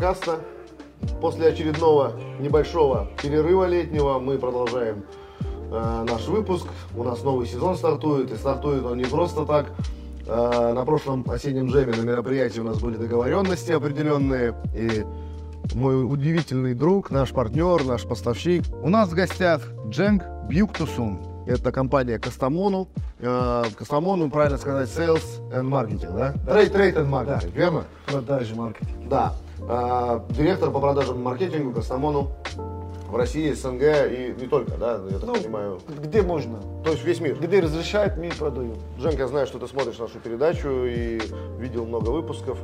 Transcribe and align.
Флоркаста. 0.00 0.40
После 1.20 1.48
очередного 1.48 2.12
небольшого 2.40 3.08
перерыва 3.22 3.66
летнего 3.66 4.18
мы 4.18 4.38
продолжаем 4.38 5.04
э, 5.70 6.06
наш 6.08 6.26
выпуск. 6.26 6.66
У 6.96 7.04
нас 7.04 7.22
новый 7.22 7.46
сезон 7.46 7.76
стартует, 7.76 8.32
и 8.32 8.36
стартует 8.36 8.84
он 8.84 8.96
не 8.96 9.04
просто 9.04 9.44
так. 9.44 9.72
Э, 10.26 10.72
на 10.74 10.84
прошлом 10.86 11.24
осеннем 11.30 11.68
джеме 11.68 11.94
на 11.94 12.00
мероприятии 12.00 12.60
у 12.60 12.64
нас 12.64 12.78
были 12.78 12.96
договоренности 12.96 13.72
определенные, 13.72 14.54
и 14.74 15.04
мой 15.74 16.02
удивительный 16.02 16.74
друг, 16.74 17.10
наш 17.10 17.30
партнер, 17.30 17.84
наш 17.84 18.04
поставщик. 18.04 18.64
У 18.82 18.88
нас 18.88 19.10
в 19.10 19.14
гостях 19.14 19.62
Дженг 19.88 20.24
Бьюктусун. 20.48 21.18
Это 21.46 21.72
компания 21.72 22.18
Кастамону. 22.18 22.88
Э, 23.18 23.64
Кастамону, 23.76 24.30
правильно 24.30 24.56
сказать, 24.56 24.88
sales 24.88 25.24
and 25.52 25.68
marketing, 25.68 26.16
да? 26.16 26.34
Trade, 26.46 26.72
trade 26.72 26.96
and 26.96 27.10
marketing, 27.10 27.52
верно? 27.52 27.84
Продажи, 28.06 28.54
маркетинг. 28.54 29.08
Да. 29.08 29.34
Э, 29.68 30.20
Директор 30.30 30.70
по 30.70 30.80
продажам 30.80 31.16
и 31.18 31.22
маркетингу 31.22 31.72
Кастамону 31.72 32.30
в 33.08 33.16
России, 33.16 33.52
СНГ 33.52 33.82
и 33.82 34.34
не 34.40 34.46
только, 34.46 34.76
да, 34.76 35.00
я 35.10 35.18
так 35.18 35.26
Ну, 35.28 35.34
понимаю. 35.34 35.80
где 35.88 36.22
можно? 36.22 36.60
То 36.84 36.92
есть 36.92 37.04
весь 37.04 37.20
мир. 37.20 37.36
Где 37.40 37.60
разрешают, 37.60 38.16
мы 38.16 38.30
продаем. 38.30 38.74
Женка, 38.98 39.22
я 39.22 39.28
знаю, 39.28 39.46
что 39.46 39.58
ты 39.58 39.66
смотришь 39.66 39.98
нашу 39.98 40.18
передачу 40.20 40.68
и 40.86 41.20
видел 41.58 41.86
много 41.86 42.10
выпусков. 42.10 42.58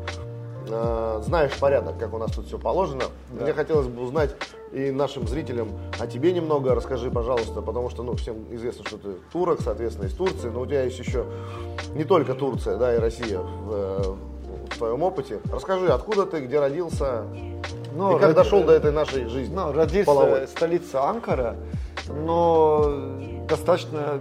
Э, 0.69 1.20
Знаешь 1.25 1.53
порядок, 1.59 1.98
как 1.98 2.12
у 2.15 2.19
нас 2.19 2.33
тут 2.33 2.47
все 2.47 2.59
положено. 2.59 3.05
Да. 3.33 3.42
Мне 3.45 3.53
хотелось 3.53 3.87
бы 3.89 4.03
узнать 4.03 4.35
и 4.73 4.91
нашим 4.91 5.27
зрителям 5.29 5.69
о 5.98 6.07
тебе 6.07 6.33
немного. 6.33 6.75
Расскажи, 6.75 7.11
пожалуйста, 7.11 7.61
потому 7.63 7.89
что 7.91 8.03
ну, 8.03 8.15
всем 8.15 8.37
известно, 8.53 8.85
что 8.85 8.98
ты 8.98 9.11
турок, 9.33 9.61
соответственно, 9.63 10.07
из 10.07 10.13
Турции, 10.15 10.48
но 10.48 10.61
у 10.61 10.67
тебя 10.67 10.83
есть 10.85 10.98
еще 10.98 11.25
не 11.95 12.05
только 12.05 12.35
Турция, 12.35 12.77
да, 12.77 12.95
и 12.95 12.98
Россия 12.98 13.39
в, 13.41 13.73
э, 13.73 14.15
в 14.70 14.78
твоем 14.78 15.03
опыте. 15.03 15.41
Расскажи, 15.53 15.89
откуда 15.89 16.27
ты, 16.27 16.41
где 16.41 16.61
родился 16.61 17.25
Ну, 17.95 18.11
и 18.17 18.20
как 18.20 18.28
род- 18.28 18.36
дошел 18.36 18.62
до 18.64 18.73
этой 18.73 18.92
нашей 18.92 19.27
жизни 19.27 19.55
Ну, 19.55 19.73
родился 19.73 20.06
половой? 20.06 20.47
в 20.47 20.50
столице 20.50 20.97
Анкара, 20.97 21.56
но 22.08 22.84
достаточно 23.48 24.20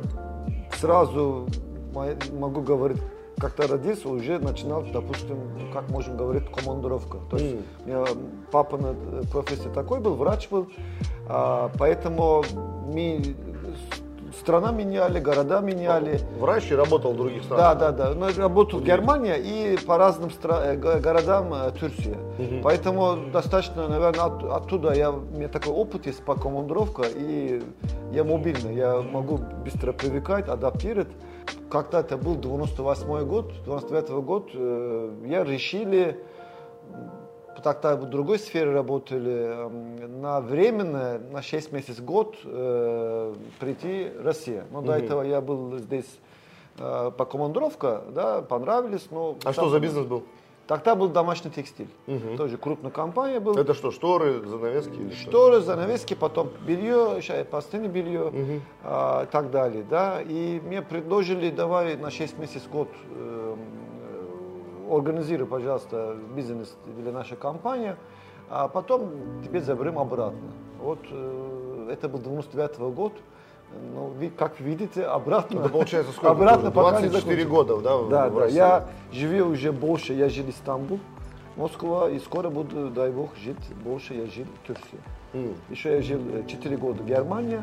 сразу 0.79 1.47
мо- 1.93 2.15
могу 2.39 2.61
говорить, 2.61 2.97
как-то 3.37 3.67
родился, 3.67 4.07
уже 4.07 4.39
начинал, 4.39 4.83
допустим, 4.93 5.37
ну, 5.59 5.73
как 5.73 5.89
можем 5.89 6.15
говорить, 6.17 6.43
командировка. 6.52 7.17
То 7.30 7.37
есть 7.37 7.55
Мгм. 7.55 7.63
у 7.83 7.87
меня 7.87 8.05
папа 8.52 8.77
на 8.77 8.87
э, 8.87 9.21
профессии 9.31 9.69
такой 9.73 9.99
был, 9.99 10.15
врач 10.15 10.47
был, 10.49 10.67
а, 11.27 11.69
поэтому 11.77 12.43
мы 12.93 13.35
страна 14.39 14.72
меняли, 14.72 15.19
города 15.19 15.59
меняли. 15.61 16.19
Врач 16.39 16.72
и 16.72 16.75
работал 16.75 17.14
в 17.14 17.17
других 17.17 17.44
странах. 17.44 17.78
Да, 17.80 17.91
да, 17.91 18.14
да. 18.14 18.14
Но 18.16 18.28
работал 18.38 18.80
Германия 18.81 19.36
и 19.38 19.77
по 19.86 19.97
разным 19.97 20.30
стра- 20.30 20.61
э, 20.64 20.75
го- 20.77 21.00
городам 21.00 21.53
э, 21.53 21.72
Турция. 21.80 22.17
Поэтому 22.64 23.17
достаточно, 23.31 23.88
наверное, 23.88 24.25
от- 24.25 24.44
оттуда 24.44 24.94
я, 24.94 25.11
у 25.11 25.19
меня 25.22 25.47
такой 25.47 25.73
опыт 25.73 26.05
есть 26.08 26.23
по 26.23 26.36
командировке, 26.36 27.03
и 27.16 27.64
я 28.11 28.23
мобильный, 28.23 28.75
я 28.75 29.02
могу 29.02 29.38
быстро 29.64 29.92
привыкать, 29.94 30.47
адаптировать. 30.49 31.09
Когда 31.70 31.99
это 31.99 32.17
был 32.17 32.36
98 32.36 33.23
год, 33.25 33.52
99 33.66 34.22
год, 34.22 34.49
э, 34.53 35.09
я 35.27 35.44
решили, 35.44 36.20
тогда 37.64 37.95
в 37.95 38.06
другой 38.09 38.39
сфере 38.39 38.72
работали, 38.72 39.66
м, 39.66 40.21
на 40.21 40.42
временно, 40.42 41.20
на 41.32 41.42
6 41.42 41.71
месяцев, 41.71 42.04
год 42.04 42.36
э, 42.43 43.33
прийти 43.60 44.10
в 44.20 44.26
Россию. 44.26 44.66
Но 44.71 44.82
до 44.82 44.93
этого 44.93 45.21
я 45.23 45.42
был 45.42 45.77
здесь 45.77 46.20
э, 46.77 47.11
по 47.17 47.26
командировке, 47.26 47.99
да, 48.11 48.42
понравились. 48.42 49.08
Но 49.11 49.36
А 49.44 49.54
что 49.54 49.70
за 49.70 49.80
бизнес 49.80 50.05
был? 50.05 50.23
Тогда 50.67 50.95
был 50.95 51.10
домашний 51.10 51.52
текстиль. 51.52 51.89
Мгм. 52.08 52.38
Тоже 52.38 52.58
крупная 52.58 52.89
компания 52.92 53.39
была. 53.39 53.61
Это 53.61 53.76
что, 53.76 53.92
шторы, 53.92 54.44
занавески? 54.48 54.94
или 54.95 55.11
что? 55.14 55.30
Шторы, 55.30 55.60
занавески, 55.61 56.15
потом 56.15 56.49
белье, 56.65 57.21
постельное 57.52 57.88
белье 57.88 58.32
Мгм. 58.32 58.61
а, 58.83 59.23
и 59.23 59.27
так 59.27 59.52
далее. 59.52 59.86
Да? 59.88 60.21
И 60.23 60.60
мне 60.65 60.82
предложили, 60.82 61.52
давай 61.52 61.95
на 61.98 62.10
6 62.10 62.39
месяцев 62.39 62.67
год 62.71 62.88
э, 63.11 63.55
организируй, 64.89 65.47
пожалуйста, 65.47 66.15
бизнес 66.35 66.75
для 66.85 67.11
нашей 67.11 67.37
компании, 67.37 67.95
а 68.49 68.67
потом 68.67 69.11
тебе 69.43 69.61
заберем 69.61 69.99
обратно. 69.99 70.51
Вот 70.79 70.99
э, 71.09 71.89
это 71.91 72.09
был 72.09 72.19
99 72.19 72.77
год. 72.93 73.13
Ну, 73.93 74.13
как 74.37 74.59
видите, 74.59 75.03
обратно. 75.03 75.59
Это 75.59 75.69
получается 75.69 76.11
сколько? 76.11 76.31
Обратно 76.31 76.71
тоже? 76.71 76.85
пока 76.85 77.01
не 77.01 77.09
24 77.09 77.43
закончил. 77.43 77.49
года, 77.73 77.81
да, 77.81 78.09
Да, 78.09 78.29
да. 78.29 78.39
России? 78.39 78.55
Я 78.55 78.87
живу 79.11 79.51
уже 79.51 79.71
больше, 79.71 80.13
я 80.13 80.29
жил 80.29 80.45
в 80.45 80.51
Стамбул, 80.51 80.99
Москва, 81.55 82.09
и 82.09 82.19
скоро 82.19 82.49
буду, 82.49 82.89
дай 82.89 83.11
бог, 83.11 83.31
жить 83.43 83.57
больше, 83.83 84.13
я 84.13 84.27
жил 84.27 84.45
в 84.63 84.67
Турции. 84.67 84.99
М. 85.33 85.55
Еще 85.69 85.95
я 85.95 86.02
жил 86.02 86.21
4 86.47 86.77
года 86.77 87.02
в 87.03 87.05
Германии, 87.05 87.61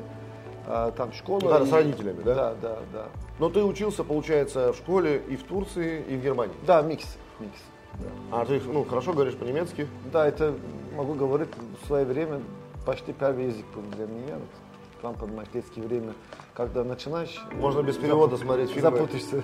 там 0.96 1.12
школа. 1.12 1.40
Ну 1.42 1.48
да, 1.50 1.58
и- 1.60 1.66
с 1.66 1.72
родителями, 1.72 2.22
да? 2.24 2.34
Да, 2.34 2.54
да, 2.62 2.78
да. 2.92 3.08
Но 3.38 3.48
ты 3.48 3.62
учился, 3.62 4.04
получается, 4.04 4.72
в 4.72 4.76
школе 4.76 5.22
и 5.28 5.36
в 5.36 5.42
Турции, 5.42 6.02
и 6.08 6.16
в 6.16 6.22
Германии. 6.22 6.54
Да, 6.66 6.82
микс, 6.82 7.04
микс. 7.40 7.58
Да. 7.94 8.40
А 8.40 8.44
ты, 8.46 8.60
ну, 8.64 8.84
хорошо 8.84 9.12
говоришь 9.12 9.34
по-немецки? 9.34 9.86
Да, 10.12 10.26
это 10.26 10.54
могу 10.96 11.14
говорить 11.14 11.48
в 11.82 11.86
свое 11.86 12.04
время 12.04 12.40
почти 12.86 13.12
первый 13.12 13.46
язык 13.46 13.64
был 13.74 13.82
для 13.96 14.06
меня. 14.06 14.34
Вот, 14.34 15.02
Там, 15.02 15.14
понимаешь, 15.14 15.48
детское 15.52 15.82
время, 15.82 16.14
когда 16.54 16.84
начинаешь... 16.84 17.42
Можно 17.52 17.82
без 17.82 17.96
перевода 17.96 18.36
смотреть 18.36 18.70
фильмы. 18.70 18.90
Запутаешься. 18.90 19.42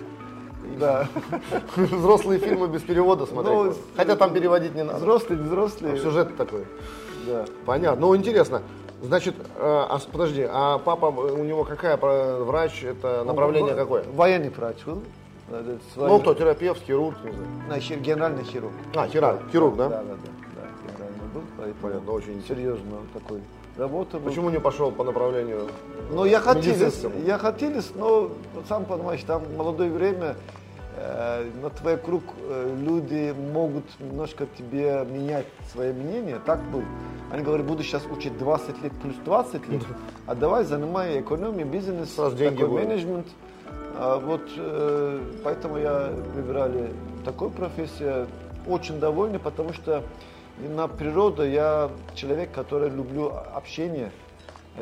Да. 0.79 1.09
Взрослые 1.77 2.41
фильмы 2.41 2.69
без 2.69 2.83
перевода 2.83 3.27
смотреть. 3.27 3.55
Ну. 3.55 3.75
Хотя 3.97 4.17
там 4.17 4.33
переводить 4.33 4.75
не 4.75 4.85
надо. 4.85 4.99
Взрослые, 4.99 5.41
взрослые. 5.43 5.99
Сюжет 5.99 6.37
такой. 6.37 6.67
Да. 7.27 7.45
Понятно. 7.67 8.01
Ну, 8.01 8.17
интересно. 8.17 8.63
Значит, 9.03 9.35
э, 9.39 9.43
а, 9.61 9.99
подожди, 10.11 10.45
а 10.49 10.79
папа, 10.79 11.07
у 11.07 11.45
него 11.45 11.65
какая 11.65 11.97
врач, 11.97 12.83
это 12.83 13.23
направление 13.25 13.73
Он 13.73 13.79
какое? 13.79 14.05
Военный 14.13 14.51
врач 14.51 14.77
был. 14.85 15.03
Да, 15.49 15.61
да, 15.63 15.73
свой- 15.95 16.09
Ну, 16.09 16.19
кто, 16.21 16.35
терапевт, 16.35 16.83
хирург, 16.83 17.17
не 17.25 17.31
знаю. 17.31 17.49
На 17.69 17.79
хир- 17.79 18.01
генеральный 18.01 18.45
хирург. 18.45 18.73
А, 18.95 19.07
хирург, 19.07 19.41
хирург, 19.53 19.77
да? 19.77 19.89
Да, 19.89 20.03
да, 20.03 20.05
да. 20.05 20.17
да, 20.57 20.93
генеральный 20.93 21.29
был. 21.33 21.43
поэтому 21.57 21.77
Понятно, 21.81 22.13
очень. 22.13 22.45
Серьезно 22.47 22.97
такой 23.15 23.41
работа 23.79 24.19
был. 24.19 24.29
Почему 24.29 24.51
не 24.51 24.59
пошел 24.61 24.91
по 24.91 25.05
направлению? 25.05 25.69
Ну, 26.11 26.25
я 26.25 26.41
медицинскому? 26.55 27.15
я 27.25 27.39
хотелось, 27.39 27.91
но 27.95 28.31
сам 28.69 28.85
понимаешь, 28.85 29.23
там 29.23 29.43
молодое 29.57 29.91
время, 29.91 30.35
э, 30.35 30.35
на 31.63 31.71
твой 31.71 31.97
круг 31.97 32.23
э, 32.41 32.77
люди 32.81 33.35
могут 33.53 33.85
немножко 34.01 34.47
тебе 34.47 35.05
менять 35.11 35.47
свое 35.73 35.93
мнение. 35.93 36.41
Так 36.45 36.61
был. 36.71 36.83
Они 37.31 37.43
говорят, 37.43 37.67
буду 37.67 37.83
сейчас 37.83 38.05
учить 38.07 38.37
20 38.39 38.83
лет 38.83 38.93
плюс 39.03 39.17
20 39.25 39.69
лет, 39.69 39.83
а 40.27 40.35
давай 40.35 40.65
занимай 40.65 41.21
экономию, 41.21 41.67
бизнес, 41.67 42.15
Сразу 42.15 42.37
деньги 42.37 42.57
такой 42.57 42.69
будут. 42.69 42.87
менеджмент. 42.87 43.27
А 43.97 44.19
вот 44.19 44.43
э, 44.57 45.21
поэтому 45.45 45.79
я 45.79 46.11
выбирали 46.35 46.91
такую 47.25 47.51
профессию. 47.51 48.27
Очень 48.67 49.01
довольный, 49.01 49.39
потому 49.39 49.73
что 49.73 50.03
на 50.59 50.89
природу 50.89 51.43
я 51.43 51.91
человек, 52.15 52.53
который 52.53 52.91
люблю 52.91 53.33
общение, 53.55 54.11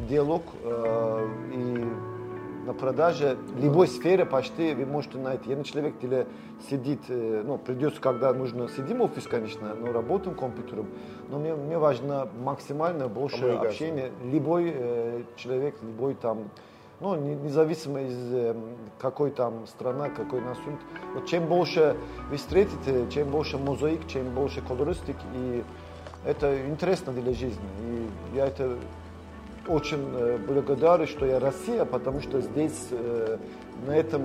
диалог 0.09 0.43
э, 0.65 1.28
и 1.55 2.16
на 2.66 2.75
продаже 2.75 3.38
любой 3.59 3.87
сфере 3.87 4.27
почти 4.27 4.75
вы 4.75 4.84
можете 4.87 5.19
найти. 5.19 5.54
Не 5.54 5.65
человек, 5.65 5.94
где 6.02 6.26
сидит, 6.69 7.00
э, 7.08 7.43
ну, 7.46 7.58
придется, 7.58 8.00
когда 8.00 8.32
нужно, 8.35 8.69
сидим 8.69 8.99
в 8.99 9.02
офис, 9.02 9.26
конечно, 9.26 9.75
но 9.75 9.93
работаем 9.93 10.37
компьютером, 10.37 10.88
но 11.31 11.38
мне, 11.38 11.55
мне 11.55 11.79
важно 11.79 12.29
максимально 12.43 13.08
больше 13.08 13.37
общения. 13.69 14.11
Любой 14.25 14.73
э, 14.75 15.23
человек, 15.37 15.76
любой 15.81 16.14
там, 16.14 16.50
ну, 17.00 17.14
не- 17.14 17.37
независимо 17.37 18.00
из 18.02 18.35
э, 18.35 18.56
какой 18.99 19.31
там 19.31 19.67
страна, 19.69 20.08
какой 20.08 20.40
насунт. 20.40 20.81
Вот 21.14 21.26
чем 21.26 21.46
больше 21.46 21.96
вы 22.31 22.37
встретите, 22.37 23.06
чем 23.11 23.31
больше 23.31 23.58
мозаик, 23.58 24.06
чем 24.08 24.35
больше 24.35 24.61
колористик, 24.61 25.17
и 25.35 25.62
это 26.25 26.67
интересно 26.69 27.12
для 27.12 27.32
жизни. 27.32 27.69
И 27.82 28.37
я 28.37 28.46
это 28.46 28.76
очень 29.68 29.98
э, 30.14 30.38
благодарен, 30.46 31.06
что 31.06 31.26
я 31.26 31.38
Россия, 31.38 31.84
потому 31.84 32.20
что 32.20 32.40
здесь 32.40 32.88
э, 32.90 33.38
на 33.86 33.96
этом 33.96 34.22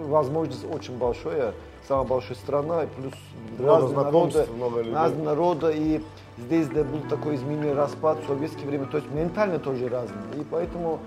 возможность 0.00 0.64
очень 0.72 0.96
большая, 0.98 1.52
самая 1.86 2.06
большая 2.06 2.36
страна, 2.36 2.84
и 2.84 2.86
плюс 2.86 3.14
разные 3.58 3.96
народы, 3.96 4.46
разные 4.92 5.24
народы, 5.24 5.72
и 5.74 6.04
здесь 6.38 6.68
да, 6.68 6.84
был 6.84 7.00
такой 7.08 7.36
изменение, 7.36 7.74
распад 7.74 8.18
в 8.24 8.26
советское 8.26 8.66
время, 8.66 8.86
то 8.86 8.98
есть 8.98 9.10
ментально 9.10 9.58
тоже 9.58 9.88
разные. 9.88 10.22
И 10.40 10.44
поэтому 10.50 11.00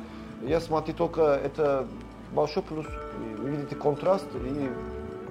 я 0.44 0.59
смотрю 0.59 0.94
только 0.94 1.21
это 1.21 1.88
большой 2.33 2.63
плюс. 2.63 2.85
И 2.85 3.41
вы 3.41 3.50
видите 3.50 3.75
контраст, 3.75 4.27
и 4.35 4.69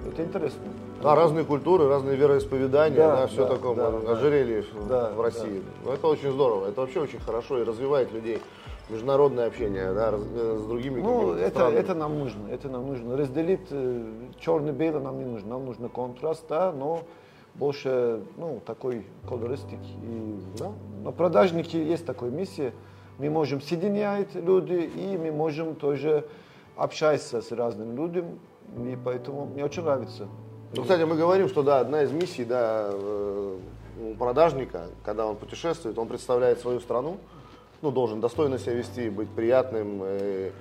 это 0.07 0.23
интересно. 0.23 0.61
Да, 1.01 1.13
разные 1.15 1.45
культуры, 1.45 1.87
разные 1.87 2.15
вероисповедания, 2.15 2.97
Да, 2.97 3.15
да, 3.17 3.27
все 3.27 3.47
да, 3.47 3.53
такое 3.55 3.75
да, 3.75 3.91
да, 3.91 3.99
да. 3.99 4.11
ожерелье 4.13 4.61
в- 4.63 4.87
Да, 4.87 5.11
в 5.11 5.21
России. 5.21 5.61
Ну, 5.83 5.91
это 5.91 6.07
очень 6.07 6.31
здорово, 6.31 6.67
это 6.67 6.81
вообще 6.81 7.01
очень 7.01 7.19
хорошо 7.19 7.59
и 7.59 7.63
развивает 7.63 8.11
людей. 8.11 8.39
Международное 8.89 9.47
общение, 9.47 9.93
да, 9.93 10.11
э, 10.13 10.57
с 10.59 10.65
другими 10.67 11.01
Ну, 11.01 11.33
это, 11.33 11.49
странами. 11.49 11.75
это 11.75 11.95
нам 11.95 12.19
нужно, 12.19 12.47
это 12.51 12.69
нам 12.69 12.85
нужно. 12.87 13.17
Разделить 13.17 13.67
черно-белое 14.39 15.01
нам 15.01 15.17
не 15.17 15.25
нужно, 15.25 15.49
нам 15.49 15.65
нужно 15.65 15.89
контраст, 15.89 16.45
да, 16.47 16.71
но 16.71 17.01
больше, 17.55 18.21
ну, 18.37 18.61
такой 18.65 19.05
колористик. 19.27 19.79
И 20.03 20.39
да. 20.59 20.71
на 21.03 21.11
продажнике 21.11 21.83
есть 21.83 22.05
такая 22.05 22.29
миссия. 22.29 22.73
Мы 23.17 23.29
можем 23.29 23.61
соединять 23.61 24.35
люди, 24.35 24.73
и 24.95 25.17
мы 25.17 25.31
можем 25.31 25.75
тоже 25.75 26.25
общаться 26.75 27.41
с 27.41 27.51
разными 27.51 27.95
людьми, 27.95 28.25
и 28.77 28.97
поэтому 29.03 29.45
мне 29.45 29.63
очень 29.65 29.83
нравится. 29.83 30.27
Ну, 30.75 30.81
кстати, 30.81 31.03
мы 31.03 31.15
говорим, 31.15 31.47
что 31.47 31.63
да, 31.63 31.79
одна 31.79 32.03
из 32.03 32.11
миссий 32.11 32.43
да, 32.43 32.89
э, 32.91 33.57
продажника, 34.19 34.87
когда 35.03 35.25
он 35.25 35.37
путешествует, 35.37 35.97
он 35.97 36.07
представляет 36.07 36.59
свою 36.59 36.79
страну, 36.79 37.17
ну, 37.81 37.91
должен 37.91 38.19
достойно 38.19 38.59
себя 38.59 38.73
вести, 38.73 39.09
быть 39.09 39.29
приятным. 39.29 40.01
Э, 40.03 40.51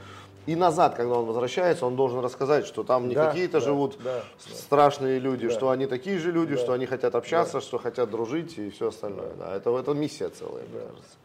и 0.46 0.56
назад, 0.56 0.94
когда 0.94 1.14
он 1.14 1.24
возвращается, 1.24 1.86
он 1.86 1.96
должен 1.96 2.20
рассказать, 2.20 2.66
что 2.66 2.84
там 2.84 3.08
не 3.08 3.14
да, 3.14 3.26
какие-то 3.26 3.60
да, 3.60 3.66
живут 3.66 3.96
да, 4.04 4.22
страшные 4.38 5.18
люди, 5.18 5.48
да. 5.48 5.54
что 5.54 5.70
они 5.70 5.86
такие 5.86 6.18
же 6.18 6.30
люди, 6.30 6.54
да. 6.54 6.60
что 6.60 6.72
они 6.74 6.86
хотят 6.86 7.14
общаться, 7.14 7.54
да. 7.54 7.60
что 7.60 7.78
хотят 7.78 8.10
дружить 8.10 8.58
и 8.58 8.70
все 8.70 8.88
остальное. 8.88 9.32
Да, 9.38 9.56
это, 9.56 9.76
это 9.76 9.92
миссия 9.94 10.28
целая, 10.28 10.64
да. 10.64 10.78
мне 10.78 10.80
кажется. 10.80 11.16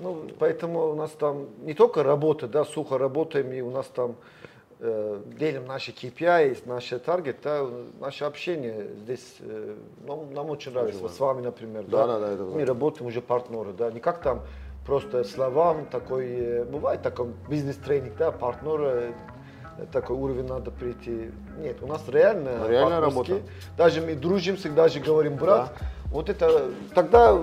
Ну, 0.00 0.26
поэтому 0.38 0.90
у 0.90 0.94
нас 0.94 1.10
там 1.10 1.48
не 1.60 1.74
только 1.74 2.02
работа, 2.02 2.48
да, 2.48 2.64
сухо 2.64 2.96
работаем, 2.96 3.52
и 3.52 3.60
у 3.60 3.70
нас 3.70 3.86
там 3.94 4.16
делим 4.82 5.66
наши 5.66 5.92
KPI, 5.92 6.62
наши 6.66 6.98
таргет, 6.98 7.36
да, 7.44 7.64
наше 8.00 8.24
общение 8.24 8.88
здесь 9.04 9.36
э, 9.38 9.76
нам, 10.06 10.32
нам 10.34 10.50
очень 10.50 10.72
нравится. 10.72 11.00
Вот 11.02 11.12
с 11.12 11.20
вами, 11.20 11.40
например, 11.40 11.84
да, 11.84 12.06
да, 12.06 12.18
да, 12.18 12.26
да 12.26 12.32
это 12.32 12.42
мы 12.42 12.64
работаем 12.64 13.06
уже 13.06 13.20
партнеры, 13.20 13.72
да, 13.72 13.92
не 13.92 14.00
как 14.00 14.22
там 14.22 14.42
просто 14.84 15.22
словам 15.22 15.86
такой, 15.86 16.26
э, 16.26 16.64
бывает 16.64 17.02
такой 17.02 17.28
бизнес-тренинг, 17.48 18.16
да, 18.16 18.32
партнеры, 18.32 19.14
э, 19.78 19.86
такой 19.92 20.16
уровень 20.16 20.48
надо 20.48 20.72
прийти. 20.72 21.30
Нет, 21.58 21.76
у 21.80 21.86
нас 21.86 22.02
реально 22.08 22.66
Реальная 22.68 23.00
работа. 23.00 23.40
Даже 23.76 24.00
мы 24.00 24.16
дружим, 24.16 24.56
всегда 24.56 24.88
же 24.88 24.98
говорим, 24.98 25.36
брат, 25.36 25.76
да. 25.78 25.86
вот 26.06 26.28
это, 26.28 26.72
тогда 26.92 27.40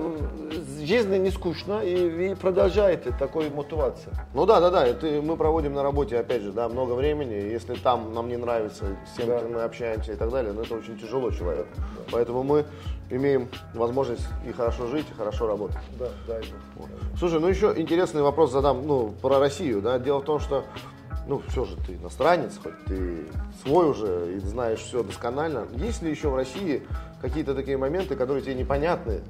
жизнь 0.86 1.16
не 1.16 1.30
скучно 1.30 1.80
и 1.80 2.08
вы 2.08 2.36
продолжаете 2.36 3.12
такой 3.18 3.50
мотивация. 3.50 4.12
Ну 4.34 4.46
да, 4.46 4.60
да, 4.60 4.70
да, 4.70 4.86
это 4.86 5.06
мы 5.22 5.36
проводим 5.36 5.74
на 5.74 5.82
работе, 5.82 6.18
опять 6.18 6.42
же, 6.42 6.52
да, 6.52 6.68
много 6.68 6.92
времени, 6.94 7.34
если 7.34 7.74
там 7.74 8.14
нам 8.14 8.28
не 8.28 8.36
нравится, 8.36 8.84
с 9.12 9.16
тем, 9.16 9.28
да. 9.28 9.40
мы 9.48 9.62
общаемся 9.62 10.12
и 10.12 10.16
так 10.16 10.30
далее, 10.30 10.52
но 10.52 10.62
это 10.62 10.74
очень 10.74 10.98
тяжело 10.98 11.30
человек. 11.30 11.66
Да. 11.76 12.02
Поэтому 12.12 12.42
мы 12.42 12.64
имеем 13.10 13.48
возможность 13.74 14.26
и 14.46 14.52
хорошо 14.52 14.86
жить, 14.86 15.06
и 15.10 15.14
хорошо 15.14 15.46
работать. 15.46 15.78
Да, 15.98 16.08
да. 16.26 16.40
Вот. 16.76 16.88
Слушай, 17.18 17.40
ну 17.40 17.48
еще 17.48 17.74
интересный 17.76 18.22
вопрос 18.22 18.52
задам, 18.52 18.86
ну, 18.86 19.14
про 19.20 19.38
Россию, 19.38 19.82
да. 19.82 19.98
Дело 19.98 20.20
в 20.20 20.24
том, 20.24 20.40
что, 20.40 20.64
ну, 21.26 21.42
все 21.48 21.64
же 21.64 21.76
ты 21.86 21.94
иностранец, 21.94 22.58
хоть 22.62 22.84
ты 22.86 23.26
свой 23.62 23.90
уже 23.90 24.34
и 24.36 24.38
знаешь 24.38 24.80
все 24.80 25.02
досконально. 25.02 25.66
Есть 25.74 26.02
ли 26.02 26.10
еще 26.10 26.28
в 26.28 26.36
России 26.36 26.82
какие-то 27.20 27.54
такие 27.54 27.76
моменты, 27.76 28.16
которые 28.16 28.42
тебе 28.42 28.54
непонятны? 28.54 29.22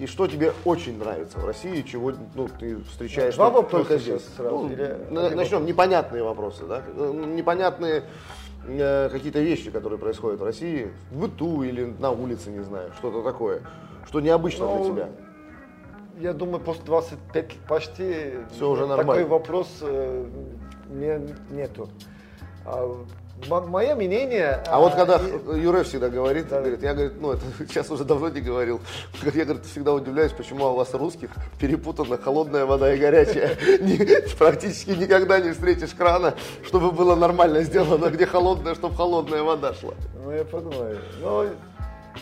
И 0.00 0.06
что 0.06 0.26
тебе 0.26 0.52
очень 0.64 0.98
нравится 0.98 1.38
в 1.38 1.44
России, 1.44 1.82
чего 1.82 2.12
ну, 2.34 2.48
ты 2.48 2.78
встречаешь 2.84 3.34
Два 3.34 3.50
вопроса 3.50 3.98
здесь 3.98 4.22
сразу. 4.36 4.56
Ну, 4.58 4.70
или... 4.72 5.34
Начнем, 5.34 5.66
непонятные 5.66 6.22
вопросы, 6.22 6.64
да? 6.66 6.82
Непонятные 6.96 8.04
Э, 8.66 9.08
какие-то 9.10 9.40
вещи, 9.40 9.70
которые 9.70 9.98
происходят 9.98 10.40
в 10.40 10.44
России, 10.44 10.90
в 11.10 11.20
быту 11.20 11.62
или 11.62 11.84
на 11.98 12.10
улице, 12.10 12.50
не 12.50 12.62
знаю, 12.62 12.90
что-то 12.98 13.22
такое, 13.22 13.62
что 14.06 14.20
необычно 14.20 14.66
ну, 14.66 14.84
для 14.84 14.92
тебя? 14.92 15.08
Я 16.18 16.32
думаю, 16.34 16.60
после 16.60 16.84
25 16.84 17.56
почти 17.66 18.34
Все 18.52 18.70
уже 18.70 18.82
такой 18.82 18.96
нормально. 18.96 19.28
вопрос 19.28 19.78
э, 19.80 20.26
не, 20.90 21.54
нету. 21.54 21.88
А 22.66 23.04
Мое 23.48 23.94
мнение... 23.94 24.62
А, 24.66 24.76
а 24.76 24.80
вот 24.80 24.94
когда 24.94 25.16
и... 25.16 25.60
Юре 25.60 25.82
всегда 25.82 26.08
говорит, 26.08 26.48
да. 26.48 26.60
говорит, 26.60 26.82
я 26.82 26.94
говорит, 26.94 27.20
ну 27.20 27.32
это 27.32 27.42
сейчас 27.68 27.90
уже 27.90 28.04
давно 28.04 28.28
не 28.28 28.40
говорил, 28.40 28.80
я 29.22 29.44
говорит, 29.44 29.64
всегда 29.66 29.92
удивляюсь, 29.92 30.32
почему 30.32 30.66
у 30.66 30.74
вас 30.74 30.92
русских 30.94 31.30
перепутана 31.58 32.18
холодная 32.18 32.66
вода 32.66 32.92
и 32.92 32.98
горячая. 32.98 33.56
Практически 34.38 34.90
никогда 34.90 35.40
не 35.40 35.52
встретишь 35.52 35.90
крана, 35.90 36.34
чтобы 36.64 36.92
было 36.92 37.14
нормально 37.14 37.62
сделано, 37.62 38.10
где 38.10 38.26
холодная, 38.26 38.74
чтобы 38.74 38.94
холодная 38.94 39.42
вода 39.42 39.74
шла. 39.74 39.94
Ну 40.22 40.32
я 40.32 40.44
понимаю. 40.44 40.98
Но 41.20 41.46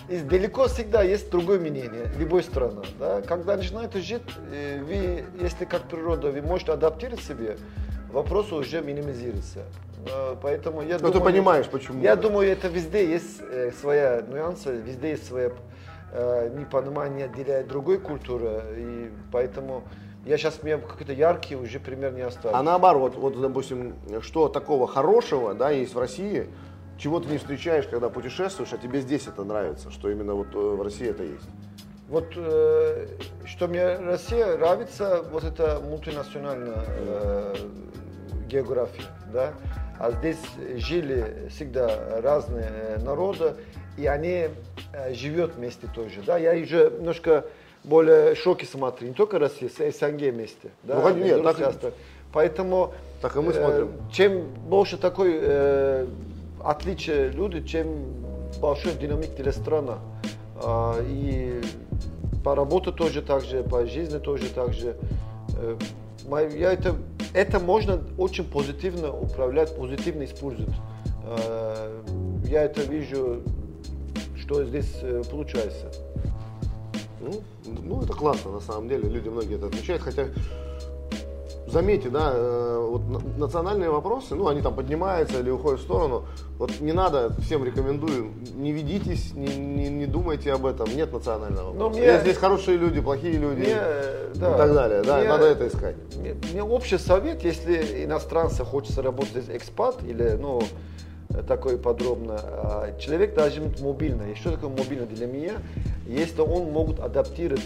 далеко 0.08 0.68
всегда 0.68 1.02
есть 1.02 1.30
другое 1.30 1.58
мнение, 1.58 2.10
любой 2.16 2.42
страны. 2.42 2.82
Да? 2.98 3.22
Когда 3.22 3.56
начинает 3.56 3.94
жить, 3.94 4.22
э, 4.52 4.82
вы, 4.82 5.24
если 5.42 5.64
как 5.64 5.82
природа, 5.82 6.30
вы 6.30 6.42
можете 6.42 6.72
адаптировать 6.72 7.24
себе, 7.24 7.56
вопрос 8.12 8.52
уже 8.52 8.80
минимизируется. 8.80 9.64
Э, 10.06 10.36
поэтому 10.40 10.82
я 10.82 10.94
Но 10.94 11.10
думаю, 11.10 11.12
ты 11.12 11.20
понимаешь, 11.20 11.66
почему. 11.66 12.02
Я 12.02 12.16
думаю, 12.16 12.50
это 12.50 12.68
везде 12.68 13.08
есть 13.08 13.40
э, 13.40 13.72
своя 13.72 14.22
нюансы, 14.22 14.76
везде 14.76 15.10
есть 15.10 15.26
своя 15.26 15.52
э, 16.12 16.50
непонимание 16.58 17.28
для 17.28 17.62
другой 17.62 17.98
культуры. 17.98 18.62
И 18.76 19.10
поэтому 19.32 19.84
я 20.24 20.36
сейчас, 20.36 20.60
у 20.62 20.66
меня 20.66 20.78
какие-то 20.78 21.12
яркие 21.12 21.60
уже 21.60 21.80
пример 21.80 22.12
не 22.12 22.22
остались. 22.22 22.54
А 22.54 22.62
наоборот, 22.62 23.16
вот, 23.16 23.40
допустим, 23.40 23.94
что 24.20 24.48
такого 24.48 24.86
хорошего, 24.86 25.54
да, 25.54 25.70
есть 25.70 25.94
в 25.94 25.98
России, 25.98 26.48
чего 26.98 27.20
ты 27.20 27.28
не 27.28 27.38
встречаешь, 27.38 27.86
когда 27.86 28.08
путешествуешь, 28.08 28.72
а 28.72 28.78
тебе 28.78 29.00
здесь 29.00 29.26
это 29.26 29.44
нравится, 29.44 29.90
что 29.90 30.10
именно 30.10 30.34
вот 30.34 30.52
в 30.52 30.82
России 30.82 31.08
это 31.08 31.22
есть? 31.22 31.48
Вот 32.08 32.32
э, 32.36 33.06
что 33.44 33.68
мне 33.68 33.96
Россия 33.96 34.56
нравится, 34.56 35.22
вот 35.30 35.44
это 35.44 35.78
мультинациональная 35.80 36.84
э, 36.86 37.54
география, 38.48 39.04
да. 39.32 39.52
А 39.98 40.12
здесь 40.12 40.38
жили 40.76 41.48
всегда 41.50 42.20
разные 42.20 42.68
э, 42.70 42.98
народы, 43.02 43.54
и 43.96 44.06
они 44.06 44.48
э, 44.92 45.14
живут 45.14 45.54
вместе 45.56 45.88
тоже, 45.94 46.22
да. 46.24 46.38
Я 46.38 46.52
уже 46.52 46.92
немножко 46.98 47.44
более 47.84 48.34
шоки 48.34 48.64
смотрю, 48.64 49.08
не 49.08 49.14
только 49.14 49.38
Россия, 49.38 49.68
с 49.68 49.76
СНГ 49.76 50.32
вместе, 50.32 50.70
да. 50.84 51.00
Ну, 51.00 51.14
нет, 51.16 51.42
так... 51.42 51.58
Часто. 51.58 51.92
Поэтому 52.32 52.92
так 53.22 53.36
и 53.36 53.40
мы 53.40 53.52
смотрим. 53.52 53.88
Э, 53.88 54.12
чем 54.12 54.42
больше 54.68 54.98
такой 54.98 55.38
э, 55.40 56.06
отличие 56.62 57.30
люди, 57.30 57.66
чем 57.66 57.88
большой 58.60 58.94
динамик 58.94 59.34
для 59.36 59.52
страны. 59.52 59.94
Э, 60.62 61.02
и 61.06 61.60
по 62.44 62.54
работе 62.54 62.92
тоже 62.92 63.22
так 63.22 63.44
же, 63.44 63.62
по 63.62 63.86
жизни 63.86 64.18
тоже 64.18 64.48
так 64.50 64.72
же. 64.72 64.96
Э, 65.56 65.76
я 66.56 66.72
это, 66.72 66.96
это 67.34 67.60
можно 67.60 68.00
очень 68.16 68.44
позитивно 68.44 69.12
управлять, 69.12 69.76
позитивно 69.76 70.24
использовать. 70.24 70.74
Э, 71.24 72.02
я 72.44 72.64
это 72.64 72.82
вижу, 72.82 73.42
что 74.36 74.64
здесь 74.64 74.98
э, 75.02 75.22
получается. 75.30 75.90
Ну, 77.20 77.42
ну, 77.82 78.02
это 78.02 78.12
классно, 78.12 78.52
на 78.52 78.60
самом 78.60 78.88
деле. 78.88 79.08
Люди 79.08 79.28
многие 79.28 79.56
это 79.56 79.66
отмечают, 79.66 80.02
хотя 80.02 80.26
заметьте, 81.70 82.08
да, 82.08 82.32
э, 82.34 82.88
вот 82.90 83.38
национальные 83.38 83.90
вопросы, 83.90 84.34
ну, 84.34 84.48
они 84.48 84.62
там 84.62 84.74
поднимаются 84.74 85.40
или 85.40 85.50
уходят 85.50 85.80
в 85.80 85.82
сторону. 85.82 86.24
Вот 86.58 86.80
не 86.80 86.92
надо, 86.92 87.32
всем 87.40 87.64
рекомендую, 87.64 88.32
не 88.54 88.72
ведитесь, 88.72 89.34
не, 89.34 89.46
не, 89.56 89.88
не 89.88 90.06
думайте 90.06 90.52
об 90.52 90.66
этом. 90.66 90.88
Нет 90.94 91.12
национального 91.12 91.72
ну, 91.72 91.84
вопроса. 91.84 92.00
Мне, 92.00 92.20
здесь 92.20 92.36
хорошие 92.36 92.76
люди, 92.76 93.00
плохие 93.00 93.34
люди 93.34 93.60
мне, 93.60 93.76
да, 94.34 94.54
и 94.54 94.58
так 94.58 94.74
далее. 94.74 95.02
Да, 95.02 95.18
мне, 95.18 95.28
надо 95.28 95.46
это 95.46 95.68
искать. 95.68 95.96
Мне, 96.16 96.34
мне 96.52 96.62
общий 96.62 96.98
совет, 96.98 97.44
если 97.44 98.04
иностранцы 98.04 98.64
хочется 98.64 99.02
работать 99.02 99.44
здесь 99.44 99.56
экспат 99.56 100.02
или, 100.02 100.36
ну, 100.40 100.60
такой 101.46 101.78
подробно. 101.78 102.40
А, 102.42 102.98
человек 102.98 103.34
должен 103.34 103.68
быть 103.68 103.80
мобильный. 103.80 104.32
И 104.32 104.34
что 104.34 104.52
такое 104.52 104.70
мобильный 104.70 105.06
для 105.06 105.26
меня? 105.26 105.54
Если 106.06 106.40
он 106.40 106.72
может 106.72 107.00
адаптировать 107.00 107.64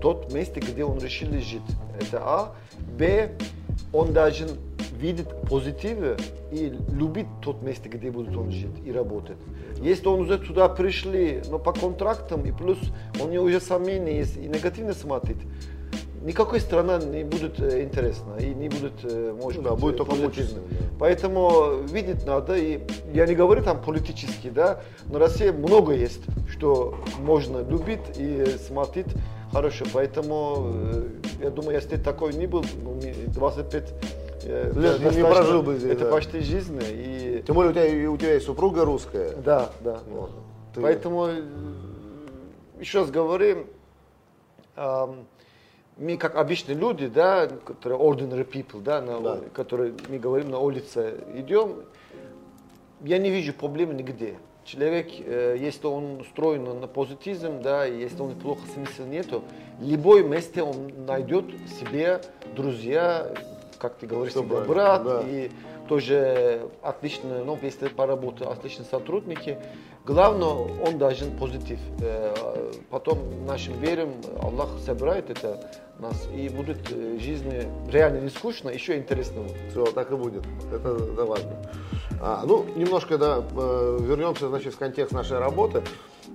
тот 0.00 0.32
месте, 0.32 0.60
где 0.60 0.84
он 0.84 0.98
решил 0.98 1.30
жить. 1.40 1.62
Это 2.00 2.20
А. 2.22 2.54
Б. 2.98 3.32
Он 3.92 4.12
должен 4.12 4.50
видеть 4.98 5.28
позитивы 5.48 6.16
и 6.50 6.72
любить 6.92 7.26
тот 7.42 7.62
место, 7.62 7.88
где 7.88 8.10
будет 8.10 8.36
он 8.36 8.50
жить 8.50 8.76
и 8.84 8.92
работать. 8.92 9.36
Если 9.80 10.06
он 10.06 10.20
уже 10.20 10.38
туда 10.38 10.68
пришли, 10.68 11.42
но 11.50 11.58
по 11.58 11.72
контрактам, 11.72 12.44
и 12.46 12.52
плюс 12.52 12.78
у 13.20 13.26
него 13.26 13.44
уже 13.44 13.60
сомнения 13.60 14.18
есть, 14.18 14.36
и 14.36 14.48
негативно 14.48 14.94
смотрит, 14.94 15.36
никакой 16.22 16.60
страна 16.60 16.98
не 16.98 17.22
будет 17.22 17.60
э, 17.60 17.82
интересна 17.82 18.36
и 18.38 18.54
не 18.54 18.68
будет, 18.68 18.92
э, 19.02 19.36
может 19.40 19.62
ну, 19.62 19.68
да, 19.68 19.70
быть, 19.72 19.80
будет 19.80 19.96
только 19.98 20.14
мучиться. 20.14 20.56
Поэтому 20.98 21.82
видеть 21.92 22.24
надо, 22.24 22.56
и 22.56 22.80
я 23.12 23.26
не 23.26 23.34
говорю 23.34 23.62
там 23.62 23.82
политически, 23.82 24.48
да, 24.48 24.80
но 25.06 25.18
Россия 25.18 25.52
много 25.52 25.92
есть, 25.92 26.22
что 26.50 26.94
можно 27.18 27.58
любить 27.58 28.16
и 28.16 28.46
смотреть 28.66 29.08
хорошо. 29.54 29.84
Поэтому 29.92 30.72
э, 30.74 31.08
я 31.44 31.50
думаю, 31.50 31.76
если 31.76 31.96
такой 31.96 32.34
не 32.34 32.46
был, 32.46 32.64
25 33.28 33.94
э, 34.42 34.72
лет 34.74 35.00
не, 35.00 35.16
не 35.16 35.24
прожил 35.24 35.62
бы 35.62 35.76
здесь. 35.76 35.92
Это 35.92 36.04
да. 36.06 36.10
почти 36.10 36.40
жизнь. 36.40 36.80
И... 36.82 37.42
Тем 37.46 37.54
более 37.54 37.70
у 37.70 37.74
тебя, 37.74 38.10
у 38.10 38.16
тебя 38.16 38.34
есть 38.34 38.46
супруга 38.46 38.84
русская. 38.84 39.34
Да, 39.36 39.70
да. 39.80 40.00
Вот. 40.08 40.30
Ты... 40.74 40.80
Поэтому 40.80 41.26
э, 41.26 41.42
еще 42.80 43.00
раз 43.00 43.10
говорим, 43.10 43.66
мы 45.96 46.16
как 46.16 46.34
обычные 46.34 46.76
люди, 46.76 47.06
да, 47.06 47.46
которые 47.46 48.00
ordinary 48.00 48.48
people, 48.48 48.82
да, 48.82 49.00
на, 49.00 49.20
да. 49.20 49.38
которые 49.54 49.94
мы 50.08 50.18
говорим 50.18 50.50
на 50.50 50.58
улице, 50.58 51.14
идем, 51.34 51.84
я 53.02 53.18
не 53.18 53.30
вижу 53.30 53.52
проблем 53.52 53.96
нигде. 53.96 54.36
Человек, 54.64 55.08
э, 55.18 55.56
если 55.58 55.86
он 55.86 56.20
устроен 56.20 56.64
на 56.80 56.86
позитизм, 56.86 57.60
да, 57.62 57.86
и 57.86 57.98
если 57.98 58.20
он 58.22 58.34
плохо 58.34 58.62
смысла 58.72 59.04
нету, 59.04 59.44
любой 59.80 60.24
месте 60.24 60.62
он 60.62 61.06
найдет 61.06 61.46
себе 61.80 62.20
друзья, 62.56 63.32
как 63.78 63.96
ты 63.96 64.06
говоришь, 64.06 64.34
себе 64.34 64.60
брат, 64.60 65.04
да. 65.04 65.22
и 65.26 65.50
тоже 65.88 66.68
отлично, 66.82 67.44
ну, 67.44 67.58
если 67.60 67.88
поработал, 67.88 68.50
отличные 68.50 68.86
сотрудники. 68.86 69.58
Главное, 70.04 70.48
он 70.86 70.98
должен 70.98 71.30
позитив. 71.38 71.78
Э, 72.02 72.72
потом 72.90 73.46
нашим 73.46 73.80
верим, 73.80 74.20
Аллах 74.42 74.68
собирает 74.84 75.30
это 75.30 75.70
нас, 75.98 76.28
и 76.36 76.50
будет 76.50 76.76
э, 76.90 77.18
жизни 77.18 77.66
реально 77.90 78.20
не 78.20 78.28
скучно, 78.28 78.68
еще 78.68 78.98
интересно. 78.98 79.44
Все, 79.70 79.86
так 79.86 80.12
и 80.12 80.16
будет. 80.16 80.44
Это, 80.70 80.94
это 80.94 81.24
важно. 81.24 81.56
А, 82.20 82.44
ну, 82.44 82.66
немножко, 82.76 83.16
да, 83.16 83.38
э, 83.38 83.98
вернемся, 84.02 84.48
значит, 84.48 84.74
в 84.74 84.78
контекст 84.78 85.12
нашей 85.12 85.38
работы. 85.38 85.82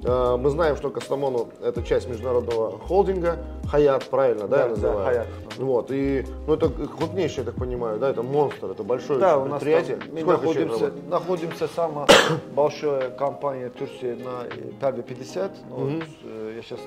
Э, 0.04 0.38
мы 0.38 0.50
знаем, 0.50 0.78
что 0.78 0.90
Кастамону 0.90 1.50
это 1.62 1.84
часть 1.84 2.08
международного 2.08 2.78
холдинга, 2.80 3.40
Хаят, 3.66 4.06
правильно, 4.06 4.48
да, 4.48 4.58
да 4.58 4.64
я 4.64 4.70
называю? 4.70 4.98
Да, 4.98 5.06
Хаят. 5.06 5.28
Вот, 5.58 5.92
и, 5.92 6.26
ну, 6.48 6.54
это 6.54 6.70
крупнейший, 6.70 7.40
я 7.40 7.46
так 7.46 7.56
понимаю, 7.56 8.00
да, 8.00 8.10
это 8.10 8.24
монстр, 8.24 8.68
это 8.68 8.84
большое 8.84 9.20
да, 9.20 9.40
предприятие. 9.40 9.98
У 9.98 10.16
нас 10.16 10.20
там, 10.20 10.28
находимся, 10.28 10.92
находимся 11.08 11.68
самая 11.68 12.08
большая 12.56 13.10
компания 13.12 13.70
Турции 13.70 14.16
на 14.16 14.46
первые 14.80 15.04
50, 15.04 15.52
ну, 15.70 15.76
mm-hmm. 15.76 15.98
вот, 15.98 16.56
я 16.56 16.62
сейчас 16.62 16.80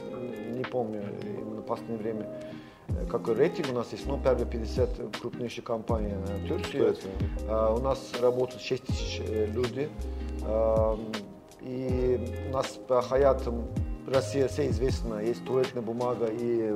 не 0.51 0.65
помню 0.65 1.03
именно 1.23 1.61
в 1.61 1.67
последнее 1.67 1.99
время 1.99 2.27
какой 3.11 3.35
рейтинг 3.35 3.69
у 3.71 3.75
нас 3.75 3.91
есть, 3.93 4.07
ну, 4.07 4.19
первые 4.23 4.47
50 4.47 5.19
крупнейших 5.21 5.65
компаний 5.65 6.13
в 6.15 6.49
Турции. 6.49 6.95
Uh, 7.47 7.79
у 7.79 7.81
нас 7.81 7.99
работают 8.21 8.63
6 8.63 8.85
тысяч 8.85 9.23
э, 9.27 9.47
людей. 9.47 9.89
Uh, 10.43 10.99
и 11.65 12.21
у 12.49 12.53
нас 12.53 12.79
по 12.89 13.03
Хаятам 13.03 13.67
Россия 14.07 14.49
все 14.49 14.69
известна, 14.69 15.21
есть 15.21 15.45
туалетная 15.45 15.83
бумага 15.83 16.27
и 16.27 16.75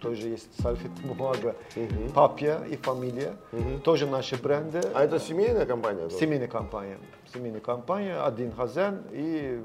тоже 0.00 0.28
есть 0.28 0.48
сальфит 0.60 0.90
бумага, 1.04 1.54
угу. 1.76 2.12
папья 2.14 2.64
и 2.68 2.76
фамилия, 2.76 3.36
угу. 3.52 3.80
тоже 3.84 4.06
наши 4.06 4.40
бренды. 4.40 4.80
А 4.94 5.04
это 5.04 5.18
семейная 5.18 5.66
компания? 5.66 6.08
Семейная 6.10 6.48
компания. 6.48 6.98
Семейная 7.32 7.60
компания, 7.60 8.20
один 8.22 8.52
хозяин 8.52 9.02
и 9.12 9.62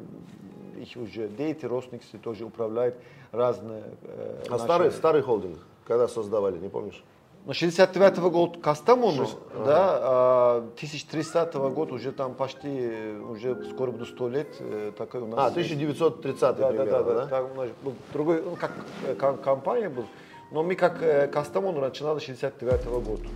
их 0.78 0.96
уже 0.96 1.28
дети, 1.28 1.66
родственники 1.66 2.06
тоже 2.22 2.46
управляют 2.46 2.96
разные. 3.32 3.84
Э, 4.04 4.44
а 4.48 4.52
наши... 4.52 4.64
старый, 4.64 4.92
старый 4.92 5.22
холдинг, 5.22 5.58
когда 5.86 6.08
создавали, 6.08 6.58
не 6.60 6.70
помнишь? 6.70 7.04
Но 7.48 7.54
69 7.54 8.18
-го 8.18 8.30
года 8.30 8.60
Кастамону, 8.60 9.26
6, 9.26 9.38
да, 9.66 10.00
а, 10.02 10.70
1300 10.76 11.58
-го 11.58 11.70
года 11.70 11.94
уже 11.94 12.12
там 12.12 12.34
почти, 12.34 13.16
уже 13.30 13.56
скоро 13.72 13.92
будет 13.92 14.10
100 14.10 14.28
лет. 14.28 14.48
Э, 14.60 14.92
такой 14.98 15.22
у 15.22 15.28
нас. 15.28 15.40
А, 15.40 15.52
1930 15.52 16.58
да, 16.58 16.68
примерно, 16.68 16.92
да? 16.92 17.04
Да, 17.04 17.04
да, 17.04 17.22
да. 17.22 17.28
Там, 17.28 17.48
был 17.84 17.94
другой, 18.12 18.42
ну, 18.44 18.58
как 18.58 18.72
э, 19.06 19.16
компания 19.42 19.88
был. 19.88 20.04
Но 20.52 20.62
мы 20.62 20.76
как 20.76 21.02
э, 21.02 21.28
Кастамону 21.28 21.80
начинали 21.80 22.20
69 22.20 22.86
-го 22.86 23.00
года. 23.00 23.30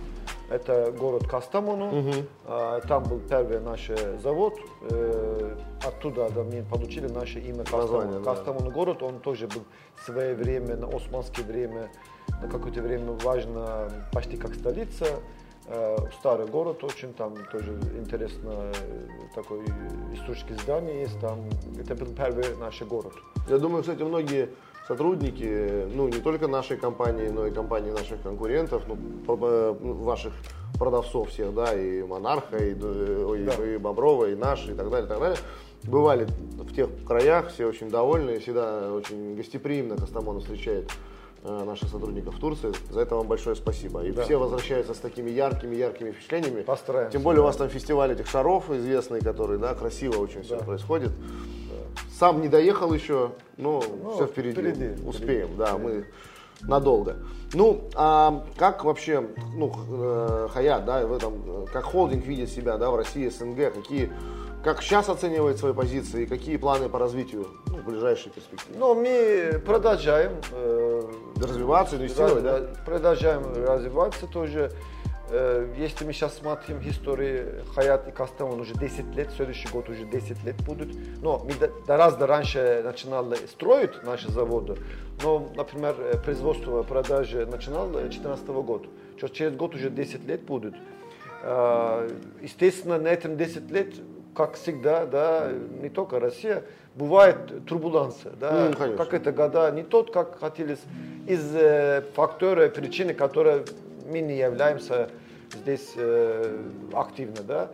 Это 0.52 0.92
город 0.92 1.26
Кастамону, 1.26 2.00
угу. 2.00 2.12
там 2.86 3.04
был 3.04 3.20
первый 3.20 3.60
наш 3.60 3.90
завод, 4.22 4.54
оттуда 5.82 6.28
да, 6.30 6.42
мы 6.42 6.62
получили 6.62 7.08
наше 7.08 7.40
имя 7.40 7.64
Кастамону. 7.64 8.20
Да. 8.20 8.34
Кастамону 8.34 8.70
город, 8.70 9.02
он 9.02 9.20
тоже 9.20 9.46
был 9.46 9.62
в 9.96 10.04
свое 10.04 10.34
время, 10.34 10.76
на 10.76 10.88
османское 10.94 11.44
время, 11.44 11.90
на 12.42 12.48
какое-то 12.48 12.82
время 12.82 13.12
важно 13.22 13.88
почти 14.12 14.36
как 14.36 14.54
столица. 14.54 15.06
Э, 15.68 15.96
старый 16.18 16.46
город 16.46 16.82
очень, 16.82 17.12
там 17.14 17.34
тоже 17.52 17.72
интересно 17.96 18.72
э, 18.74 19.08
такой 19.34 19.60
историческое 20.12 20.54
здание 20.54 21.02
есть, 21.02 21.18
там 21.20 21.38
это 21.78 21.94
был 21.94 22.12
первый 22.14 22.56
наш 22.56 22.82
город. 22.82 23.14
Я 23.48 23.58
думаю, 23.58 23.82
кстати, 23.82 24.02
многие 24.02 24.48
сотрудники, 24.86 25.86
ну 25.94 26.08
не 26.08 26.20
только 26.20 26.48
нашей 26.48 26.76
компании, 26.76 27.28
но 27.28 27.46
и 27.46 27.50
компании 27.50 27.90
наших 27.90 28.22
конкурентов, 28.22 28.82
ну, 28.86 28.96
э, 29.26 29.74
ваших 29.80 30.32
продавцов 30.78 31.30
всех, 31.30 31.54
да, 31.54 31.74
и 31.74 32.02
Монарха, 32.02 32.56
и, 32.56 32.74
да. 32.74 32.88
и, 32.88 33.74
и 33.74 33.76
Боброва, 33.78 34.30
и 34.30 34.34
наши, 34.34 34.72
и 34.72 34.74
так 34.74 34.90
далее, 34.90 35.06
и 35.06 35.08
так 35.08 35.20
далее, 35.20 35.38
бывали 35.84 36.26
в 36.58 36.74
тех 36.74 36.88
краях, 37.06 37.50
все 37.50 37.66
очень 37.66 37.90
довольны, 37.90 38.38
всегда 38.38 38.92
очень 38.92 39.36
гостеприимно 39.36 39.96
Костомон 39.96 40.40
встречает 40.40 40.90
Э, 41.44 41.64
наших 41.64 41.88
сотрудников 41.88 42.36
в 42.36 42.38
Турции. 42.38 42.72
За 42.88 43.00
это 43.00 43.16
вам 43.16 43.26
большое 43.26 43.56
спасибо. 43.56 44.04
И 44.04 44.12
да. 44.12 44.22
все 44.22 44.36
возвращаются 44.36 44.94
с 44.94 44.98
такими 44.98 45.28
яркими-яркими 45.28 46.12
впечатлениями. 46.12 46.62
Постараемся. 46.62 47.10
Тем 47.10 47.22
более 47.22 47.38
да. 47.38 47.42
у 47.42 47.46
вас 47.46 47.56
там 47.56 47.68
фестиваль 47.68 48.12
этих 48.12 48.28
шаров 48.28 48.70
известный, 48.70 49.20
который, 49.20 49.58
да, 49.58 49.74
красиво 49.74 50.18
очень 50.18 50.42
все 50.44 50.58
происходит. 50.58 51.10
Сам 52.22 52.40
не 52.40 52.46
доехал 52.46 52.92
еще, 52.94 53.32
но 53.56 53.82
ну, 54.00 54.14
все 54.14 54.28
впереди. 54.28 54.52
впереди 54.52 55.02
Успеем, 55.04 55.48
впереди. 55.48 55.58
да, 55.58 55.76
мы 55.76 56.04
надолго. 56.60 57.16
Ну, 57.52 57.90
а 57.96 58.46
как 58.56 58.84
вообще, 58.84 59.26
ну, 59.56 59.74
э, 59.90 60.48
Хаят, 60.52 60.84
да, 60.84 61.04
в 61.04 61.12
этом, 61.12 61.66
как 61.72 61.82
холдинг 61.82 62.24
видит 62.24 62.48
себя, 62.48 62.78
да, 62.78 62.92
в 62.92 62.94
России, 62.94 63.28
СНГ, 63.28 63.74
какие 63.74 64.12
как 64.62 64.82
сейчас 64.82 65.08
оценивает 65.08 65.58
свои 65.58 65.72
позиции 65.72 66.22
и 66.22 66.26
какие 66.26 66.58
планы 66.58 66.88
по 66.88 67.00
развитию 67.00 67.48
ну, 67.66 67.78
в 67.78 67.84
ближайшей 67.86 68.30
перспективе? 68.30 68.78
Ну, 68.78 68.94
мы 68.94 69.60
продолжаем 69.66 70.34
э, 70.52 71.02
развиваться, 71.40 71.96
инвестировать, 71.96 72.44
раз, 72.44 72.60
да? 72.60 72.68
Продолжаем 72.86 73.42
развиваться 73.66 74.28
тоже. 74.28 74.70
Если 75.78 76.04
мы 76.04 76.12
сейчас 76.12 76.36
смотрим 76.36 76.80
историю 76.84 77.62
и 78.06 78.10
Кастамон 78.10 78.60
уже 78.60 78.74
10 78.74 79.14
лет, 79.14 79.30
следующий 79.34 79.68
год 79.68 79.88
уже 79.88 80.04
10 80.04 80.44
лет 80.44 80.56
будут. 80.64 80.94
Но 81.22 81.38
мы 81.38 81.52
гораздо 81.86 82.26
раньше 82.26 82.82
начинали 82.84 83.36
строить 83.46 84.02
наши 84.04 84.30
заводы. 84.30 84.76
Но, 85.22 85.50
например, 85.56 85.96
э, 85.98 86.18
производство 86.18 86.82
продажи 86.82 87.46
начинал 87.46 87.88
2014 87.88 88.62
года. 88.62 88.88
Через 89.32 89.54
год 89.56 89.74
уже 89.74 89.88
10 89.88 90.26
лет 90.26 90.42
будут. 90.42 90.74
Естественно, 92.40 92.98
на 92.98 93.08
этом 93.08 93.36
10 93.36 93.70
лет 93.70 93.94
как 94.34 94.54
всегда, 94.54 95.06
да, 95.06 95.52
не 95.82 95.88
только 95.88 96.18
Россия, 96.18 96.64
бывает 96.94 97.66
турбуленция, 97.66 98.32
да, 98.40 98.70
mm, 98.70 98.96
как 98.96 99.14
это 99.14 99.32
года 99.32 99.70
не 99.70 99.82
тот, 99.82 100.12
как 100.12 100.38
хотели, 100.40 100.76
из 101.26 101.54
э, 101.54 102.02
фактора, 102.14 102.68
причины, 102.68 103.14
которые 103.14 103.64
мы 104.10 104.20
не 104.20 104.38
являемся 104.38 105.10
здесь 105.52 105.92
э, 105.96 106.58
активно, 106.92 107.42
да. 107.42 107.70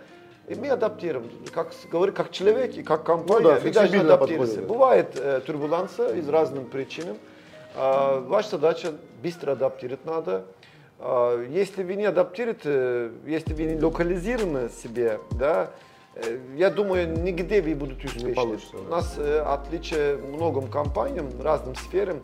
И 0.49 0.54
мы 0.54 0.68
адаптируем, 0.68 1.30
как 1.52 1.73
говорю, 1.90 2.12
как 2.12 2.30
человек 2.30 2.76
и 2.76 2.82
как 2.82 3.04
компания, 3.04 3.42
ну, 3.42 3.54
да, 3.54 3.61
мы 3.62 3.70
должны 3.70 3.97
адаптироваться. 3.97 4.62
Бывает 4.62 5.11
э, 5.16 5.40
турбуленция 5.44 6.14
из 6.14 6.28
разных 6.28 6.68
причин. 6.70 7.16
А, 7.75 8.20
ваша 8.20 8.50
задача 8.50 8.92
быстро 9.23 9.52
адаптировать 9.52 10.04
надо. 10.06 10.47
А, 10.99 11.44
если 11.44 11.82
вы 11.82 11.97
не 11.97 12.06
адаптируете, 12.06 13.12
если 13.26 13.52
вы 13.52 13.64
не 13.64 13.80
локализированы 13.80 14.70
себе, 14.70 15.20
да, 15.32 15.70
Э, 16.18 16.38
я 16.56 16.70
думаю, 16.70 17.20
нигде 17.23 17.62
вы 17.62 17.75
будете 17.75 18.06
успешны. 18.06 18.28
Не 18.28 18.87
У 18.87 18.88
нас 18.88 19.14
э, 19.18 19.40
отличие 19.40 20.16
многим 20.16 20.68
компаниям, 20.68 21.30
разным 21.40 21.76
сферам, 21.76 22.20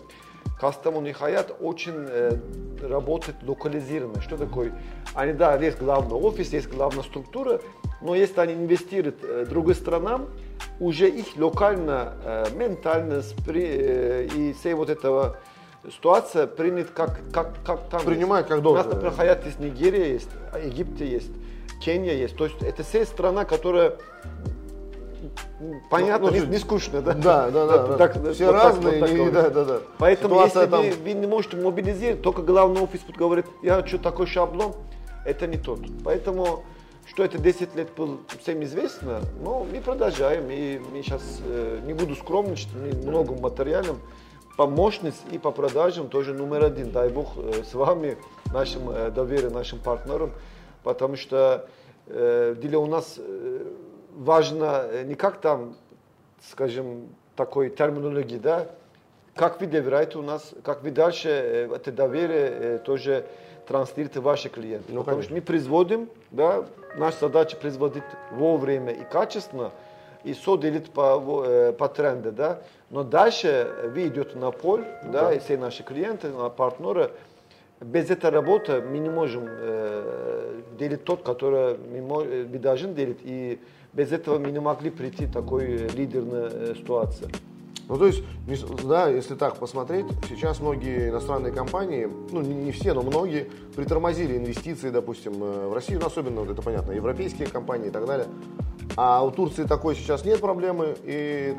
И 1.07 1.13
Хаят 1.13 1.55
очень 1.61 2.07
э, 2.09 2.39
работает 2.81 3.37
локализированно. 3.43 4.23
Что 4.23 4.37
такое? 4.37 4.73
Они, 5.15 5.33
да, 5.33 5.57
есть 5.57 5.79
главный 5.79 6.15
офис, 6.15 6.53
есть 6.53 6.69
главная 6.69 7.03
структура, 7.03 7.61
но 8.01 8.15
если 8.15 8.41
они 8.41 8.55
инвестируют 8.55 9.17
э, 9.23 9.47
другим 9.49 9.75
странам, 9.75 10.29
уже 10.81 11.09
их 11.09 11.37
локально, 11.37 12.15
э, 12.25 12.47
ментальность 12.55 13.35
при, 13.45 13.65
э, 13.65 14.27
и 14.27 14.53
все 14.55 14.75
вот 14.75 14.91
этого 14.91 15.37
ситуация 15.91 16.47
принят 16.47 16.91
как, 16.91 17.21
как, 17.33 17.55
как 17.65 17.89
там. 17.91 18.03
Принимают 18.03 18.47
как 18.47 18.63
должное. 18.63 18.85
У 18.85 18.87
нас, 18.87 18.95
например, 18.95 19.15
Хаят 19.17 19.47
из 19.47 19.59
Нигерии 19.59 20.13
есть, 20.13 20.31
Египте 20.65 21.07
есть. 21.07 21.33
Кения 21.81 22.15
есть. 22.15 22.37
То 22.37 22.45
есть 22.45 22.63
это 22.63 22.83
все 22.83 23.05
страна, 23.05 23.45
которая 23.45 23.97
понятно, 25.91 26.31
ну, 26.31 26.37
не, 26.37 26.47
не 26.47 26.59
скучно, 26.59 27.03
да? 27.03 27.15
Да, 27.15 27.51
да, 27.51 27.67
да. 27.67 27.97
Так, 27.97 28.23
да. 28.23 28.33
Все 28.33 28.47
вот 28.47 28.55
разные, 28.55 29.01
так, 29.01 29.11
вот 29.11 29.19
не, 29.19 29.31
да, 29.31 29.51
да, 29.51 29.65
да. 29.65 29.81
Поэтому 29.99 30.35
Ситуация 30.35 30.63
если 30.63 30.71
там... 30.71 30.83
вы, 30.83 31.13
вы 31.13 31.13
не 31.21 31.27
можете 31.27 31.57
мобилизировать, 31.57 32.23
только 32.23 32.43
главный 32.43 32.81
офис 32.81 33.01
говорит, 33.17 33.47
я 33.63 33.77
хочу 33.77 33.99
такой 33.99 34.27
шаблон, 34.27 34.75
это 35.25 35.47
не 35.47 35.57
тот. 35.57 35.81
Поэтому, 36.05 36.65
что 37.07 37.25
это 37.25 37.39
10 37.39 37.75
лет 37.77 37.89
был 37.97 38.21
всем 38.41 38.63
известно, 38.65 39.21
но 39.43 39.65
мы 39.65 39.81
продолжаем, 39.81 40.51
и 40.51 40.79
мы 40.79 41.03
сейчас, 41.03 41.23
э, 41.45 41.81
не 41.85 41.95
буду 41.95 42.15
скромничать, 42.15 42.69
мы 42.75 42.93
многим 43.09 43.41
материалам, 43.41 44.01
по 44.57 44.67
мощности 44.67 45.25
и 45.33 45.39
по 45.39 45.51
продажам 45.51 46.09
тоже 46.09 46.33
номер 46.33 46.65
один. 46.65 46.91
Дай 46.93 47.09
Бог 47.09 47.33
э, 47.37 47.63
с 47.69 47.75
вами, 47.75 48.17
нашим 48.53 48.89
э, 48.91 49.11
доверием, 49.11 49.53
нашим 49.53 49.79
партнерам, 49.81 50.33
потому 50.83 51.17
что 51.17 51.67
э, 52.07 52.55
для 52.61 52.79
у 52.79 52.87
нас 52.87 53.17
э, 53.19 53.67
важно 54.15 54.85
э, 54.85 55.05
не 55.05 55.15
как 55.15 55.41
там, 55.41 55.77
скажем, 56.51 57.09
такой 57.37 57.71
терминологии, 57.71 58.39
да, 58.39 58.67
как 59.35 59.61
вы 59.61 59.67
доверяете 59.67 60.19
у 60.19 60.23
нас, 60.23 60.53
как 60.63 60.83
вы 60.83 60.91
дальше 60.91 61.29
э, 61.29 61.75
это 61.75 61.93
доверие 61.93 62.51
э, 62.51 62.79
тоже 62.79 63.27
транслируете 63.67 64.21
ваши 64.21 64.49
клиенты. 64.49 64.93
Ну, 64.93 65.01
Потому 65.01 65.17
конечно. 65.17 65.23
что 65.25 65.35
мы 65.35 65.41
производим, 65.41 66.09
да, 66.31 66.67
наша 66.97 67.21
задача 67.21 67.57
производить 67.57 68.05
вовремя 68.31 68.93
и 68.93 69.05
качественно, 69.05 69.73
и 70.23 70.33
все 70.33 70.57
делит 70.57 70.91
по, 70.91 71.73
по 71.73 71.89
тренду, 71.89 72.31
да. 72.31 72.61
Но 72.91 73.05
дальше 73.05 73.91
вы 73.95 74.09
идете 74.09 74.37
на 74.37 74.51
поле, 74.51 74.85
да, 75.05 75.33
и 75.33 75.39
все 75.39 75.57
наши 75.57 75.83
клиенты, 75.83 76.31
партнеры, 76.57 77.11
без 77.81 78.11
этой 78.11 78.31
работы 78.31 78.81
мы 78.83 78.99
не 78.99 79.11
можем 79.11 79.45
э, 79.49 80.61
делить 80.79 81.05
тот, 81.05 81.23
который 81.23 81.77
мы, 81.79 82.47
мы 82.51 82.59
должны 82.59 82.95
делить, 82.95 83.19
и 83.23 83.59
без 83.95 84.13
этого 84.13 84.39
мы 84.39 84.51
не 84.51 84.61
могли 84.61 84.91
прийти 84.91 85.27
такой 85.27 85.89
лидерной 85.89 86.49
э, 86.51 86.75
ситуации. 86.77 87.29
Ну, 87.87 87.99
то 87.99 88.07
есть, 88.07 88.23
да, 88.85 89.09
если 89.09 89.35
так 89.35 89.57
посмотреть, 89.57 90.07
сейчас 90.29 90.61
многие 90.61 91.11
иностранные 91.11 91.53
компании, 91.53 92.09
ну, 92.31 92.41
не 92.41 92.73
все, 92.73 92.95
но 92.95 93.03
многие, 93.03 93.51
притормозили 93.77 94.39
инвестиции, 94.39 94.91
допустим, 94.91 95.35
э, 95.43 95.69
в 95.69 95.73
Россию, 95.75 96.01
ну, 96.01 96.07
особенно, 96.07 96.51
это 96.51 96.63
понятно, 96.63 96.93
европейские 96.93 97.47
компании 97.47 97.89
и 97.89 97.91
так 97.91 98.07
далее. 98.07 98.27
А 98.97 99.25
у 99.25 99.31
Турции 99.31 99.65
такой 99.65 99.95
сейчас 99.97 100.25
нет 100.25 100.41
проблемы, 100.41 100.97
и 101.05 101.55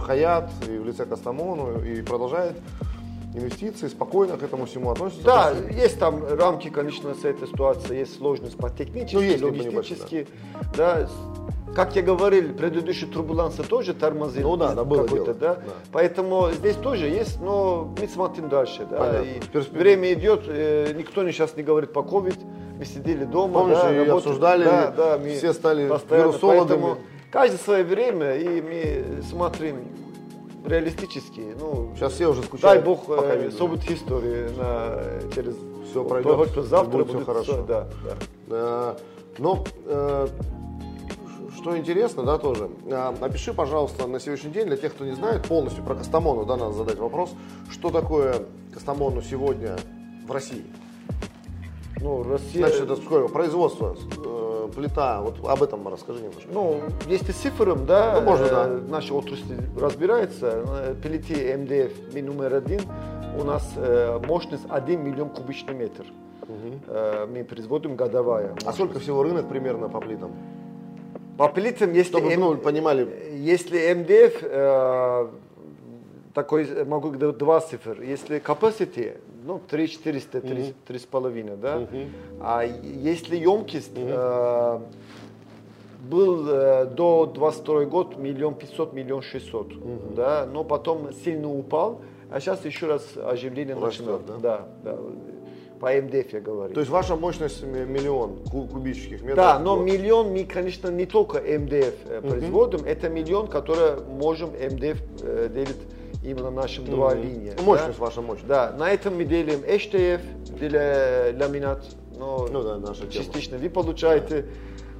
Хаят, 0.00 0.50
и 0.68 0.78
в 0.78 0.84
лице 0.84 1.04
Кастамону, 1.04 1.82
и 1.82 2.02
продолжает 2.02 2.56
инвестиции, 3.34 3.88
спокойно 3.88 4.36
к 4.36 4.42
этому 4.42 4.66
всему 4.66 4.90
относятся. 4.90 5.24
Да, 5.24 5.52
есть 5.70 5.98
там 5.98 6.22
рамки, 6.26 6.68
конечно, 6.68 7.14
с 7.14 7.24
этой 7.24 7.48
ситуации, 7.48 7.98
есть 7.98 8.16
сложность 8.16 8.56
по 8.56 8.70
технически, 8.70 9.14
ну, 9.14 9.22
есть 9.22 9.42
логистически, 9.42 10.26
да. 10.76 11.00
да. 11.02 11.08
Как 11.74 11.96
я 11.96 12.02
говорил, 12.02 12.52
предыдущие 12.54 13.10
турбулянсы 13.10 13.62
тоже 13.62 13.94
тормозили. 13.94 14.42
Ну 14.42 14.56
да, 14.56 14.74
да, 14.74 14.84
было 14.84 15.08
дело. 15.08 15.32
Да? 15.32 15.54
да. 15.54 15.62
Поэтому 15.90 16.50
здесь 16.52 16.76
тоже 16.76 17.06
есть, 17.06 17.40
но 17.40 17.94
мы 17.98 18.06
смотрим 18.08 18.50
дальше. 18.50 18.86
Да? 18.90 19.22
И 19.22 19.40
время 19.70 20.12
идет, 20.12 20.42
э, 20.46 20.92
никто 20.94 21.26
сейчас 21.30 21.56
не 21.56 21.62
говорит 21.62 21.94
по 21.94 22.00
COVID, 22.00 22.38
мы 22.78 22.84
сидели 22.84 23.24
дома. 23.24 23.60
Помнишь, 23.60 23.78
да, 23.78 24.04
и 24.04 24.08
обсуждали, 24.08 24.64
да, 24.64 24.90
да, 24.90 25.18
все 25.18 25.54
стали 25.54 25.84
вирусологами. 25.84 26.96
Каждое 27.30 27.56
свое 27.56 27.84
время, 27.84 28.36
и 28.36 28.60
мы 28.60 29.22
смотрим 29.22 29.76
реалистически. 30.64 31.54
Ну, 31.58 31.92
Сейчас 31.96 32.12
все 32.14 32.28
уже 32.28 32.42
скучают. 32.42 32.84
Дай 32.84 32.84
бог, 32.84 33.04
э, 33.08 33.50
собут 33.50 33.88
истории 33.90 34.48
на, 34.56 35.32
через 35.34 35.56
все 35.90 36.04
пройдет. 36.04 36.36
Хоть 36.36 36.64
завтра 36.64 36.98
будет, 36.98 37.08
все 37.08 37.24
хорошо. 37.24 37.52
Все, 37.52 37.64
да, 37.64 37.88
да. 38.04 38.16
Э, 38.48 38.96
но 39.38 39.64
э, 39.86 40.28
что 41.56 41.76
интересно, 41.76 42.22
да, 42.22 42.38
тоже. 42.38 42.70
Э, 42.86 43.14
напиши, 43.20 43.52
пожалуйста, 43.52 44.06
на 44.06 44.18
сегодняшний 44.20 44.52
день, 44.52 44.66
для 44.66 44.76
тех, 44.76 44.94
кто 44.94 45.04
не 45.04 45.14
знает, 45.14 45.46
полностью 45.46 45.84
про 45.84 45.94
Кастамону, 45.94 46.44
да, 46.44 46.56
надо 46.56 46.72
задать 46.72 46.98
вопрос, 46.98 47.30
что 47.70 47.90
такое 47.90 48.46
Кастамону 48.72 49.22
сегодня 49.22 49.76
в 50.26 50.32
России? 50.32 50.64
Ну, 52.00 52.22
Россия... 52.24 52.66
Значит, 52.66 52.80
это 52.82 52.96
сколько? 52.96 53.28
Производство, 53.28 53.96
э, 54.66 54.68
плита, 54.68 55.20
вот 55.20 55.36
об 55.46 55.62
этом 55.62 55.86
расскажи 55.88 56.20
немножко. 56.20 56.48
Ну, 56.52 56.80
если 57.06 57.32
цифрам, 57.32 57.84
да, 57.86 58.20
ну, 58.20 58.30
можно, 58.30 58.48
да. 58.48 58.66
Э, 58.68 58.80
наша 58.88 59.14
отрасль 59.14 59.56
разбирается, 59.78 60.62
э, 60.66 60.94
плите 61.02 61.56
МДФ 61.56 62.14
номер 62.22 62.54
один, 62.54 62.80
у 63.38 63.44
нас 63.44 63.68
э, 63.76 64.20
мощность 64.26 64.64
1 64.68 65.04
миллион 65.04 65.30
кубичный 65.30 65.74
метр. 65.74 66.04
Угу. 66.42 66.80
Э, 66.88 67.26
мы 67.26 67.44
производим 67.44 67.96
годовая. 67.96 68.48
Мощность. 68.48 68.68
А 68.68 68.72
сколько 68.72 68.98
всего 68.98 69.22
рынок 69.22 69.48
примерно 69.48 69.88
по 69.88 70.00
плитам? 70.00 70.32
По 71.38 71.48
плитам, 71.48 71.92
если... 71.92 72.10
Чтобы, 72.10 72.36
ну, 72.36 72.56
понимали. 72.56 73.08
Если 73.34 73.92
МДФ, 73.94 74.38
э, 74.42 75.28
такой, 76.34 76.84
могу 76.84 77.10
говорить 77.10 77.38
два 77.38 77.60
цифр. 77.60 78.02
Если 78.02 78.38
capacity, 78.40 79.18
ну, 79.44 79.60
3 79.68 79.88
400, 79.88 80.40
3, 80.40 80.74
3,5, 80.88 81.56
да? 81.56 81.78
Угу. 81.78 81.98
А 82.40 82.64
если 82.64 83.36
емкость 83.36 83.92
э, 83.96 84.80
был 86.02 86.48
э, 86.48 86.86
до 86.86 87.26
22 87.26 87.84
год 87.86 88.16
миллион 88.16 88.54
пятьсот, 88.54 88.92
миллион 88.92 89.22
шестьсот, 89.22 89.72
угу. 89.72 90.14
да? 90.14 90.46
Но 90.46 90.64
потом 90.64 91.12
сильно 91.12 91.52
упал, 91.52 92.02
а 92.30 92.40
сейчас 92.40 92.64
еще 92.64 92.86
раз 92.86 93.16
оживление 93.16 93.76
начинает. 93.76 94.26
Да? 94.26 94.38
Да, 94.38 94.66
да. 94.84 94.98
По 95.80 95.92
МДФ 95.92 96.32
я 96.32 96.40
говорю. 96.40 96.72
То 96.72 96.80
есть 96.80 96.92
ваша 96.92 97.16
мощность 97.16 97.64
миллион 97.64 98.38
кубических 98.44 99.20
метров? 99.22 99.36
Да, 99.36 99.58
но 99.58 99.76
миллион 99.76 100.30
мы, 100.30 100.44
конечно, 100.44 100.88
не 100.88 101.06
только 101.06 101.38
МДФ 101.38 101.94
э, 102.06 102.20
производим, 102.20 102.80
угу. 102.80 102.86
это 102.88 103.08
миллион, 103.08 103.48
который 103.48 104.00
можем 104.04 104.50
МДФ 104.50 105.02
э, 105.22 105.48
делить 105.52 105.80
именно 106.22 106.50
нашим 106.50 106.84
mm-hmm. 106.84 106.90
два 106.90 107.14
линия. 107.14 107.54
Мощность 107.62 107.98
да? 107.98 108.04
ваша 108.04 108.22
мощность. 108.22 108.48
Да, 108.48 108.72
на 108.76 108.90
этом 108.90 109.16
мы 109.16 109.24
делим 109.24 109.60
HTF 109.60 110.20
для 110.58 111.34
ламинат, 111.38 111.84
но 112.16 112.48
ну, 112.50 112.62
да, 112.62 112.78
наша 112.78 113.08
частично 113.08 113.58
тема. 113.58 113.62
вы 113.62 113.70
получаете, 113.70 114.46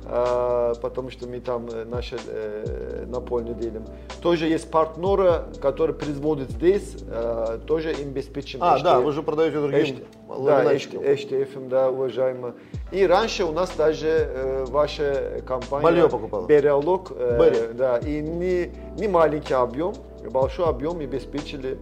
а, 0.05 0.75
потому 0.83 1.11
что 1.11 1.29
мы 1.29 1.39
там 1.39 1.69
э, 1.69 1.85
наши 1.85 2.19
э, 2.27 3.05
напольно 3.07 3.55
делим. 3.55 3.85
Тоже 4.21 4.47
есть 4.47 4.69
партнеры, 4.69 5.45
которые 5.61 5.95
производят 5.95 6.51
здесь, 6.51 6.97
э, 7.07 7.61
тоже 7.67 7.93
им 7.93 8.09
обеспечим. 8.09 8.59
А, 8.63 8.79
HTF. 8.79 8.83
да, 8.83 9.01
вы 9.01 9.13
же 9.13 9.23
продаете 9.23 9.61
другим 9.61 9.99
HTF, 10.29 10.45
Да, 10.45 10.75
HTF, 10.75 11.69
да, 11.69 11.91
уважаемо. 11.91 12.55
И 12.91 13.07
раньше 13.07 13.45
у 13.45 13.53
нас 13.53 13.71
даже 13.77 14.09
э, 14.09 14.65
ваша 14.65 15.43
компания 15.47 15.85
Балье 15.85 16.09
покупала. 16.09 16.47
Бериалог, 16.47 17.13
э, 17.15 17.73
да, 17.75 17.99
и 17.99 18.21
не, 18.21 18.73
не 18.99 19.07
маленький 19.07 19.55
объем, 19.55 19.95
большой 20.31 20.67
объем 20.67 21.01
обеспечили 21.01 21.79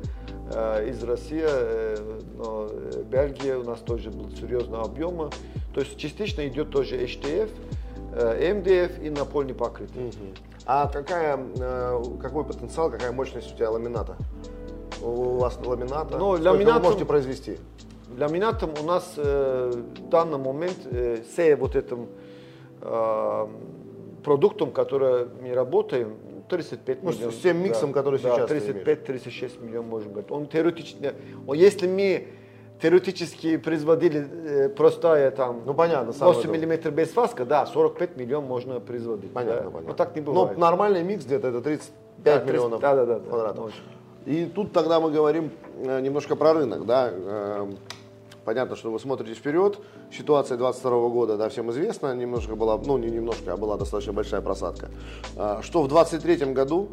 э, 0.52 0.88
из 0.88 1.02
России, 1.02 1.44
э, 1.44 2.20
но 2.36 2.68
э, 2.70 3.02
Бельгия 3.04 3.56
у 3.58 3.64
нас 3.64 3.80
тоже 3.80 4.10
был 4.10 4.30
серьезный 4.30 4.80
объем. 4.80 5.30
То 5.74 5.80
есть 5.80 5.96
частично 5.96 6.46
идет 6.48 6.70
тоже 6.70 6.96
HTF, 6.96 7.50
МДФ 8.12 9.02
и 9.02 9.10
напольный 9.10 9.54
покрытие. 9.54 10.08
Угу. 10.08 10.16
А 10.66 10.88
какая, 10.88 11.38
какой 12.20 12.44
потенциал, 12.44 12.90
какая 12.90 13.12
мощность 13.12 13.52
у 13.52 13.56
тебя 13.56 13.70
ламината? 13.70 14.16
У 15.02 15.38
вас 15.38 15.58
ламината? 15.64 16.18
Ну, 16.18 16.30
ламинатом, 16.30 16.82
вы 16.82 16.88
можете 16.88 17.04
произвести? 17.04 17.58
Ламинатом 18.18 18.70
у 18.80 18.84
нас 18.84 19.14
э, 19.16 19.70
в 19.72 20.08
данный 20.08 20.38
момент 20.38 20.78
э, 20.90 21.22
все 21.28 21.56
вот 21.56 21.76
этим 21.76 22.08
э, 22.82 23.46
продуктом, 24.24 24.72
который 24.72 25.26
мы 25.40 25.54
работаем, 25.54 26.16
35 26.50 27.02
ну, 27.02 27.10
миллионов. 27.10 27.34
С 27.34 27.38
тем 27.38 27.62
миксом, 27.62 27.92
да, 27.92 27.94
который 27.94 28.20
да, 28.20 28.34
сейчас 28.34 28.50
35-36 28.50 29.64
миллионов 29.64 29.90
можем 29.90 30.10
говорить. 30.10 30.30
Он 30.30 30.46
теоретически, 30.46 31.14
он, 31.46 31.56
если 31.56 31.86
мы 31.86 32.28
теоретически 32.80 33.56
производили 33.56 34.26
э, 34.30 34.68
простая 34.70 35.30
там 35.30 35.62
ну, 35.64 35.74
понятно, 35.74 36.12
8 36.12 36.50
миллиметров 36.50 36.94
без 36.94 37.10
фаска, 37.10 37.44
да, 37.44 37.66
45 37.66 38.16
миллионов 38.16 38.48
можно 38.48 38.80
производить. 38.80 39.32
Понятно, 39.32 39.64
да. 39.64 39.70
понятно. 39.70 39.88
Но 39.88 39.94
так 39.94 40.14
не 40.14 40.22
бывает. 40.22 40.56
Но 40.56 40.60
нормальный 40.60 41.02
микс 41.02 41.24
где-то 41.24 41.48
это 41.48 41.60
35 41.60 42.24
да, 42.24 42.38
30, 42.38 42.48
миллионов 42.48 42.80
да, 42.80 42.94
да, 42.94 43.06
да, 43.06 43.20
квадратов. 43.20 43.72
Да, 44.26 44.32
И 44.32 44.46
тут 44.46 44.72
тогда 44.72 45.00
мы 45.00 45.10
говорим 45.10 45.50
э, 45.76 46.00
немножко 46.00 46.36
про 46.36 46.52
рынок, 46.52 46.86
да. 46.86 47.12
Понятно, 48.50 48.74
что 48.74 48.90
вы 48.90 48.98
смотрите 48.98 49.34
вперед. 49.34 49.78
Ситуация 50.10 50.58
22 50.58 51.08
года, 51.10 51.36
да, 51.36 51.48
всем 51.48 51.70
известна. 51.70 52.12
Немножко 52.16 52.56
была, 52.56 52.76
ну 52.78 52.98
не 52.98 53.08
немножко, 53.08 53.52
а 53.52 53.56
была 53.56 53.76
достаточно 53.76 54.12
большая 54.12 54.40
просадка. 54.40 54.90
А, 55.36 55.62
что 55.62 55.84
в 55.84 55.86
23 55.86 56.52
году? 56.52 56.88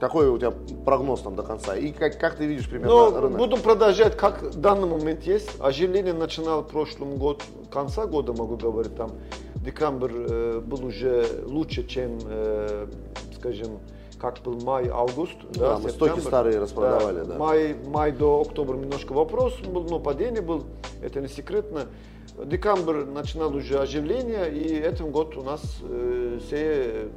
Какой 0.00 0.28
у 0.28 0.36
тебя 0.36 0.52
прогноз 0.84 1.20
там 1.20 1.36
до 1.36 1.44
конца? 1.44 1.76
И 1.76 1.92
как, 1.92 2.18
как 2.18 2.34
ты 2.34 2.46
видишь 2.46 2.68
примерно 2.68 2.92
ну, 2.92 3.20
рынок? 3.20 3.38
Буду 3.38 3.56
продолжать, 3.56 4.16
как 4.16 4.42
в 4.42 4.58
данный 4.58 4.88
момент 4.88 5.22
есть. 5.22 5.48
Оживление 5.60 6.12
начинал 6.12 6.62
в 6.62 6.66
прошлом 6.66 7.18
году, 7.18 7.38
конца 7.70 8.06
года 8.06 8.32
могу 8.32 8.56
говорить, 8.56 8.96
там 8.96 9.12
декабрь 9.54 10.10
э, 10.12 10.60
был 10.60 10.86
уже 10.86 11.24
лучше, 11.44 11.86
чем, 11.86 12.18
э, 12.24 12.88
скажем, 13.38 13.78
как 14.20 14.40
был 14.42 14.60
май, 14.60 14.88
август. 14.88 15.36
Да, 15.52 15.74
да 15.74 15.78
мы 15.78 15.90
стоки 15.90 16.20
старые 16.20 16.58
распродавали, 16.58 17.18
да. 17.20 17.24
да. 17.24 17.38
Май, 17.38 17.76
май 17.86 18.12
до 18.12 18.42
октября 18.42 18.76
немножко 18.76 19.12
вопрос 19.12 19.58
был, 19.60 19.84
но 19.84 19.98
падение 19.98 20.42
был, 20.42 20.64
это 21.02 21.20
не 21.20 21.28
секретно. 21.28 21.86
Декабрь 22.44 23.04
начинал 23.04 23.54
уже 23.54 23.78
оживление, 23.78 24.52
и 24.52 24.74
этом 24.74 25.10
год 25.10 25.36
у 25.36 25.42
нас 25.42 25.60
э, 25.82 26.38
все 26.44 27.08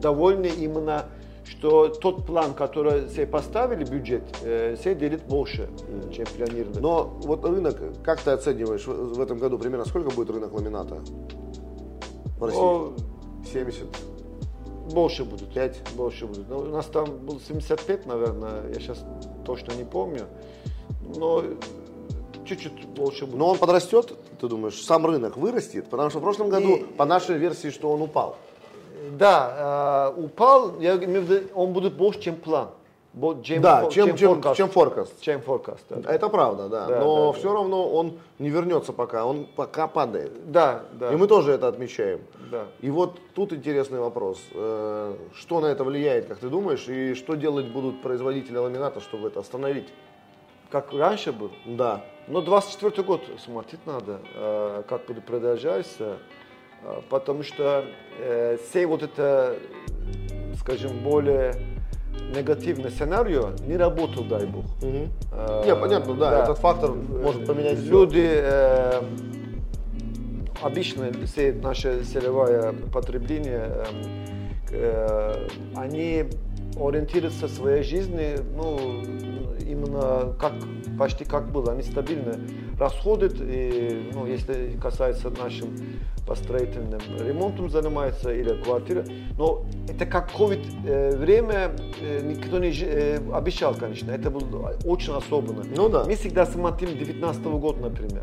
довольны 0.00 0.46
именно 0.46 1.06
что 1.46 1.88
тот 1.88 2.24
план, 2.24 2.54
который 2.54 3.06
все 3.08 3.26
поставили, 3.26 3.84
бюджет, 3.84 4.22
э, 4.42 4.76
все 4.80 4.94
делит 4.94 5.24
больше, 5.26 5.68
чем 6.10 6.26
планировали. 6.26 6.78
Но 6.78 7.18
вот 7.22 7.44
рынок, 7.44 7.76
как 8.02 8.20
ты 8.20 8.30
оцениваешь 8.30 8.86
в 8.86 9.20
этом 9.20 9.38
году 9.38 9.58
примерно, 9.58 9.84
сколько 9.84 10.10
будет 10.10 10.30
рынок 10.30 10.52
ламината 10.52 11.02
в 12.38 12.44
России? 12.44 12.58
О, 12.58 12.94
70? 13.52 14.13
Больше 14.92 15.24
будут. 15.24 15.52
5? 15.52 15.94
Больше 15.96 16.26
будут. 16.26 16.48
Ну, 16.48 16.58
у 16.58 16.64
нас 16.64 16.86
там 16.86 17.06
был 17.18 17.40
75, 17.40 18.06
наверное, 18.06 18.68
я 18.68 18.74
сейчас 18.74 19.04
точно 19.44 19.72
не 19.72 19.84
помню. 19.84 20.26
Но 21.16 21.42
чуть-чуть 22.44 22.86
больше 22.88 23.26
будет. 23.26 23.36
Но 23.36 23.48
он 23.48 23.58
подрастет, 23.58 24.12
ты 24.40 24.48
думаешь, 24.48 24.82
сам 24.82 25.06
рынок 25.06 25.36
вырастет? 25.36 25.88
Потому 25.88 26.10
что 26.10 26.18
в 26.18 26.22
прошлом 26.22 26.48
году, 26.48 26.76
И... 26.76 26.84
по 26.84 27.04
нашей 27.04 27.38
версии, 27.38 27.70
что 27.70 27.90
он 27.90 28.02
упал. 28.02 28.36
Да, 29.12 30.12
э, 30.16 30.20
упал, 30.20 30.80
я 30.80 30.96
имею 30.96 31.22
в 31.22 31.30
виду, 31.30 31.48
он 31.54 31.72
будет 31.72 31.94
больше, 31.94 32.20
чем 32.20 32.36
план. 32.36 32.70
Чем, 33.42 33.62
Да, 33.62 33.88
чем, 33.90 34.16
чем, 34.16 34.42
чем 34.54 34.68
форкаст. 34.68 35.20
Чем 35.20 35.40
forecast, 35.40 35.84
да. 35.88 36.12
Это 36.12 36.28
правда, 36.28 36.68
да. 36.68 36.86
Да, 36.86 37.00
Но 37.00 37.32
да, 37.32 37.38
все 37.38 37.52
равно 37.52 37.88
он 37.88 38.18
не 38.38 38.50
вернется 38.50 38.92
пока, 38.92 39.24
он 39.24 39.46
пока 39.46 39.86
падает. 39.86 40.50
Да, 40.50 40.82
да. 40.92 41.12
И 41.12 41.16
мы 41.16 41.28
тоже 41.28 41.52
это 41.52 41.68
отмечаем. 41.68 42.20
Да. 42.50 42.66
И 42.80 42.90
вот 42.90 43.20
тут 43.34 43.52
интересный 43.52 44.00
вопрос. 44.00 44.40
Э, 44.52 45.14
Что 45.34 45.60
на 45.60 45.66
это 45.66 45.84
влияет, 45.84 46.26
как 46.26 46.38
ты 46.38 46.48
думаешь, 46.48 46.88
и 46.88 47.14
что 47.14 47.36
делать 47.36 47.66
будут 47.66 48.02
производители 48.02 48.56
ламината, 48.56 49.00
чтобы 49.00 49.28
это 49.28 49.40
остановить? 49.40 49.88
Как 50.70 50.92
раньше 50.92 51.32
был. 51.32 51.52
Да. 51.66 52.04
Но 52.26 52.40
24 52.40 53.02
год 53.06 53.22
смотреть 53.38 53.86
надо, 53.86 54.18
э, 54.34 54.82
как 54.88 55.06
будет 55.06 55.24
продолжаться, 55.24 56.18
э, 56.82 57.00
потому 57.08 57.44
что 57.44 57.84
все 58.68 58.86
вот 58.86 59.02
это, 59.02 59.56
скажем, 60.60 60.98
более 60.98 61.54
негативный 62.34 62.90
сценарий 62.90 63.38
не 63.66 63.76
работал, 63.76 64.24
дай 64.24 64.46
бог. 64.46 64.64
Мгм. 64.82 65.10
Э, 65.32 65.62
Не, 65.66 65.76
понятно, 65.76 66.14
да, 66.14 66.42
этот 66.42 66.58
фактор 66.58 66.92
может 66.92 67.46
поменять. 67.46 67.78
Люди, 67.78 68.24
э, 68.26 69.02
обычно 70.62 71.10
все 71.26 71.52
наше 71.52 72.02
целевое 72.04 72.72
потребление, 72.92 73.70
э, 73.70 73.84
э, 74.72 75.48
они 75.76 76.24
ориентируются 76.76 77.46
в 77.46 77.50
своей 77.50 77.82
жизни, 77.84 78.36
ну, 78.56 79.02
именно 79.60 80.34
как, 80.40 80.52
почти 80.98 81.24
как 81.24 81.50
было, 81.50 81.72
они 81.72 81.82
стабильно 81.82 82.36
расходят, 82.78 83.34
и, 83.40 84.10
ну, 84.12 84.26
если 84.26 84.76
касается 84.80 85.30
нашим 85.30 85.76
по 86.26 86.34
строительным 86.34 87.00
ремонтом 87.18 87.68
занимается 87.68 88.32
или 88.32 88.54
квартира, 88.62 89.04
но 89.36 89.64
это 89.88 90.06
как 90.06 90.32
ковид 90.32 90.60
э, 90.86 91.16
время 91.16 91.72
э, 92.00 92.22
никто 92.24 92.58
не 92.58 92.72
э, 92.72 93.18
обещал, 93.32 93.74
конечно, 93.74 94.10
это 94.10 94.30
было 94.30 94.74
очень 94.84 95.12
особенно. 95.12 95.64
Ну 95.76 95.88
да. 95.88 96.04
Мы 96.04 96.14
всегда 96.16 96.46
смотрим 96.46 96.96
19 96.96 97.42
год, 97.42 97.80
например. 97.80 98.22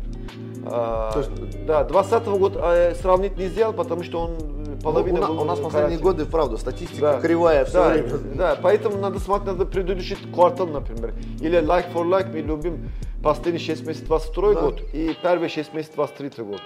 А, 0.64 1.12
То 1.12 1.18
есть- 1.20 1.66
да, 1.66 1.84
20 1.84 2.24
год 2.38 2.56
э, 2.56 2.94
сравнить 2.94 3.36
нельзя, 3.36 3.72
потому 3.72 4.02
что 4.02 4.20
он 4.20 4.61
половина 4.82 5.20
Ну, 5.20 5.32
у, 5.32 5.34
на- 5.34 5.40
у 5.42 5.44
нас 5.44 5.58
последние 5.60 5.98
каратель. 5.98 6.02
годы, 6.02 6.24
правда, 6.30 6.56
статистика 6.56 7.00
Да. 7.00 7.20
кривая 7.20 7.64
все 7.64 7.74
да, 7.74 7.88
время. 7.90 8.08
Да, 8.34 8.58
поэтому 8.60 8.98
надо 8.98 9.18
смотреть 9.20 9.56
на 9.56 9.64
предыдущий 9.64 10.16
квартал, 10.32 10.66
например. 10.66 11.14
Или 11.40 11.60
like 11.60 11.92
for 11.92 12.04
like 12.04 12.32
мы 12.32 12.40
любим 12.40 12.90
последние 13.22 13.64
6 13.64 13.86
месяцев 13.86 14.08
22 14.08 14.54
Да. 14.54 14.60
год 14.60 14.80
и 14.92 15.16
первые 15.22 15.48
6 15.48 15.72
месяцев 15.74 15.94
23 15.96 16.44
год. 16.44 16.60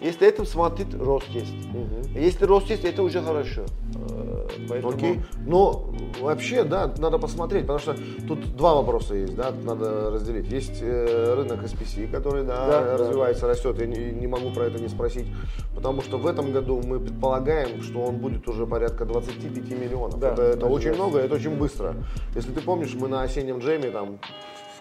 Если 0.00 0.28
это 0.28 0.44
смотреть, 0.44 0.94
рост 0.94 1.28
есть. 1.28 1.54
Если 2.14 2.44
рост 2.44 2.68
есть, 2.68 2.84
это 2.84 3.02
уже 3.02 3.22
хорошо. 3.22 3.64
Э, 3.94 4.48
Поэтому... 4.68 4.92
Окей. 4.92 5.20
Но 5.46 5.90
вообще, 6.20 6.64
да, 6.64 6.92
надо 6.98 7.18
посмотреть, 7.18 7.62
потому 7.62 7.78
что 7.78 7.96
тут 8.28 8.56
два 8.56 8.74
вопроса 8.74 9.14
есть, 9.14 9.34
да, 9.34 9.52
надо 9.64 10.10
разделить. 10.10 10.48
Есть 10.48 10.80
э, 10.82 11.34
рынок 11.34 11.62
SPC, 11.64 12.10
который, 12.10 12.44
да, 12.44 12.66
Да, 12.66 12.84
да. 12.84 12.96
развивается, 12.98 13.46
растет. 13.46 13.78
Я 13.80 13.86
не, 13.86 14.12
не 14.12 14.26
могу 14.26 14.50
про 14.50 14.64
это 14.64 14.78
не 14.78 14.88
спросить, 14.88 15.26
потому 15.74 16.02
что 16.02 16.18
в 16.18 16.26
этом 16.26 16.52
году 16.52 16.82
мы 16.84 17.00
предполагаем, 17.00 17.82
что 17.82 18.02
он 18.02 18.16
будет 18.16 18.46
уже 18.48 18.66
порядка 18.66 19.06
25 19.06 19.70
миллионов. 19.78 20.18
Да, 20.18 20.32
это 20.32 20.42
это 20.42 20.60
да, 20.60 20.66
очень 20.66 20.90
да. 20.90 20.96
много, 20.96 21.18
это 21.18 21.34
очень 21.34 21.56
быстро. 21.56 21.94
Если 22.34 22.52
ты 22.52 22.60
помнишь, 22.60 22.94
мы 22.94 23.08
на 23.08 23.22
осеннем 23.22 23.58
джеме 23.58 23.90
там 23.90 24.18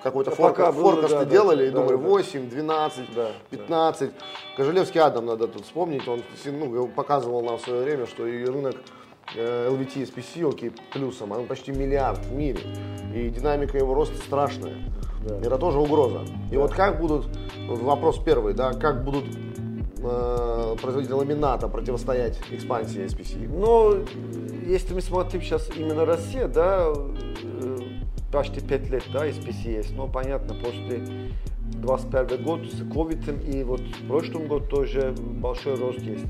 какой-то 0.05 0.29
Да, 0.29 0.71
было, 0.71 0.91
форкасты 0.91 1.17
да, 1.17 1.25
да, 1.25 1.31
делали, 1.31 1.67
и 1.67 1.69
да, 1.71 1.81
думаю, 1.81 1.97
да. 1.97 2.07
8, 2.09 2.49
12, 2.49 3.15
Да, 3.15 3.31
15. 3.49 4.11
Кожелевский 4.55 5.01
Адам 5.01 5.25
надо 5.25 5.47
тут 5.47 5.65
вспомнить, 5.65 6.07
он 6.07 6.21
ну, 6.45 6.87
показывал 6.87 7.41
нам 7.41 7.57
в 7.57 7.61
свое 7.61 7.83
время, 7.83 8.05
что 8.05 8.27
и 8.27 8.45
рынок 8.45 8.75
э, 9.35 9.67
LVT 9.67 10.13
SPC, 10.13 10.47
окей, 10.47 10.71
плюсом, 10.93 11.31
он 11.31 11.47
почти 11.47 11.71
миллиард 11.71 12.19
в 12.19 12.33
мире. 12.33 12.59
И 13.15 13.29
динамика 13.29 13.79
его 13.79 13.95
роста 13.95 14.15
страшная. 14.17 14.75
Да. 15.27 15.39
Это 15.39 15.57
тоже 15.57 15.79
угроза. 15.79 16.21
И 16.51 16.57
вот 16.57 16.71
как 16.71 16.99
будут, 16.99 17.25
вопрос 17.67 18.19
первый, 18.23 18.53
да, 18.53 18.73
как 18.73 19.03
будут 19.03 19.25
э, 20.03 20.75
производители 20.79 21.15
ламината 21.15 21.67
противостоять 21.67 22.39
экспансии 22.51 23.05
SPC? 23.05 23.49
Но 23.49 23.95
если 24.67 24.93
мы 24.93 25.01
смотрим 25.01 25.41
сейчас 25.41 25.67
именно 25.75 26.05
Россия, 26.05 26.47
да, 26.47 26.93
э, 26.93 27.74
почти 28.35 28.59
5 28.59 28.89
лет, 28.89 29.03
да, 29.13 29.27
SPC 29.27 29.77
есть, 29.77 29.95
но 29.95 30.07
понятно, 30.07 30.55
после 30.55 31.01
21 31.81 32.43
год 32.43 32.65
с 32.65 32.93
ковидом 32.93 33.39
и 33.39 33.63
вот 33.63 33.79
в 33.79 34.07
прошлом 34.07 34.47
году 34.47 34.65
тоже 34.65 35.15
большой 35.17 35.75
рост 35.75 35.99
есть. 35.99 36.25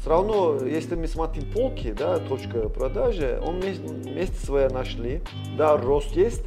Все 0.00 0.10
равно, 0.10 0.58
если 0.64 0.96
мы 0.96 1.06
смотрим 1.06 1.50
полки, 1.52 1.92
да, 1.92 2.18
точка 2.18 2.68
продажи, 2.68 3.40
он 3.44 3.60
место, 3.60 4.44
свое 4.44 4.68
нашли, 4.68 5.22
да, 5.56 5.76
рост 5.76 6.16
есть, 6.16 6.42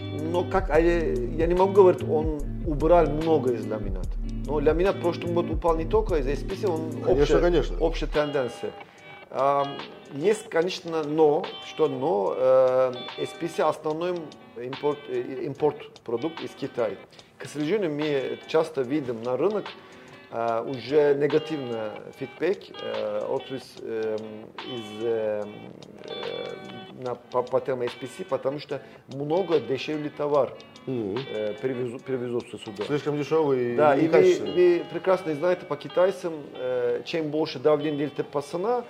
но 0.00 0.44
как, 0.44 0.70
а 0.70 0.80
я, 0.80 1.46
не 1.46 1.54
могу 1.54 1.72
говорить, 1.74 2.02
он 2.08 2.40
убрал 2.66 3.06
много 3.06 3.52
из 3.52 3.66
ламината. 3.66 4.08
Но 4.46 4.54
ламинат 4.54 4.96
в 4.96 5.00
прошлом 5.00 5.34
году 5.34 5.54
упал 5.54 5.76
не 5.76 5.84
только 5.84 6.16
из 6.16 6.26
SPC, 6.26 6.66
он 6.68 7.02
Конечно, 7.02 7.12
общая, 7.12 7.38
конечно. 7.40 7.78
общая 7.80 8.06
тенденция. 8.06 8.70
Есть, 10.14 10.48
конечно, 10.48 11.02
но, 11.02 11.44
что 11.66 11.88
но, 11.88 12.34
э, 12.36 12.92
SPC 13.18 13.62
основной 13.68 14.16
импорт, 14.56 14.98
э, 15.08 15.42
импорт 15.44 15.76
продукт 16.00 16.40
из 16.42 16.50
Китая. 16.50 16.96
К 17.36 17.46
сожалению, 17.46 17.90
мы 17.92 18.38
часто 18.48 18.80
видим 18.82 19.22
на 19.22 19.36
рынок 19.36 19.66
э, 20.30 20.64
уже 20.66 21.14
негативный 21.14 21.90
фидбэк 22.18 22.58
э, 22.82 23.26
от 23.28 23.50
из, 23.50 23.62
э, 23.82 24.16
из 24.66 25.02
э, 25.04 25.44
э, 26.04 27.02
на, 27.04 27.14
по, 27.14 27.42
по 27.42 27.60
теме 27.60 27.86
SPC, 27.86 28.24
потому 28.28 28.58
что 28.60 28.80
много 29.08 29.60
дешевле 29.60 30.10
товар 30.10 30.54
Мгм. 30.86 31.18
э, 31.30 31.54
привезу- 31.60 31.98
привезутся 32.00 32.56
сюда. 32.58 32.84
Слишком 32.84 33.16
дешевый 33.18 33.76
Да, 33.76 33.94
и 33.94 34.06
и 34.06 34.08
вы, 34.08 34.52
вы 34.54 34.84
прекрасно 34.90 35.34
знаете 35.34 35.66
по 35.66 35.76
китайцам, 35.76 36.32
э, 36.54 37.02
чем 37.04 37.28
больше 37.30 37.58
давление 37.58 38.06
идет 38.08 38.26
по 38.28 38.40
цена, 38.40 38.84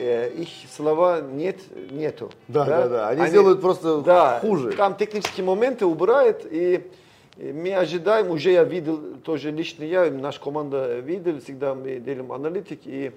их 0.00 0.48
слова 0.74 1.20
нет, 1.20 1.58
нету. 1.90 2.30
Да, 2.48 2.64
да, 2.64 2.88
да. 2.88 3.08
Они 3.08 3.26
сделают 3.26 3.60
просто 3.60 4.00
да, 4.00 4.38
хуже. 4.40 4.72
Там 4.72 4.96
технические 4.96 5.44
моменты 5.44 5.84
убирают, 5.86 6.46
и, 6.50 6.90
мы 7.36 7.74
ожидаем, 7.74 8.30
уже 8.30 8.50
я 8.50 8.64
видел, 8.64 8.98
тоже 9.24 9.50
лично 9.50 9.84
я, 9.84 10.10
наша 10.10 10.40
команда 10.40 10.98
видел, 11.00 11.40
всегда 11.40 11.74
мы 11.74 11.96
делаем 11.96 12.32
аналитики, 12.32 12.88
и 12.88 13.12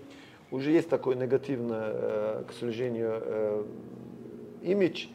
уже 0.52 0.72
есть 0.72 0.90
такой 0.90 1.16
негативный, 1.16 1.78
э, 1.80 2.44
к 2.48 2.54
сожалению, 2.54 3.12
э, 3.22 3.64
имидж, 4.62 5.08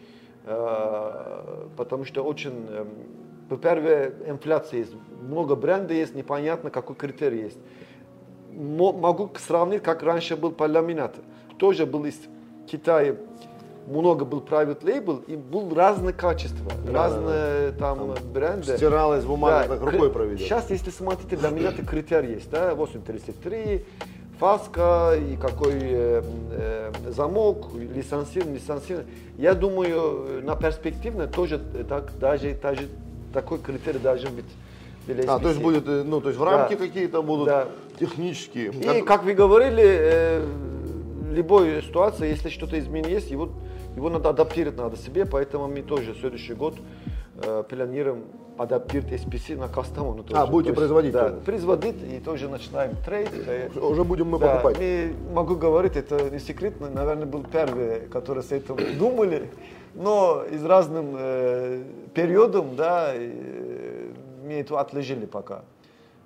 э, 0.45 1.67
потому 1.77 2.05
что 2.05 2.23
очень, 2.23 2.67
э, 2.69 2.85
во-первых, 3.49 4.13
инфляция 4.27 4.81
есть, 4.81 4.93
много 5.23 5.55
брендов 5.55 5.93
есть, 5.97 6.15
непонятно, 6.15 6.71
какой 6.71 6.97
критерий 6.97 7.43
есть. 7.43 7.59
Мо- 8.53 8.93
Могу 8.93 9.31
сравнить, 9.39 9.83
как 9.83 10.03
раньше 10.03 10.37
был 10.37 10.51
по 10.53 10.65
ламинату. 10.65 11.21
Тоже 11.59 11.87
был 11.87 12.05
из 12.05 12.17
Китая, 12.71 13.17
много 13.87 14.25
был 14.25 14.41
private 14.41 14.83
label, 14.83 15.25
и 15.27 15.37
был 15.37 15.75
разное 15.75 16.13
качество, 16.13 16.71
разные 16.91 17.73
там, 17.73 18.15
бренды. 18.33 18.77
Стиралась 18.77 19.25
бумага, 19.25 19.69
Да, 19.69 19.77
так 19.77 19.93
рукой 19.93 20.11
проведет. 20.11 20.41
Сейчас, 20.47 20.71
если 20.71 20.91
смотрите, 20.91 21.37
ламинаты 21.43 21.85
критерий 21.85 22.35
есть, 22.35 22.51
да, 22.51 22.75
833, 22.75 23.85
фаска 24.39 25.15
и 25.17 25.37
какой 25.37 25.73
э, 25.81 26.23
э, 26.53 26.93
замок, 27.09 27.75
лицензирован, 27.75 28.55
лицензирован. 28.55 29.07
Я 29.37 29.55
думаю, 29.55 30.27
э, 30.29 30.41
на 30.45 30.55
перспективно 30.55 31.27
тоже 31.27 31.59
так, 31.89 32.17
даже, 32.19 32.55
даже 32.55 32.89
такой 33.33 33.59
критерий 33.59 33.99
должен 33.99 34.35
быть. 34.35 34.45
для 35.07 35.35
А, 35.35 35.39
то 35.39 35.49
есть 35.49 35.61
будет, 35.61 35.89
э, 35.89 36.03
ну, 36.05 36.21
то 36.21 36.29
есть 36.29 36.39
в 36.39 36.45
Да. 36.45 36.51
рамки 36.59 36.77
какие-то 36.77 37.23
будут 37.23 37.47
Да. 37.47 37.69
технические. 37.99 38.71
И, 38.71 39.03
как 39.03 39.25
вы 39.25 39.33
говорили, 39.33 39.83
э, 39.83 40.47
любой 41.39 41.83
ситуации, 41.83 42.29
если 42.29 42.49
что-то 42.51 42.79
изменение 42.79 43.15
есть, 43.15 43.31
его, 43.31 43.49
его 43.97 44.11
надо 44.11 44.29
адаптировать 44.29 44.79
надо 44.79 44.97
себе, 44.97 45.25
поэтому 45.25 45.69
мы 45.69 45.83
тоже 45.83 46.15
следующий 46.15 46.55
год 46.55 46.75
э, 47.43 47.63
планируем 47.69 48.25
адаптировать 48.59 49.13
SPC 49.13 49.57
на 49.57 49.69
кастому. 49.69 50.17
А, 50.33 50.47
будете 50.47 50.75
производить 50.75 51.13
Да, 51.13 51.29
тоже? 51.29 51.41
производить 51.43 51.97
и 52.13 52.19
тоже 52.19 52.49
начинаем 52.49 52.97
трейд. 53.05 53.31
Уже 53.77 54.03
будем 54.03 54.29
мы 54.29 54.39
да, 54.41 54.57
покупать. 54.57 54.81
не 54.81 55.15
могу 55.33 55.55
говорить, 55.55 55.97
это 55.97 56.29
не 56.29 56.41
секретно, 56.41 56.91
наверное, 56.91 57.27
был 57.27 57.45
первый, 57.45 58.01
который 58.11 58.43
с 58.43 58.51
этим 58.51 58.77
думали, 58.99 59.49
но 59.95 60.43
из 60.51 60.65
разным 60.65 61.15
э, 61.17 61.85
периодом, 62.15 62.75
да, 62.75 63.13
э, 63.15 64.11
мы 64.45 64.55
это 64.55 64.81
отложили 64.81 65.27
пока. 65.27 65.63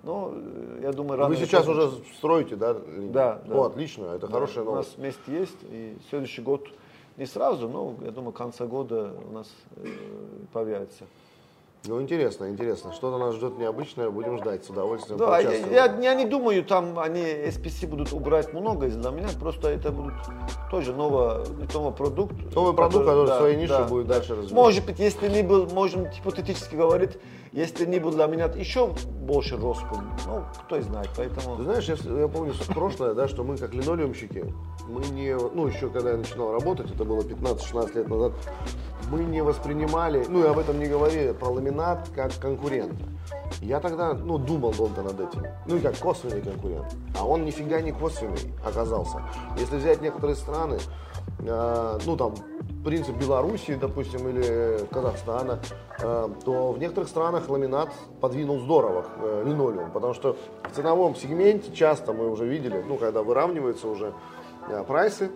Но 0.02 0.32
э, 0.34 0.80
я 0.82 0.92
думаю, 0.92 1.18
рано 1.18 1.28
Вы 1.28 1.36
сейчас 1.36 1.66
уже 1.68 1.90
строите, 2.16 2.56
да? 2.56 2.72
линию? 2.72 3.12
Да, 3.12 3.42
да. 3.46 3.54
О, 3.54 3.64
отлично, 3.66 4.06
это 4.06 4.26
хорошая 4.26 4.64
у 4.64 4.74
нас 4.74 4.96
новость. 4.96 4.98
вместе 4.98 5.32
есть, 5.32 5.58
и 5.70 5.96
следующий 6.10 6.42
год 6.42 6.66
не 7.16 7.26
сразу, 7.26 7.68
но 7.68 7.94
я 8.02 8.10
думаю, 8.10 8.32
к 8.32 8.36
конца 8.36 8.66
года 8.66 9.14
у 9.28 9.32
нас 9.32 9.48
э, 9.76 9.86
появится. 10.52 11.04
Ну, 11.84 12.00
интересно, 12.00 12.48
интересно. 12.48 12.92
Что-то 12.92 13.18
нас 13.18 13.34
ждет 13.34 13.58
необычное, 13.58 14.08
будем 14.08 14.38
ждать 14.38 14.64
с 14.64 14.70
удовольствием. 14.70 15.18
Да, 15.18 15.40
я, 15.40 15.52
я, 15.52 15.96
я 16.00 16.14
не 16.14 16.26
думаю, 16.26 16.64
там 16.64 16.96
они 16.96 17.20
SPC 17.20 17.88
будут 17.88 18.12
убрать 18.12 18.52
много 18.52 18.86
из 18.86 18.96
меня, 18.96 19.28
просто 19.40 19.68
это 19.68 19.90
будет 19.90 20.14
тоже 20.70 20.92
новый, 20.92 21.44
новый 21.74 21.92
продукт. 21.92 22.34
Новый 22.54 22.72
продукт, 22.74 23.04
который 23.04 23.26
да, 23.26 23.34
в 23.34 23.38
своей 23.38 23.56
нише 23.56 23.72
да. 23.72 23.84
будет 23.84 24.06
дальше 24.06 24.30
развиваться. 24.30 24.54
Может 24.54 24.86
быть, 24.86 25.00
если 25.00 25.28
не 25.28 25.42
был, 25.42 25.66
можем 25.70 26.04
гипотетически 26.04 26.76
говорить, 26.76 27.18
если 27.50 27.84
не 27.84 27.98
был 27.98 28.12
для 28.12 28.26
меня 28.26 28.46
еще 28.46 28.86
больше 28.86 29.56
ростом, 29.56 30.08
ну, 30.26 30.44
кто 30.64 30.76
и 30.76 30.82
знает, 30.82 31.10
поэтому... 31.16 31.56
Ты 31.56 31.64
знаешь, 31.64 31.84
я, 31.84 31.96
я 32.20 32.28
помню 32.28 32.54
прошлое, 32.68 33.14
да, 33.14 33.26
что 33.26 33.42
мы 33.42 33.56
как 33.56 33.74
линолеумщики, 33.74 34.54
мы 34.88 35.04
не, 35.06 35.36
ну 35.36 35.66
еще 35.66 35.90
когда 35.90 36.12
я 36.12 36.16
начинал 36.16 36.52
работать, 36.52 36.90
это 36.92 37.04
было 37.04 37.20
15-16 37.22 37.96
лет 37.96 38.08
назад, 38.08 38.32
мы 39.10 39.24
не 39.24 39.42
воспринимали, 39.42 40.24
ну 40.28 40.44
и 40.44 40.46
об 40.46 40.58
этом 40.58 40.78
не 40.78 40.86
говорили, 40.86 41.32
про 41.32 41.48
ламинат 41.48 41.71
как 42.14 42.32
конкурента. 42.38 43.04
Я 43.60 43.80
тогда, 43.80 44.14
ну, 44.14 44.38
думал 44.38 44.72
долго 44.72 45.02
над 45.02 45.20
этим. 45.20 45.46
Ну 45.66 45.76
и 45.76 45.80
как 45.80 45.96
косвенный 45.98 46.40
конкурент. 46.40 46.94
А 47.18 47.26
он 47.26 47.44
нифига 47.44 47.80
не 47.80 47.92
косвенный 47.92 48.52
оказался. 48.64 49.22
Если 49.56 49.76
взять 49.76 50.02
некоторые 50.02 50.36
страны, 50.36 50.78
э, 51.38 51.98
ну 52.04 52.16
там, 52.16 52.34
принцип 52.84 53.16
Белоруссии, 53.16 53.72
допустим, 53.74 54.28
или 54.28 54.86
Казахстана, 54.90 55.60
э, 56.00 56.28
то 56.44 56.72
в 56.72 56.78
некоторых 56.78 57.08
странах 57.08 57.48
ламинат 57.48 57.90
подвинул 58.20 58.58
здорово 58.60 59.06
э, 59.18 59.42
линолеум, 59.46 59.90
потому 59.92 60.14
что 60.14 60.36
в 60.64 60.74
ценовом 60.74 61.14
сегменте 61.14 61.72
часто 61.72 62.12
мы 62.12 62.30
уже 62.30 62.46
видели, 62.46 62.84
ну, 62.86 62.96
когда 62.96 63.22
выравниваются 63.22 63.88
уже 63.88 64.12
э, 64.68 64.84
прайсы, 64.84 65.30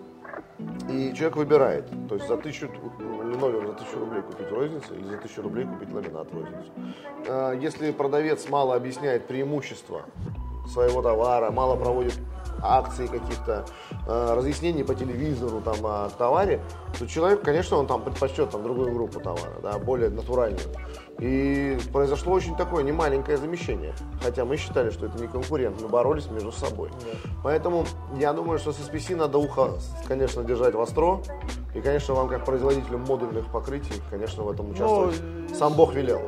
и 0.88 1.12
человек 1.14 1.36
выбирает. 1.36 1.90
То 2.08 2.14
есть 2.14 2.28
за 2.28 2.36
тысячу 2.36 2.68
ну, 2.98 3.22
линолеум 3.22 3.66
за 3.66 3.72
тысячу 3.74 3.98
рублей 3.98 4.22
купить 4.22 4.50
розницу 4.50 4.94
или 4.94 5.04
за 5.04 5.16
тысячу 5.18 5.42
рублей 5.42 5.66
купить 5.66 5.92
ламинат 5.92 6.32
розницу. 6.32 6.70
А, 7.28 7.52
Если 7.52 7.90
продавец 7.90 8.48
мало 8.48 8.74
объясняет 8.74 9.26
преимущества 9.26 10.02
своего 10.72 11.02
товара, 11.02 11.50
мало 11.50 11.76
проводит 11.76 12.18
акции 12.62 13.06
каких-то, 13.06 13.66
э, 14.06 14.34
разъяснений 14.34 14.82
по 14.82 14.94
телевизору 14.94 15.60
там, 15.60 15.76
о 15.84 16.08
товаре, 16.16 16.60
то 16.98 17.06
человек, 17.06 17.42
конечно, 17.42 17.76
он 17.76 17.86
там 17.86 18.02
предпочтет 18.02 18.50
там, 18.50 18.62
другую 18.62 18.92
группу 18.92 19.20
товара, 19.20 19.60
да, 19.62 19.78
более 19.78 20.10
натуральную. 20.10 20.68
И 21.18 21.78
произошло 21.92 22.34
очень 22.34 22.56
такое 22.56 22.84
немаленькое 22.84 23.38
замещение. 23.38 23.94
Хотя 24.22 24.44
мы 24.44 24.56
считали, 24.56 24.90
что 24.90 25.06
это 25.06 25.18
не 25.18 25.28
конкурент, 25.28 25.80
мы 25.80 25.88
боролись 25.88 26.26
между 26.30 26.52
собой. 26.52 26.90
Поэтому 27.42 27.86
я 28.18 28.32
думаю, 28.32 28.58
что 28.58 28.72
с 28.72 28.78
SPC 28.78 29.16
надо 29.16 29.38
ухо, 29.38 29.78
конечно, 30.06 30.44
держать 30.44 30.74
востро. 30.74 31.20
И, 31.74 31.80
конечно, 31.80 32.14
вам, 32.14 32.28
как 32.28 32.44
производителю 32.44 32.98
модульных 32.98 33.50
покрытий, 33.50 33.94
конечно, 34.10 34.42
в 34.42 34.50
этом 34.50 34.70
участвовать. 34.70 35.16
Сам 35.54 35.74
Бог 35.74 35.94
велел. 35.94 36.20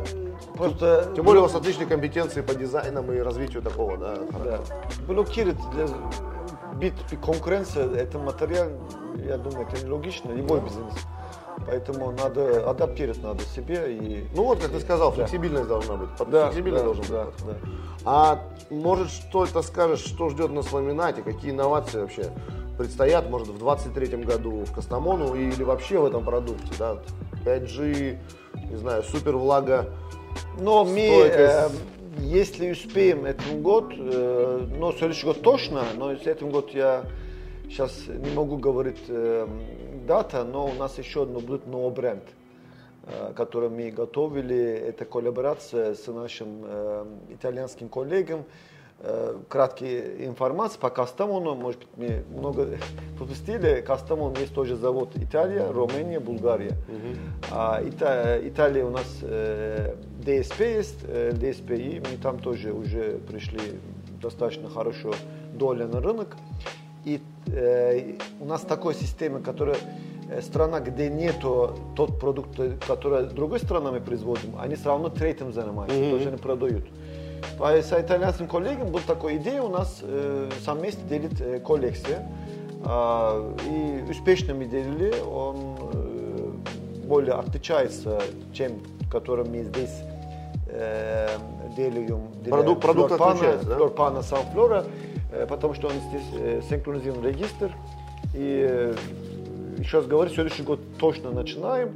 Просто 0.54 1.12
Тем 1.14 1.24
более 1.24 1.40
у 1.40 1.44
вас 1.44 1.54
отличные 1.54 1.86
компетенции 1.86 2.42
по 2.42 2.54
дизайнам 2.54 3.10
и 3.12 3.18
развитию 3.18 3.60
такого, 3.62 3.96
да, 3.96 4.16
да, 4.44 4.60
блокирует 5.06 5.56
для 5.72 5.88
бит 6.74 6.94
конкуренция, 7.24 7.92
это 7.94 8.18
материал, 8.18 8.68
я 9.16 9.36
думаю, 9.36 9.66
это 9.66 9.84
нелогично, 9.84 10.30
любой 10.30 10.60
бизнес. 10.60 10.94
Поэтому 11.66 12.12
надо 12.12 12.68
адаптировать 12.68 13.22
надо 13.22 13.42
себе 13.44 13.94
и 13.94 14.24
Ну 14.34 14.44
вот, 14.44 14.60
как 14.60 14.70
ты 14.70 14.80
сказал, 14.80 15.10
Да. 15.10 15.16
флексибильность 15.16 15.68
должна 15.68 15.96
быть. 15.96 16.08
Под- 16.16 16.30
да, 16.30 16.46
Флексибильный 16.46 16.80
да, 16.80 16.84
должен 16.84 17.04
да, 17.10 17.24
быть. 17.24 17.34
да. 17.46 17.54
А 18.04 18.38
может, 18.70 19.10
что 19.10 19.44
это 19.44 19.62
скажешь, 19.62 20.00
что 20.00 20.28
ждет 20.30 20.50
нас 20.52 20.66
в 20.66 20.72
ламинате, 20.72 21.22
какие 21.22 21.50
инновации 21.50 22.00
вообще 22.00 22.30
предстоят, 22.78 23.28
может, 23.28 23.48
в 23.48 23.58
23 23.58 24.16
году 24.24 24.64
в 24.64 24.72
Кастамону 24.72 25.34
или 25.34 25.62
вообще 25.62 25.98
в 25.98 26.04
этом 26.06 26.24
продукте, 26.24 26.72
да? 26.78 26.98
5G, 27.44 28.18
не 28.70 28.76
знаю, 28.76 29.02
супер 29.02 29.36
влага. 29.36 29.86
Но 30.60 30.84
мы, 30.84 31.00
э, 31.00 31.48
Стойкость. 31.68 31.80
если 32.20 32.70
успеем 32.70 33.24
этот 33.24 33.60
год, 33.60 33.92
э, 33.96 34.66
но 34.78 34.92
следующий 34.92 35.26
год 35.26 35.42
точно, 35.42 35.82
но 35.96 36.14
с 36.14 36.26
этим 36.26 36.50
год 36.50 36.70
я 36.72 37.04
сейчас 37.68 37.92
не 38.06 38.30
могу 38.34 38.56
говорить 38.58 38.98
э, 39.08 39.46
дата, 40.08 40.42
но 40.42 40.66
у 40.66 40.72
нас 40.74 40.98
еще 40.98 41.22
одно 41.22 41.38
будет 41.40 41.66
новый 41.66 41.92
бренд, 41.92 42.24
э, 43.04 43.32
который 43.36 43.68
мы 43.68 43.90
готовили. 43.90 44.56
Это 44.88 45.04
коллаборация 45.04 45.94
с 45.94 46.06
нашим 46.08 46.48
э, 46.64 47.04
итальянским 47.30 47.88
коллегом. 47.88 48.44
Э, 49.00 49.36
краткие 49.48 50.26
информации 50.26 50.78
по 50.80 50.90
Кастамону, 50.90 51.54
может 51.54 51.80
быть, 51.80 51.88
мы 51.96 52.38
много 52.38 52.66
пропустили. 53.18 53.80
Кастамон 53.86 54.34
есть 54.34 54.54
тоже 54.54 54.74
завод 54.76 55.10
Италия, 55.14 55.70
Румыния, 55.70 56.18
Булгария. 56.18 56.72
А, 57.52 57.80
Ита- 57.82 58.40
Италия 58.42 58.84
у 58.84 58.90
нас 58.90 59.06
э, 59.22 59.94
ДСП 60.24 60.60
есть, 60.60 60.98
э, 61.04 61.32
ДСПИ, 61.32 62.00
мы 62.00 62.16
там 62.20 62.38
тоже 62.40 62.72
уже 62.72 63.18
пришли 63.28 63.60
достаточно 64.22 64.68
хорошо 64.68 65.12
доля 65.52 65.86
на 65.86 66.00
рынок. 66.00 66.36
И 67.04 67.20
у 68.40 68.44
нас 68.44 68.62
такая 68.62 68.94
система, 68.94 69.40
которая 69.40 69.76
э, 70.30 70.40
страна, 70.42 70.80
где 70.80 71.08
нету 71.08 71.78
тот 71.96 72.18
продукт, 72.20 72.58
э, 72.58 72.76
который 72.86 73.26
другой 73.26 73.58
страной 73.60 73.92
мы 73.92 74.00
производим, 74.00 74.54
они 74.58 74.74
все 74.74 74.86
равно 74.86 75.08
третьим 75.08 75.52
занимаются, 75.52 75.98
тоже 76.10 76.30
не 76.30 76.36
продают. 76.36 76.84
А 77.60 77.72
с 77.72 77.92
итальянским 77.92 78.46
коллегом 78.48 78.88
была 78.88 79.02
такая 79.06 79.36
идея 79.36 79.62
у 79.62 79.68
нас 79.68 80.00
э, 80.02 80.50
совместно 80.64 81.08
делить 81.08 81.40
э, 81.40 81.60
коллекция. 81.60 82.26
А, 82.84 83.54
и 83.68 84.10
успешно 84.10 84.54
мы 84.54 84.64
делили, 84.66 85.12
он 85.20 85.76
э, 85.92 86.50
более 87.04 87.34
отличается, 87.34 88.20
чем 88.52 88.80
который 89.10 89.44
мы 89.44 89.64
здесь 89.64 90.02
э, 90.68 91.28
делаем. 91.76 92.28
Продукт- 92.44 92.82
продукт 92.82 93.12
отличается, 93.12 93.66
да? 93.68 93.76
Флорпана, 93.76 94.22
Санфлора, 94.22 94.84
э, 94.84 95.17
потому 95.48 95.74
что 95.74 95.88
он 95.88 95.94
здесь 96.08 96.26
э, 96.34 96.60
синхронизирован 96.68 97.24
регистр. 97.26 97.72
И 98.34 98.66
э, 98.68 98.94
еще 99.78 99.98
раз 99.98 100.06
говорю, 100.06 100.30
следующий 100.30 100.62
год 100.62 100.80
точно 100.98 101.30
начинаем. 101.30 101.94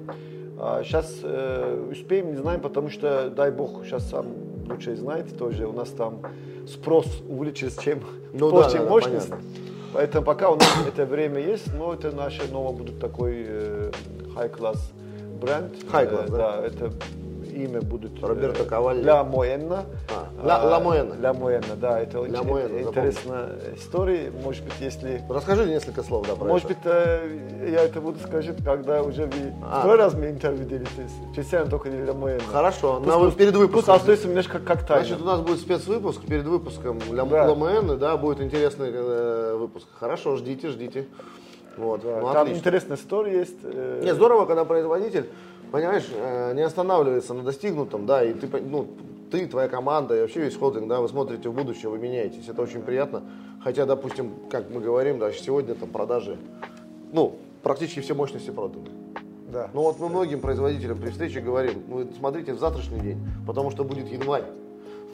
А 0.59 0.83
сейчас 0.85 1.13
э, 1.23 1.89
успеем, 1.91 2.31
не 2.33 2.37
знаем, 2.37 2.61
потому 2.61 2.89
что, 2.91 3.31
дай 3.31 3.51
бог, 3.51 3.85
сейчас 3.85 4.09
сам 4.09 4.27
лучше 4.69 4.95
знаете 4.97 5.35
тоже, 5.35 5.67
у 5.67 5.73
нас 5.73 5.89
там 5.91 6.21
спрос 6.69 7.07
увеличится, 7.29 7.83
чем 7.83 8.01
Ну 8.33 8.51
да, 8.53 8.71
да, 8.71 8.79
да, 8.79 8.89
мощность. 8.89 9.29
понятно. 9.31 9.49
Поэтому 9.93 10.25
пока 10.25 10.51
у 10.51 10.55
нас 10.57 10.75
это 10.87 11.05
время 11.05 11.41
есть, 11.41 11.73
но 11.75 11.93
это 11.93 12.13
наше 12.13 12.51
новое 12.51 12.73
будет 12.73 13.01
такой 13.01 13.45
э, 13.47 13.91
high-class 14.37 14.79
бренд. 15.41 15.75
High-class, 15.93 16.29
Э, 16.29 16.31
да? 16.31 16.63
это 16.65 16.93
имя 17.53 17.81
будет 17.81 18.23
э, 18.23 18.27
Роберто 18.27 18.65
Кавалли. 18.65 19.03
Ля 19.03 19.23
Моенна. 19.25 19.85
А, 20.11 20.29
Ля- 20.45 20.69
Ля 20.71 20.81
Моенна. 20.81 21.15
Ля 21.15 21.33
Моенна, 21.33 21.77
да, 21.77 22.01
это 22.01 22.21
очень 22.21 22.33
Ля 22.33 22.41
ин- 22.41 22.45
запомнил. 22.45 22.89
интересная 22.89 23.49
история. 23.77 24.33
Может 24.43 24.65
быть, 24.65 24.75
если 24.81 25.23
Расскажи 25.29 25.67
несколько 25.67 26.03
слов, 26.03 26.27
да, 26.27 26.35
про 26.35 26.45
может 26.47 26.71
это. 26.71 26.75
быть, 26.75 26.83
э, 26.87 27.69
я 27.73 27.83
это 27.85 28.01
буду 28.01 28.19
сказать, 28.21 28.57
когда 28.65 29.03
уже 29.03 29.27
вы 29.27 29.53
А. 29.65 29.81
второй 29.81 29.97
раз 29.99 30.15
мне 30.15 30.31
интервью 30.31 30.65
делитесь. 30.67 31.13
Честно, 31.37 31.67
только 31.67 31.89
не 31.89 32.03
Ля 32.05 32.13
Моенна. 32.15 32.43
Хорошо, 32.51 33.01
Пусть- 33.05 33.17
пусть- 33.17 33.37
перед 33.37 33.53
Пусть 33.53 33.63
выпуском. 33.67 33.95
остается 33.95 34.29
немножко 34.29 34.59
как 34.59 34.87
тайна. 34.87 35.05
Значит, 35.05 35.23
у 35.23 35.27
нас 35.27 35.41
будет 35.41 35.61
спецвыпуск 35.61 36.23
перед 36.27 36.45
выпуском 36.45 36.99
Ля 37.11 37.25
Да. 37.25 37.51
ЛМН, 37.51 37.99
да, 37.99 38.17
будет 38.17 38.41
интересный 38.41 38.91
э, 38.93 39.57
выпуск. 39.59 39.87
Хорошо, 39.99 40.37
ждите, 40.37 40.69
ждите. 40.69 41.07
Вот, 41.79 42.03
Да, 42.03 42.19
ну, 42.21 42.33
Там 42.33 42.43
отлично. 42.43 42.59
интересная 42.61 42.97
история 42.99 43.39
есть. 43.39 43.57
э, 43.63 44.03
Не, 44.05 44.13
здорово, 44.15 44.45
когда 44.45 44.67
производитель, 44.67 45.31
понимаешь, 45.73 46.07
э, 46.15 46.53
не 46.55 46.63
останавливается 46.63 47.35
на 47.35 47.43
достигнутом, 47.43 48.07
да, 48.07 48.23
и 48.23 48.35
ты, 48.35 48.47
ну, 48.61 48.89
ты, 49.31 49.47
твоя 49.47 49.69
команда 49.69 50.17
и 50.17 50.21
вообще 50.21 50.43
весь 50.43 50.57
холдинг, 50.57 50.87
да, 50.87 51.01
вы 51.01 51.09
смотрите 51.09 51.49
в 51.49 51.55
будущее, 51.55 51.91
вы 51.91 51.99
меняетесь, 51.99 52.49
это 52.49 52.63
очень 52.63 52.83
приятно. 52.83 53.23
Хотя, 53.65 53.87
допустим, 53.87 54.33
как 54.51 54.71
мы 54.71 54.81
говорим, 54.81 55.19
даже 55.19 55.39
сегодня 55.39 55.75
там 55.75 55.89
продажи, 55.89 56.37
ну, 57.13 57.37
практически 57.63 58.01
все 58.01 58.15
мощности 58.15 58.51
проданы. 58.51 58.91
Да. 59.49 59.69
Ну 59.75 59.83
вот 59.83 59.99
мы 59.99 60.09
многим 60.09 60.41
производителям 60.41 60.99
при 60.99 61.11
встрече 61.11 61.41
говорим, 61.41 61.83
вы 61.89 62.09
смотрите 62.19 62.55
в 62.55 62.59
завтрашний 62.59 63.01
день, 63.01 63.21
потому 63.47 63.71
что 63.71 63.85
будет 63.85 64.09
январь. 64.09 64.45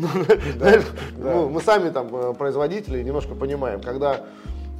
Ну, 0.01 0.09
знаешь, 0.59 0.85
ну, 1.17 1.49
мы 1.49 1.61
сами 1.61 1.91
там 1.91 2.15
э, 2.15 2.33
производители 2.35 3.03
немножко 3.03 3.35
понимаем, 3.35 3.81
когда 3.81 4.27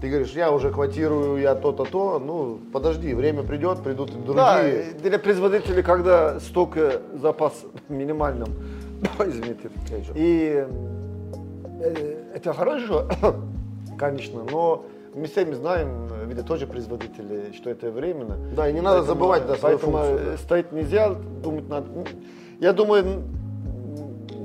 ты 0.01 0.09
говоришь, 0.09 0.31
я 0.33 0.53
уже 0.53 0.71
квотирую, 0.71 1.41
я 1.41 1.55
то-то, 1.55 1.85
то, 1.85 2.19
ну 2.25 2.59
подожди, 2.73 3.15
время 3.15 3.43
придет, 3.43 3.83
придут 3.83 4.11
и 4.11 4.33
Да, 4.35 4.61
другие. 4.63 4.91
и 4.91 5.09
для 5.09 5.19
производителей, 5.19 5.83
когда 5.83 6.39
столько 6.41 7.03
запас 7.15 7.65
минимальным, 7.89 8.49
извините, 9.19 9.71
и 10.15 10.67
э, 11.81 12.25
это 12.35 12.53
хорошо, 12.53 13.09
конечно, 13.99 14.45
но 14.51 14.85
мы 15.15 15.27
сами 15.27 15.55
знаем, 15.55 16.09
э, 16.13 16.27
видя 16.27 16.43
тоже 16.45 16.67
производители, 16.67 17.53
что 17.57 17.71
это 17.71 17.91
временно. 17.91 18.37
Да, 18.55 18.69
и 18.69 18.73
не 18.73 18.81
надо 18.81 19.03
забывать, 19.03 19.47
да, 19.47 19.57
свою 19.57 19.79
поэтому 19.79 19.99
функцию, 19.99 20.19
э, 20.19 20.31
да. 20.33 20.37
стоять 20.39 20.73
нельзя, 20.73 21.15
думать 21.43 21.69
надо. 21.69 21.87
Я 22.61 22.73
думаю, 22.73 23.23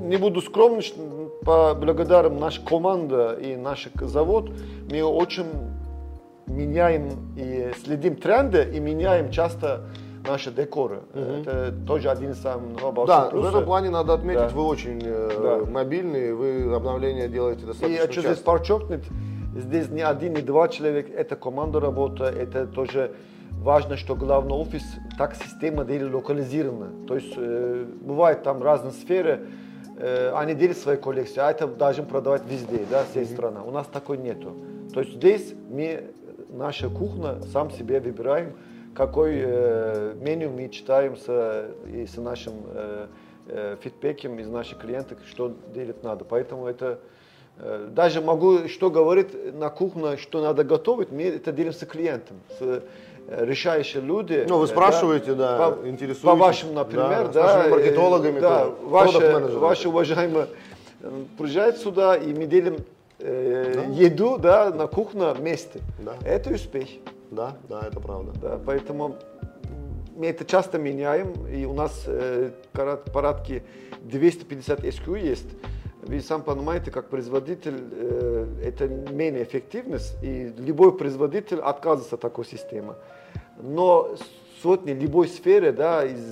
не 0.04 0.16
буду 0.16 0.40
скромным, 0.40 0.80
по 1.44 1.74
благодарам 1.74 2.38
наша 2.38 2.60
команда 2.64 3.32
и 3.32 3.56
наш 3.56 3.88
завод, 4.00 4.50
мы 4.90 5.02
очень 5.02 5.46
меняем 6.46 7.34
и 7.36 7.72
следим 7.84 8.16
тренды 8.16 8.70
и 8.74 8.80
меняем 8.80 9.30
часто 9.30 9.82
наши 10.26 10.50
декоры. 10.50 11.00
Это 11.14 11.74
тоже 11.86 12.10
один 12.10 12.30
из 12.30 12.40
самых 12.40 12.80
больших 12.94 13.06
Да, 13.06 13.26
в 13.26 13.30
плюсов. 13.30 13.50
этом 13.50 13.64
плане 13.66 13.90
надо 13.90 14.14
отметить, 14.14 14.40
Да. 14.40 14.48
вы 14.48 14.62
очень 14.64 15.00
э, 15.04 15.30
Да. 15.64 15.70
мобильные, 15.70 16.34
вы 16.34 16.74
обновления 16.74 17.28
делаете 17.28 17.64
И 17.64 17.66
достаточно 17.66 18.00
хочу 18.06 18.20
здесь 18.20 18.32
часто. 18.36 18.44
подчеркнуть, 18.44 19.04
здесь 19.56 19.88
не 19.90 20.00
один, 20.02 20.32
не 20.34 20.40
два 20.42 20.68
человека, 20.68 21.12
это 21.12 21.36
команда 21.36 21.78
работа, 21.80 22.24
это 22.24 22.66
тоже 22.66 23.12
важно, 23.52 23.96
что 23.98 24.14
главный 24.14 24.54
офис, 24.54 24.82
так 25.18 25.34
система 25.34 25.84
делит 25.84 26.12
локализирована. 26.14 27.06
То 27.06 27.16
есть 27.16 27.34
э, 27.36 27.84
бывает 28.02 28.42
там 28.42 28.62
разные 28.62 28.92
сферы, 28.92 29.46
они 29.96 30.54
делят 30.54 30.76
свои 30.78 30.96
коллекции, 30.96 31.40
а 31.40 31.50
это 31.50 31.66
должны 31.66 32.04
продавать 32.04 32.42
везде, 32.48 32.84
да, 32.90 33.04
всей 33.04 33.26
страны. 33.26 33.60
У 33.60 33.70
нас 33.70 33.86
такой 33.86 34.18
нету. 34.18 34.54
То 34.92 35.00
есть 35.00 35.14
здесь 35.14 35.54
мы, 35.70 36.10
наша 36.48 36.88
кухня, 36.88 37.40
сам 37.52 37.70
себе 37.70 38.00
выбираем, 38.00 38.54
какой 38.94 39.34
э, 39.36 40.14
меню 40.20 40.50
мы 40.50 40.68
читаем 40.68 41.16
с, 41.16 41.68
и 41.86 42.06
с 42.06 42.16
нашим 42.16 42.54
э, 42.66 43.06
э, 43.48 43.76
фидбэком 43.80 44.38
из 44.38 44.48
наших 44.48 44.78
клиентов, 44.78 45.18
что 45.26 45.54
делать 45.74 46.02
надо. 46.02 46.24
Поэтому 46.24 46.66
это 46.66 47.00
э, 47.58 47.88
даже 47.90 48.20
могу 48.20 48.68
что 48.68 48.90
говорить 48.90 49.54
на 49.54 49.68
кухне, 49.68 50.16
что 50.16 50.40
надо 50.40 50.64
готовить, 50.64 51.10
мы 51.10 51.24
это 51.24 51.52
делаем 51.52 51.74
с 51.74 51.84
клиентом, 51.84 52.36
с 52.58 52.62
э, 52.62 52.80
решающие 53.28 54.02
люди. 54.02 54.44
Ну, 54.48 54.58
вы 54.58 54.64
э, 54.64 54.68
спрашиваете, 54.68 55.34
да, 55.34 55.70
по, 55.70 55.88
интересуетесь. 55.88 56.22
По 56.22 56.34
вашим, 56.34 56.74
например, 56.74 57.28
Да, 57.28 57.32
да, 57.32 57.42
нашими 57.42 57.66
э, 57.66 57.70
маркетологами, 57.70 58.40
да, 58.40 58.66
ваши, 58.82 59.48
ваши 59.58 59.88
уважаемые 59.88 60.46
э, 61.00 61.10
приезжают 61.38 61.78
сюда, 61.78 62.16
и 62.16 62.32
мы 62.34 62.46
делим 62.46 62.76
э, 63.18 63.86
еду 63.92 64.38
да, 64.38 64.70
на 64.70 64.86
кухне 64.86 65.32
вместе. 65.32 65.80
Да. 65.98 66.14
Это 66.24 66.50
успех. 66.50 66.88
Да, 67.30 67.56
да, 67.68 67.82
это 67.86 68.00
правда. 68.00 68.32
Да, 68.40 68.60
поэтому 68.64 69.16
мы 70.16 70.26
это 70.26 70.44
часто 70.44 70.78
меняем, 70.78 71.32
и 71.48 71.64
у 71.64 71.72
нас 71.72 72.04
э, 72.06 72.50
порядки 72.72 73.62
250 74.02 74.84
SKU 74.84 75.18
есть. 75.18 75.48
Вы 76.06 76.20
сам 76.20 76.42
понимаете, 76.42 76.90
как 76.90 77.08
производитель, 77.08 77.82
э, 77.92 78.46
это 78.62 78.88
менее 78.88 79.42
эффективность, 79.42 80.16
и 80.22 80.52
любой 80.58 80.96
производитель 80.96 81.60
отказывается 81.60 82.16
от 82.16 82.20
такой 82.20 82.44
системы. 82.44 82.96
Но 83.56 84.14
сотни 84.62 84.92
любой 84.92 85.28
сферы, 85.28 85.72
да, 85.72 86.04
из 86.04 86.22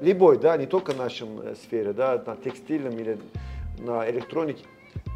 любой, 0.00 0.38
да, 0.38 0.56
не 0.56 0.66
только 0.66 0.94
нашем 0.94 1.40
э, 1.40 1.56
сфере, 1.56 1.92
да, 1.92 2.22
на 2.24 2.36
текстильном 2.36 2.96
или 2.96 3.18
на 3.78 4.08
электронике, 4.08 4.64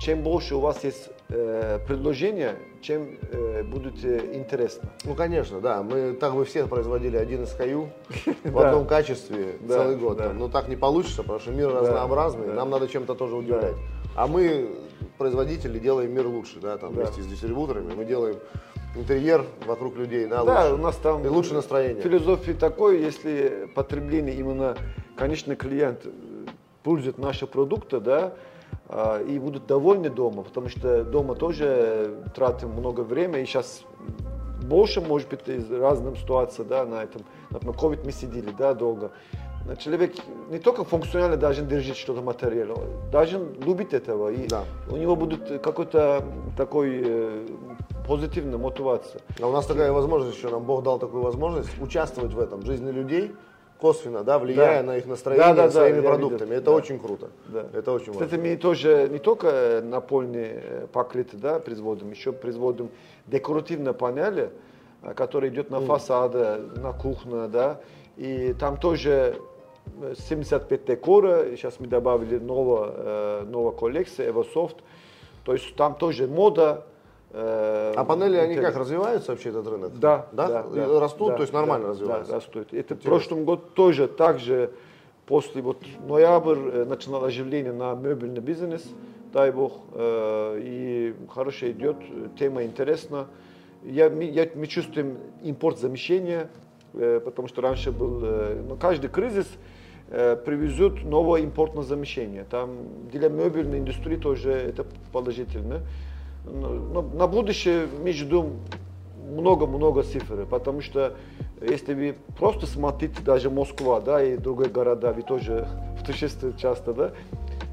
чем 0.03 0.23
больше 0.23 0.57
у 0.57 0.61
вас 0.61 0.83
есть 0.83 1.11
э, 1.29 1.79
предложения, 1.87 2.57
чем 2.81 3.19
э, 3.31 3.63
будет 3.63 4.05
э, 4.05 4.35
интересно. 4.35 4.91
Ну, 5.05 5.15
конечно, 5.15 5.61
да. 5.61 5.85
Мы 5.85 6.15
так 6.15 6.35
бы 6.35 6.45
все 6.45 6.67
производили 6.67 7.17
один 7.17 7.45
SKU 7.45 7.89
в 8.45 8.59
одном 8.59 8.87
качестве 8.87 9.59
целый 9.69 9.97
год. 9.97 10.21
Но 10.35 10.49
так 10.49 10.67
не 10.69 10.75
получится, 10.75 11.23
потому 11.23 11.39
что 11.39 11.53
мир 11.53 11.73
разнообразный, 11.73 12.53
нам 12.53 12.71
надо 12.71 12.89
чем-то 12.89 13.15
тоже 13.15 13.37
удивлять. 13.37 13.77
А 14.17 14.27
мы, 14.27 14.71
производители, 15.19 15.79
делаем 15.79 16.13
мир 16.13 16.27
лучше, 16.27 16.59
да, 16.61 16.77
там 16.79 16.93
вместе 16.93 17.23
с 17.23 17.27
дистрибьюторами. 17.27 17.95
Мы 17.95 18.05
делаем 18.05 18.37
интерьер 18.97 19.47
вокруг 19.67 19.97
людей, 19.97 20.27
да, 20.27 20.43
Да, 20.43 20.63
лучше. 20.65 20.75
у 20.75 20.77
нас 20.79 20.97
там 20.97 21.25
И 21.25 21.29
лучше 21.29 21.55
настроение. 21.55 22.03
Философия 22.03 22.55
такой, 22.55 23.01
если 23.01 23.71
потребление 23.75 24.35
именно, 24.35 24.77
конечно, 25.17 25.55
клиент 25.55 26.05
пользует 26.83 27.19
наши 27.19 27.47
продукты, 27.47 28.01
да, 28.01 28.35
и 29.27 29.39
будут 29.39 29.67
довольны 29.67 30.11
дома, 30.11 30.43
потому 30.43 30.69
что 30.69 31.05
дома 31.05 31.35
тоже 31.35 32.15
тратим 32.35 32.71
много 32.71 33.01
времени, 33.01 33.43
и 33.43 33.47
сейчас 33.47 33.83
больше, 34.63 35.01
может 35.01 35.29
быть, 35.29 35.49
из 35.49 35.71
разных 35.71 36.19
ситуаций, 36.19 36.65
да, 36.65 36.85
на 36.85 37.03
этом, 37.03 37.23
например, 37.51 37.75
COVID 37.77 38.05
мы 38.05 38.13
сидели, 38.13 38.51
да, 38.57 38.75
долго. 38.75 39.11
А 39.69 39.77
Человек 39.77 40.15
не 40.51 40.59
только 40.59 40.85
функционально 40.85 41.37
должен 41.37 41.69
держать 41.69 41.97
что-то 41.97 42.21
материал, 42.21 42.77
должен 43.13 43.55
любить 43.65 43.93
этого, 43.93 44.29
и 44.33 44.49
Да. 44.49 44.65
у 44.91 44.97
него 44.97 45.15
будет 45.15 45.63
какой-то 45.63 46.25
такой 46.57 47.01
э, 47.05 47.47
позитивная 48.09 48.59
мотивация. 48.59 49.21
А 49.41 49.47
у 49.47 49.53
нас 49.53 49.67
такая 49.67 49.93
возможность 49.93 50.37
еще, 50.37 50.49
нам 50.49 50.65
Бог 50.65 50.83
дал 50.83 50.99
такую 50.99 51.23
возможность 51.23 51.71
участвовать 51.81 52.33
в 52.35 52.41
этом, 52.41 52.61
в 52.61 52.67
жизни 52.67 52.91
людей, 52.91 53.35
косвенно, 53.87 54.23
да, 54.23 54.39
влияя 54.39 54.81
Да. 54.83 54.93
на 54.93 54.97
их 54.97 55.07
настроение 55.07 55.45
Да, 55.49 55.55
да, 55.55 55.65
да, 55.65 55.71
своими 55.73 55.97
я 55.97 56.03
продуктами. 56.03 56.49
видел. 56.51 56.57
Это 56.57 56.65
Да. 56.71 56.77
очень 56.77 56.99
круто. 57.01 57.31
Да. 57.49 57.67
Это 57.73 57.91
очень 57.93 58.13
важно. 58.13 58.25
Кстати, 58.25 58.41
мы 58.41 58.57
тоже 58.57 59.09
не 59.11 59.19
только 59.19 59.83
напольные 59.85 60.63
э, 60.65 60.87
паклеты 60.93 61.37
да, 61.37 61.59
производим, 61.59 62.11
еще 62.13 62.33
производим 62.33 62.91
декоративные 63.27 63.93
панели, 63.93 64.51
э, 65.03 65.15
которые 65.15 65.53
идут 65.53 65.71
на 65.71 65.81
фасады, 65.81 66.59
на 66.81 66.93
кухню, 66.93 67.49
да, 67.49 67.81
и 68.17 68.55
там 68.59 68.77
тоже 68.77 69.37
э, 70.01 70.15
75 70.17 70.85
декора, 70.85 71.45
сейчас 71.57 71.81
мы 71.81 71.89
добавили 71.89 72.39
новая, 72.39 72.91
э, 72.95 73.45
новая 73.49 73.73
коллекция, 73.73 74.31
EvoSoft, 74.31 74.77
то 75.45 75.55
есть 75.55 75.75
там 75.75 75.97
тоже 75.97 76.29
мода. 76.29 76.85
Э, 77.33 77.93
А 77.97 78.05
панели, 78.05 78.37
они 78.37 78.57
как, 78.57 78.77
развиваются 78.77 79.33
вообще 79.33 79.49
этот 79.51 79.67
рынок? 79.67 79.99
Да, 79.99 80.27
Да? 80.33 80.49
да, 80.49 80.63
да, 80.63 81.01
Растут, 81.01 81.29
да, 81.29 81.37
то 81.37 81.43
есть 81.43 81.53
нормально 81.53 81.87
да, 81.87 81.91
развиваются? 81.93 82.33
Да, 82.33 82.37
растут. 82.39 82.73
Это 82.73 82.95
в 82.95 83.01
прошлом 83.01 83.45
году 83.45 83.63
тоже 83.75 84.07
так 84.09 84.39
же, 84.39 84.71
после 85.27 85.63
вот 85.63 85.79
ноябрь 86.07 86.59
э, 86.59 86.85
начинало 86.85 87.27
оживление 87.29 87.73
на 87.73 87.95
мебельный 87.95 88.41
бизнес, 88.41 88.85
дай 89.33 89.51
бог, 89.53 89.73
э, 89.95 90.61
и 90.63 91.15
хорошо 91.33 91.71
идет, 91.71 91.97
э, 92.01 92.29
тема 92.39 92.65
интересна. 92.65 93.27
Я, 93.85 94.07
я- 94.07 94.49
мы 94.55 94.67
чувствуем 94.67 95.17
импорт 95.43 95.79
замещения, 95.79 96.51
э, 96.95 97.21
потому 97.25 97.49
что 97.49 97.63
раньше 97.63 97.93
был, 97.93 98.21
э, 98.23 98.63
ну, 98.69 98.77
каждый 98.77 99.09
кризис 99.09 99.47
э, 100.15 100.37
привезет 100.37 101.05
новое 101.05 101.41
импортное 101.41 101.85
замещение. 101.85 102.45
Там 102.51 102.77
для 103.11 103.31
мебельной 103.31 103.79
индустрии 103.79 104.17
тоже 104.17 104.53
это 104.53 104.85
положительно. 105.11 105.81
Но 106.45 107.03
на 107.03 107.27
будущее 107.27 107.87
мы 108.03 108.13
ждем 108.13 108.59
много-много 109.31 110.03
цифр, 110.03 110.47
потому 110.51 110.81
что 110.81 111.15
если 111.61 111.95
вы 111.95 112.17
просто 112.39 112.67
смотрите 112.67 113.23
даже 113.23 113.49
Москва, 113.51 114.01
да, 114.01 114.23
и 114.23 114.37
другие 114.37 114.69
города, 114.71 115.13
вы 115.13 115.23
тоже 115.23 115.69
путешествуете 115.99 116.59
часто, 116.59 116.93
да, 116.93 117.13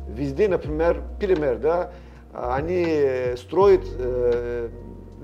везде, 0.07 0.47
например, 0.47 1.01
пример, 1.19 1.57
да, 1.57 1.91
они 2.33 3.35
строят 3.37 3.81
э, 3.97 4.69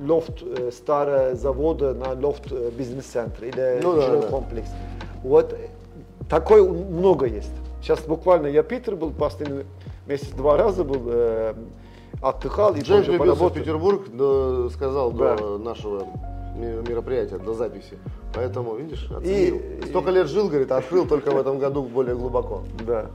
лофт 0.02 0.42
э, 0.42 0.72
старого 0.72 1.36
завода 1.36 1.94
на 1.94 2.14
лофт 2.14 2.52
э, 2.52 2.72
бизнес-центр 2.76 3.46
или 3.46 3.80
Ну 3.84 4.02
жилой 4.02 4.22
да. 4.22 4.28
комплекс. 4.28 4.70
Вот 5.24 5.56
такой 6.30 6.68
много 6.68 7.28
есть. 7.28 7.52
Сейчас 7.82 8.02
буквально 8.02 8.48
я 8.48 8.64
Питер 8.64 8.96
был 8.96 9.12
последний 9.12 9.64
месяц 10.08 10.30
два 10.30 10.58
раза 10.58 10.84
был, 10.84 11.02
э, 11.06 11.54
отдыхал 12.22 12.74
и 12.76 12.82
Джейк 12.82 13.06
тоже 13.06 13.18
прибился 13.18 13.44
в. 13.46 13.54
Петербург, 13.54 14.10
до- 14.10 14.70
сказал 14.70 15.12
Да. 15.12 15.36
до 15.36 15.58
нашего 15.58 16.08
мероприятия, 16.56 17.38
до 17.38 17.54
записи. 17.54 17.98
Поэтому, 18.34 18.76
видишь, 18.76 19.10
оценил. 19.12 19.56
И- 19.58 19.86
Столько 19.88 20.12
лет 20.12 20.28
жил, 20.28 20.48
говорит, 20.48 20.72
а 20.72 20.78
открыл 20.78 21.06
только 21.06 21.32
в 21.32 21.38
этом 21.38 21.60
году 21.60 21.84
более 21.84 22.16
глубоко. 22.16 22.64
Да. 22.86 23.08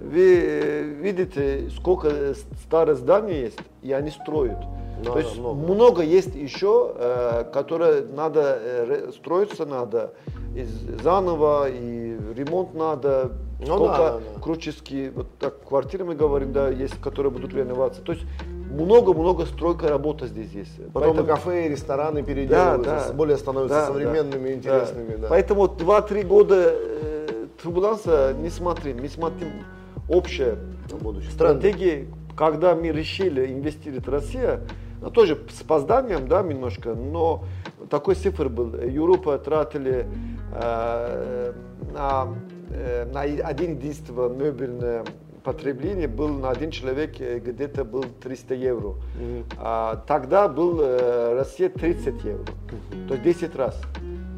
Вы 0.00 0.40
э, 0.42 0.82
видите, 0.82 1.68
сколько 1.76 2.34
старых 2.64 2.96
зданий 2.98 3.40
есть, 3.42 3.58
и 3.82 3.92
они 3.92 4.10
строят. 4.10 4.58
Да, 5.04 5.12
То 5.12 5.18
есть 5.18 5.38
много. 5.38 5.54
много. 5.72 6.02
есть 6.02 6.34
еще, 6.34 6.92
э, 6.94 7.44
которые 7.52 8.02
надо 8.14 8.58
э, 8.60 9.10
строиться 9.14 9.66
надо 9.66 10.12
из 10.54 10.68
заново 11.02 11.68
и 11.70 12.16
ремонт 12.34 12.74
надо. 12.74 13.32
Ну 13.60 13.66
сколько 13.76 13.96
да, 13.98 14.12
да, 14.12 14.18
да. 14.18 14.40
крутические, 14.40 15.10
вот 15.10 15.26
так 15.38 15.62
квартиры 15.68 16.04
мы 16.04 16.14
говорим, 16.14 16.52
да, 16.52 16.68
есть, 16.68 17.00
которые 17.00 17.30
будут 17.30 17.52
реноваться. 17.52 18.00
То 18.00 18.12
есть 18.12 18.24
много-много 18.70 19.44
стройка 19.46 19.88
работа 19.88 20.26
здесь 20.26 20.50
есть. 20.52 20.76
Потом 20.92 21.16
Поэтому- 21.16 21.26
кафе, 21.28 21.66
и 21.66 21.68
рестораны 21.68 22.20
да, 22.22 22.26
переделываются, 22.26 23.08
да. 23.08 23.12
более 23.12 23.36
становятся 23.36 23.74
Да, 23.74 23.86
современными, 23.86 24.48
да, 24.48 24.54
интересными. 24.54 25.16
Да. 25.16 25.28
Поэтому 25.28 25.66
2-3 25.66 26.22
года 26.24 26.72
э, 26.72 27.46
турбулянса 27.62 28.34
не 28.38 28.48
смотрим, 28.48 28.98
мы 29.00 29.08
смотрим 29.08 29.48
общее 30.08 30.56
будущее. 31.00 31.30
Стратегии, 31.32 32.08
когда 32.36 32.74
мы 32.74 32.88
решили 32.88 33.52
инвестировать 33.52 34.06
в 34.06 34.10
Россию, 34.10 34.60
ну, 35.02 35.10
тоже 35.10 35.38
с 35.50 35.62
опозданием, 35.62 36.28
да, 36.28 36.42
немножко, 36.42 36.94
но 36.94 37.44
такой 37.90 38.14
цифр 38.14 38.48
был. 38.48 38.74
Европа 38.74 39.38
тратили 39.38 40.06
э, 40.54 41.52
на, 41.92 42.28
на 43.12 43.20
один 43.22 43.76
единственное 43.76 44.28
мебельное 44.28 45.04
потребление 45.42 46.08
был 46.08 46.28
на 46.28 46.50
один 46.50 46.70
человек 46.70 47.18
где-то 47.18 47.84
был 47.84 48.04
300 48.22 48.54
евро. 48.54 48.94
А 49.58 49.96
тогда 50.06 50.48
был 50.48 50.80
э, 50.80 51.34
Россия 51.34 51.68
30 51.68 52.24
евро, 52.24 52.46
то 53.08 53.14
есть 53.14 53.22
10 53.22 53.56
раз. 53.56 53.80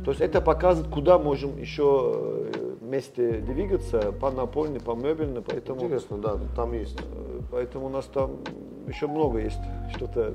То 0.05 0.11
есть 0.11 0.21
это 0.21 0.41
показывает, 0.41 0.93
куда 0.93 1.19
можем 1.19 1.57
еще 1.59 2.13
э, 2.15 2.75
вместе 2.81 3.39
двигаться 3.39 4.13
по 4.13 4.31
напольной, 4.31 4.81
по 4.81 4.95
мебельной, 4.95 5.43
поэтому 5.43 5.85
Интересно, 5.85 6.19
да, 6.19 6.39
там 6.57 6.73
есть. 6.73 6.99
Э, 7.01 7.41
Поэтому 7.51 7.87
у 7.87 7.89
нас 7.91 8.07
там 8.07 8.39
еще 8.89 9.07
много 9.07 9.39
есть 9.39 9.61
что-то 9.95 10.33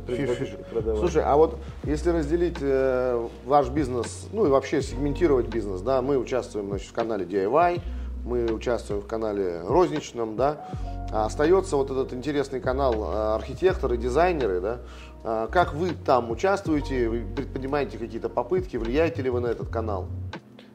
продавать. 0.71 0.99
Слушай, 0.99 1.23
а 1.25 1.35
вот 1.35 1.57
если 1.83 2.09
разделить 2.09 2.57
э, 2.61 3.27
ваш 3.45 3.69
бизнес, 3.69 4.27
ну 4.31 4.45
и 4.45 4.49
вообще 4.49 4.81
сегментировать 4.81 5.47
бизнес, 5.47 5.81
да, 5.81 6.01
мы 6.01 6.17
участвуем 6.17 6.67
значит, 6.67 6.89
в 6.89 6.93
канале 6.93 7.25
DIY, 7.25 7.81
мы 8.25 8.45
участвуем 8.47 9.01
в 9.01 9.07
канале 9.07 9.61
розничном, 9.61 10.35
да, 10.35 10.65
а 11.11 11.25
остается 11.25 11.77
вот 11.77 11.89
этот 11.89 12.13
интересный 12.13 12.59
канал 12.59 12.93
э, 12.93 13.35
архитекторы, 13.35 13.97
дизайнеры, 13.97 14.59
да, 14.61 14.79
а 15.23 15.47
как 15.47 15.73
вы 15.73 15.91
там 16.05 16.31
участвуете, 16.31 17.09
вы 17.09 17.25
предпринимаете 17.35 17.97
какие-то 17.97 18.29
попытки, 18.29 18.77
влияете 18.77 19.21
ли 19.21 19.29
вы 19.29 19.39
на 19.39 19.47
этот 19.47 19.69
канал? 19.69 20.07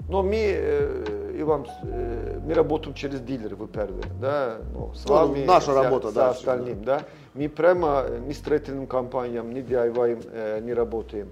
Но 0.08 0.22
мы, 0.22 0.36
э, 0.36 1.36
Иван, 1.38 1.66
э, 1.84 2.40
мы 2.44 2.54
работаем 2.54 2.94
через 2.94 3.20
дилеров, 3.20 3.60
во-первых, 3.60 4.04
да, 4.20 4.58
ну, 4.74 4.92
с 4.94 5.06
ну, 5.06 5.14
вами, 5.14 5.44
наша 5.44 5.74
работа, 5.74 6.10
с, 6.10 6.12
да, 6.12 6.30
остальным, 6.30 6.84
да. 6.84 7.02
Мы 7.35 7.49
прямо 7.49 8.07
не 8.26 8.35
строительным 8.35 8.87
компаниям, 8.87 9.53
не 9.53 9.61
DIY 9.61 10.61
не 10.62 10.74
работаем. 10.74 11.30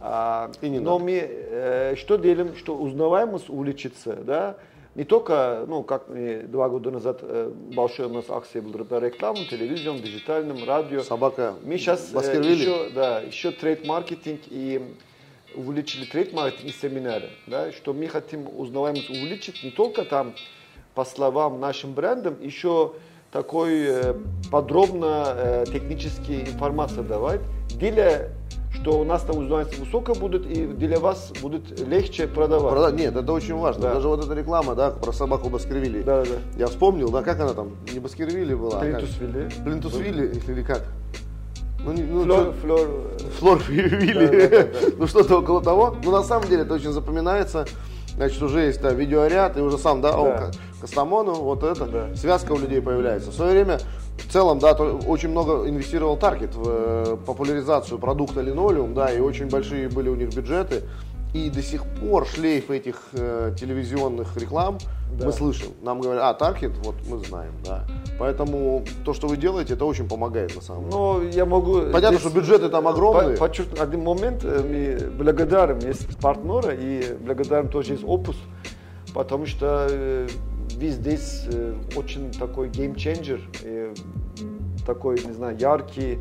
А, 0.00 0.50
и 0.62 0.68
не 0.70 0.78
но 0.78 0.92
надо. 0.92 1.04
мы 1.04 1.12
э, 1.12 1.94
что 1.96 2.16
делаем, 2.16 2.56
что 2.56 2.74
узнаваемость 2.74 3.50
увеличится, 3.50 4.14
да, 4.16 4.56
не 4.94 5.04
только, 5.04 5.64
ну, 5.68 5.82
как 5.82 6.08
мы 6.08 6.46
два 6.48 6.70
года 6.70 6.90
назад 6.90 7.18
э, 7.20 7.52
большой 7.74 8.06
у 8.06 8.08
нас 8.08 8.24
акция 8.30 8.62
была 8.62 8.84
по 8.84 8.98
рекламам, 8.98 9.44
television, 9.44 10.00
диджитальном, 10.00 10.64
радио. 10.66 11.02
Собака 11.02 11.54
Мы 11.62 11.76
сейчас 11.76 12.12
э, 12.14 12.40
еще, 12.42 12.90
да, 12.94 13.20
еще 13.20 13.50
trade-маркетинг 13.50 14.40
и 14.48 14.82
увеличили 15.54 16.06
trade-маркетинг 16.06 16.70
и 16.70 16.72
семинары, 16.72 17.28
да, 17.46 17.70
что 17.70 17.92
мы 17.92 18.08
хотим 18.08 18.48
узнаваемость 18.58 19.10
увеличить 19.10 19.62
не 19.62 19.70
только 19.70 20.06
там 20.06 20.34
по 20.94 21.04
словам 21.04 21.60
нашим 21.60 21.92
брендам, 21.92 22.36
еще 22.40 22.94
такой 23.30 23.84
э, 23.86 24.14
подробно 24.50 25.24
э, 25.26 25.64
технические 25.66 26.48
информация 26.48 27.02
давать 27.02 27.40
для 27.70 28.28
что 28.72 29.00
у 29.00 29.04
нас 29.04 29.22
там 29.22 29.38
узнаваемость 29.38 29.78
высокая 29.78 30.14
будет, 30.14 30.46
и 30.46 30.64
для 30.64 31.00
вас 31.00 31.32
будет 31.42 31.80
легче 31.80 32.26
продавать. 32.28 32.72
Прода... 32.72 32.92
Нет, 32.92 33.14
это 33.16 33.32
очень 33.32 33.56
важно. 33.56 33.82
Да. 33.82 33.94
Даже 33.94 34.08
вот 34.08 34.24
эта 34.24 34.32
реклама, 34.32 34.74
да, 34.74 34.90
про 34.90 35.12
собаку 35.12 35.50
Баскервилли. 35.50 36.02
Да, 36.02 36.22
да. 36.22 36.36
Я 36.56 36.68
вспомнил, 36.68 37.10
да, 37.10 37.22
как 37.22 37.40
она 37.40 37.52
там, 37.52 37.76
не 37.92 37.98
Баскервилли 37.98 38.54
была, 38.54 38.78
Плинтусвилли. 38.78 39.48
А 39.58 39.64
Плинтусвилли 39.64 40.40
или 40.46 40.62
как? 40.62 40.84
Ну, 41.84 41.92
не, 41.92 42.02
ну, 42.02 42.24
флор, 42.24 42.52
флор, 42.62 42.88
флор 43.38 43.62
Вилли. 43.68 44.26
Да, 44.26 44.48
да, 44.48 44.62
да, 44.62 44.88
ну, 44.98 45.06
что-то 45.06 45.38
около 45.38 45.62
того. 45.62 45.96
Ну, 46.04 46.10
на 46.10 46.22
самом 46.22 46.46
деле, 46.46 46.62
это 46.62 46.74
очень 46.74 46.92
запоминается. 46.92 47.66
Значит, 48.14 48.42
уже 48.42 48.60
есть 48.60 48.80
да, 48.82 48.92
видеоряд, 48.92 49.56
и 49.56 49.60
уже 49.60 49.78
сам, 49.78 50.00
да, 50.00 50.12
да. 50.12 50.50
О, 50.80 50.86
Кастамону, 50.86 51.34
вот 51.34 51.62
это, 51.62 51.86
да. 51.86 52.16
связка 52.16 52.52
у 52.52 52.58
людей 52.58 52.80
появляется. 52.80 53.30
В 53.30 53.34
свое 53.34 53.52
время 53.52 53.78
в 54.18 54.32
целом, 54.32 54.58
да, 54.58 54.74
то, 54.74 54.98
очень 55.06 55.30
много 55.30 55.68
инвестировал 55.68 56.16
Таргет 56.16 56.54
в 56.54 56.62
э, 56.66 57.16
популяризацию 57.26 57.98
продукта 57.98 58.40
линолеум, 58.40 58.94
да, 58.94 59.10
и 59.10 59.20
очень 59.20 59.48
большие 59.48 59.88
были 59.88 60.08
у 60.08 60.14
них 60.14 60.34
бюджеты. 60.34 60.82
И 61.32 61.48
до 61.48 61.62
сих 61.62 61.84
пор 61.84 62.26
шлейф 62.26 62.70
этих 62.70 62.96
э, 63.12 63.54
телевизионных 63.58 64.36
реклам 64.36 64.78
да. 65.12 65.26
мы 65.26 65.32
слышим. 65.32 65.68
Нам 65.80 66.00
говорят, 66.00 66.24
а, 66.24 66.34
Таргет, 66.34 66.72
вот 66.78 66.96
мы 67.08 67.18
знаем, 67.18 67.52
да. 67.64 67.84
Поэтому 68.18 68.84
то, 69.04 69.14
что 69.14 69.28
вы 69.28 69.36
делаете, 69.36 69.74
это 69.74 69.84
очень 69.84 70.08
помогает 70.08 70.56
на 70.56 70.60
самом 70.60 70.90
деле. 70.90 70.96
Ну, 70.96 71.22
я 71.28 71.46
могу... 71.46 71.82
Понятно, 71.82 72.18
здесь, 72.18 72.20
что 72.20 72.30
бюджеты 72.30 72.68
там 72.68 72.88
огромные. 72.88 73.36
Подчеркнуть 73.36 73.78
один 73.78 74.02
момент, 74.02 74.44
э, 74.44 74.98
мы 75.08 75.10
благодарим, 75.10 75.78
есть 75.78 76.18
партнеры, 76.18 76.76
и 76.80 77.16
благодарим 77.20 77.68
тоже 77.68 77.92
есть 77.92 78.04
опус, 78.04 78.36
потому 79.14 79.46
что 79.46 80.26
э, 80.74 80.78
вы 80.78 80.88
здесь 80.88 81.44
э, 81.46 81.74
очень 81.96 82.30
такой 82.32 82.68
геймченджер, 82.68 83.40
такой, 84.86 85.22
не 85.24 85.32
знаю, 85.32 85.56
яркий 85.58 86.18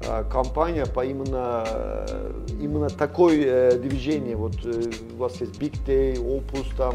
э, 0.00 0.24
компания 0.30 0.86
по 0.86 1.04
именно, 1.04 1.64
э, 1.66 2.32
именно 2.60 2.88
такой 2.88 3.38
движение. 3.78 4.36
Вот 4.36 4.54
у 4.64 5.16
вас 5.16 5.40
есть 5.40 5.58
Big 5.60 5.84
Day, 5.86 6.16
Opus 6.16 6.66
там 6.76 6.94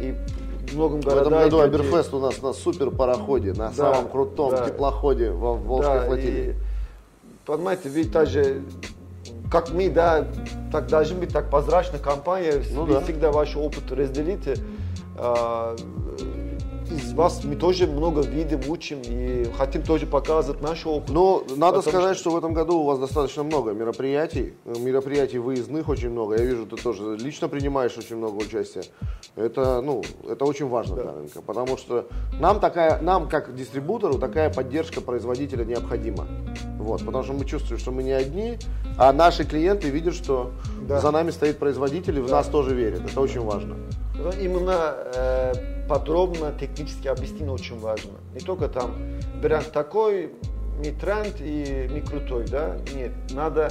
и 0.00 0.14
многом 0.72 1.00
городах. 1.00 1.24
В 1.24 1.28
этом 1.28 1.44
году 1.44 1.60
Аберфест 1.60 2.14
у 2.14 2.20
нас 2.20 2.40
на 2.42 2.52
супер 2.52 2.90
пароходе, 2.90 3.52
на 3.52 3.68
да, 3.68 3.72
самом 3.72 4.08
крутом 4.08 4.50
да, 4.52 4.68
теплоходе 4.68 5.30
в 5.30 5.38
Волжской 5.38 5.98
да, 5.98 6.06
флотилии. 6.06 6.50
И, 6.50 6.54
понимаете, 7.44 7.88
вы 7.88 8.04
также 8.04 8.62
как 9.50 9.70
мы, 9.70 9.90
да, 9.90 10.26
так 10.72 10.86
должны 10.86 11.20
быть 11.20 11.30
так 11.30 11.50
прозрачная 11.50 12.00
компания, 12.00 12.62
ну, 12.72 12.86
вы 12.86 12.94
да. 12.94 13.00
всегда 13.02 13.30
ваш 13.30 13.54
опыт 13.54 13.92
разделите. 13.92 14.56
А, 15.16 15.76
из 16.90 17.12
вас 17.14 17.42
мы 17.44 17.56
тоже 17.56 17.86
много 17.86 18.20
видим, 18.22 18.60
учим 18.68 19.00
и 19.04 19.46
хотим 19.56 19.82
тоже 19.82 20.06
показывать 20.06 20.60
наш 20.62 20.86
опыт. 20.86 21.10
Но 21.10 21.44
надо 21.56 21.80
сказать, 21.80 22.16
что... 22.16 22.30
что 22.30 22.30
в 22.32 22.36
этом 22.36 22.52
году 22.52 22.78
у 22.78 22.84
вас 22.84 22.98
достаточно 22.98 23.42
много 23.42 23.72
мероприятий, 23.72 24.54
мероприятий 24.64 25.38
выездных 25.38 25.88
очень 25.88 26.10
много. 26.10 26.36
Я 26.36 26.44
вижу, 26.44 26.66
ты 26.66 26.76
тоже 26.76 27.16
лично 27.16 27.48
принимаешь 27.48 27.96
очень 27.96 28.16
много 28.16 28.36
участия. 28.42 28.84
Это, 29.36 29.80
ну, 29.80 30.02
это 30.28 30.44
очень 30.44 30.68
важно 30.68 30.96
да. 30.96 31.02
для 31.02 31.12
рынка, 31.12 31.42
потому 31.42 31.76
что 31.76 32.06
нам 32.38 32.60
такая, 32.60 33.00
нам 33.00 33.28
как 33.28 33.54
дистрибутору 33.54 34.18
такая 34.18 34.52
поддержка 34.52 35.00
производителя 35.00 35.64
необходима. 35.64 36.26
Вот, 36.78 37.04
потому 37.04 37.24
что 37.24 37.32
мы 37.32 37.44
чувствуем, 37.44 37.80
что 37.80 37.90
мы 37.92 38.02
не 38.02 38.12
одни, 38.12 38.58
а 38.98 39.12
наши 39.12 39.44
клиенты 39.44 39.88
видят, 39.88 40.14
что 40.14 40.50
да. 40.86 41.00
за 41.00 41.10
нами 41.10 41.30
стоит 41.30 41.58
производитель 41.58 42.18
и 42.18 42.20
в 42.20 42.26
да. 42.26 42.36
нас 42.36 42.48
тоже 42.48 42.74
верят. 42.74 43.02
Это 43.08 43.20
очень 43.20 43.40
важно. 43.40 43.76
Именно 44.14 44.94
э, 45.14 45.52
подробно 45.88 46.52
технически 46.58 47.08
объяснить 47.08 47.48
очень 47.48 47.78
важно. 47.78 48.12
Не 48.34 48.40
только 48.40 48.68
там 48.68 48.94
бренд 49.40 49.72
такой, 49.72 50.32
не 50.78 50.90
тренд 50.90 51.36
и 51.40 51.88
не 51.90 52.00
крутой, 52.00 52.46
да? 52.46 52.76
Нет, 52.94 53.12
надо 53.30 53.70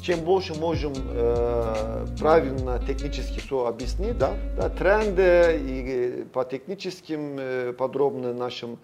чем 0.00 0.20
больше 0.20 0.54
можем 0.54 0.92
э, 0.96 2.06
правильно 2.18 2.78
технически 2.86 3.40
все 3.40 3.66
объяснить, 3.66 4.18
да? 4.18 4.34
Да, 4.56 4.68
тренды 4.68 5.58
и 5.58 6.24
по 6.32 6.44
техническим 6.44 7.36
э, 7.38 7.72
подробно 7.72 8.34
нашим 8.34 8.78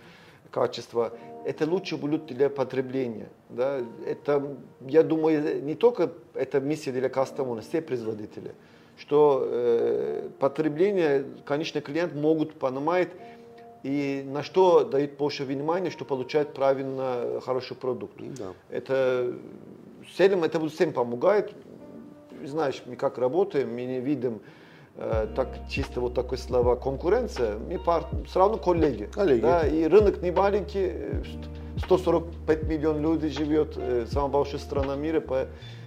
качествам, 0.51 1.11
это 1.45 1.67
лучше 1.67 1.97
будет 1.97 2.27
для 2.27 2.51
потребления. 2.51 3.29
Да? 3.49 3.81
Это, 4.07 4.57
я 4.81 5.03
думаю, 5.03 5.63
не 5.63 5.75
только 5.75 6.11
это 6.35 6.61
миссия 6.61 6.93
для 6.93 7.09
кастомера, 7.09 7.61
все 7.61 7.81
производители 7.81 8.55
что 9.01 9.43
э, 9.45 10.29
потребление, 10.39 11.25
конечный 11.45 11.81
клиент 11.81 12.15
могут 12.15 12.55
понимать 12.55 13.09
и 13.83 14.23
на 14.27 14.43
что 14.43 14.85
дает 14.85 15.17
больше 15.17 15.45
внимания, 15.45 15.91
что 15.91 16.05
получает 16.05 16.53
правильно 16.53 17.41
хороший 17.45 17.77
продукт. 17.77 18.15
Да. 18.39 18.53
Это 18.69 19.35
всем 20.13 20.45
это 20.45 20.69
всем 20.69 20.93
помогает. 20.93 21.53
Знаешь, 22.45 22.83
мы 22.85 22.97
как 22.97 23.19
работаем, 23.19 23.73
мы 23.73 23.85
не 23.85 24.01
видим 24.01 24.41
э, 24.97 25.29
так 25.35 25.49
чисто 25.71 26.01
вот 26.01 26.15
такое 26.15 26.39
слово 26.39 26.77
конкуренция, 26.77 27.59
мы 27.59 27.79
пар, 27.79 28.07
все 28.27 28.39
равно 28.39 28.59
коллеги. 28.59 29.09
коллеги. 29.13 29.41
Да, 29.41 29.67
и 29.67 29.85
рынок 29.85 30.23
не 30.23 30.31
маленький, 30.31 30.93
145 31.85 32.63
миллионов 32.65 33.01
людей 33.03 33.31
живет, 33.31 33.77
э, 33.77 34.07
самая 34.11 34.31
большая 34.31 34.61
страна 34.61 34.95
мира, 34.97 35.21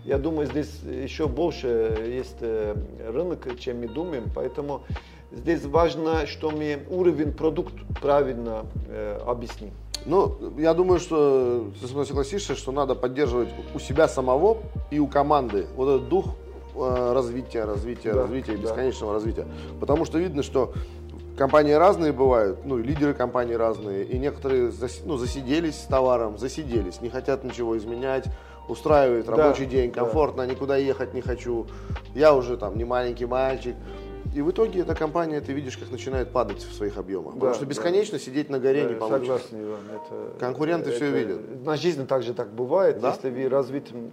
я 0.06 0.18
думаю, 0.18 0.48
здесь 0.48 0.70
еще 0.84 1.28
больше 1.28 1.96
есть 2.06 2.38
э, 2.42 2.76
рынок, 3.10 3.48
чем 3.60 3.80
мы 3.80 3.88
думаем, 3.88 4.26
поэтому 4.34 4.84
здесь 5.32 5.64
важно, 5.66 6.28
что 6.28 6.52
мы 6.52 6.84
уровень 6.90 7.32
продукт 7.32 7.74
правильно 8.02 8.66
э, 8.88 9.20
объясним. 9.26 9.72
Ну, 10.06 10.38
я 10.58 10.74
думаю, 10.74 11.00
что 11.00 11.72
ты 11.80 11.88
со 11.88 11.94
мной 11.94 12.06
согласишься, 12.06 12.56
что 12.56 12.74
надо 12.74 12.96
поддерживать 12.96 13.50
у 13.74 13.80
себя 13.80 14.10
самого 14.10 14.58
и 14.92 15.00
у 15.00 15.08
команды 15.08 15.68
вот 15.78 15.96
этот 15.96 16.10
дух 16.10 16.26
э, 16.76 17.14
развития, 17.14 17.64
развития, 17.64 18.14
да, 18.14 18.24
развития, 18.24 18.58
бесконечного 18.58 19.14
да. 19.14 19.20
развития. 19.20 19.48
Потому 19.80 20.04
что 20.04 20.18
видно, 20.18 20.44
что 20.44 20.74
компании 21.38 21.74
разные 21.74 22.12
бывают, 22.12 22.66
ну, 22.66 22.78
лидеры 22.78 23.14
компании 23.14 23.54
разные, 23.54 24.04
и 24.04 24.20
некоторые 24.20 24.72
ну, 25.06 25.18
засиделись 25.18 25.76
с 25.76 25.86
товаром, 25.86 26.38
засиделись, 26.38 27.00
не 27.00 27.10
хотят 27.10 27.46
ничего 27.46 27.78
изменять, 27.78 28.26
устраивает 28.68 29.28
рабочий 29.28 29.66
да, 29.66 29.72
день, 29.72 29.92
комфортно, 29.92 30.46
да. 30.46 30.52
никуда 30.52 30.78
ехать 30.78 31.14
не 31.14 31.22
хочу, 31.22 31.68
я 32.16 32.34
уже 32.34 32.58
там 32.58 32.78
не 32.78 32.86
маленький 32.86 33.26
мальчик. 33.26 33.76
И 34.34 34.42
в 34.42 34.50
итоге 34.50 34.82
эта 34.82 34.96
компания, 34.96 35.42
ты 35.42 35.54
видишь, 35.54 35.78
как 35.78 35.92
начинает 35.92 36.32
падать 36.32 36.64
в 36.64 36.74
своих 36.74 36.98
объемах. 36.98 37.34
Да, 37.34 37.40
потому 37.40 37.54
что 37.56 37.66
бесконечно 37.68 38.18
да. 38.18 38.24
сидеть 38.24 38.50
на 38.50 38.60
горе 38.60 38.84
да, 38.84 38.90
не 38.90 38.96
получится. 38.96 39.38
Согласен, 39.38 39.64
Иван. 39.64 39.80
Это, 39.94 40.40
Конкуренты 40.40 40.90
это, 40.90 40.96
все 40.96 41.12
видят. 41.12 41.64
На 41.64 41.76
жизни 41.78 42.06
также 42.06 42.34
так 42.34 42.52
бывает. 42.52 43.00
Да? 43.00 43.12
Если 43.12 43.30
вы 43.30 43.48
развитие 43.48 44.10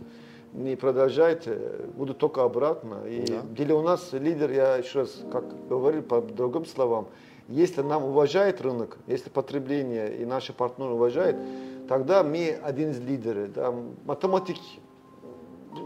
не 0.53 0.77
продолжаете, 0.77 1.57
будет 1.97 2.19
только 2.19 2.43
обратно. 2.43 3.07
И 3.07 3.25
да. 3.25 3.41
для 3.43 3.75
у 3.75 3.83
нас 3.83 4.11
лидер, 4.13 4.51
я 4.51 4.77
еще 4.77 5.01
раз, 5.01 5.23
как 5.33 5.45
говорил 5.69 6.03
по 6.03 6.21
другим 6.21 6.67
словам, 6.67 7.09
если 7.51 7.83
нам 7.83 8.05
уважает 8.05 8.61
рынок, 8.63 8.97
если 9.07 9.29
потребление 9.29 10.17
и 10.17 10.25
наши 10.25 10.53
партнеры 10.53 10.93
уважают, 10.93 11.37
тогда 11.89 12.23
мы 12.23 12.57
один 12.63 12.91
из 12.91 13.01
лидеров. 13.01 13.53
Да, 13.53 13.75
математики. 14.07 14.81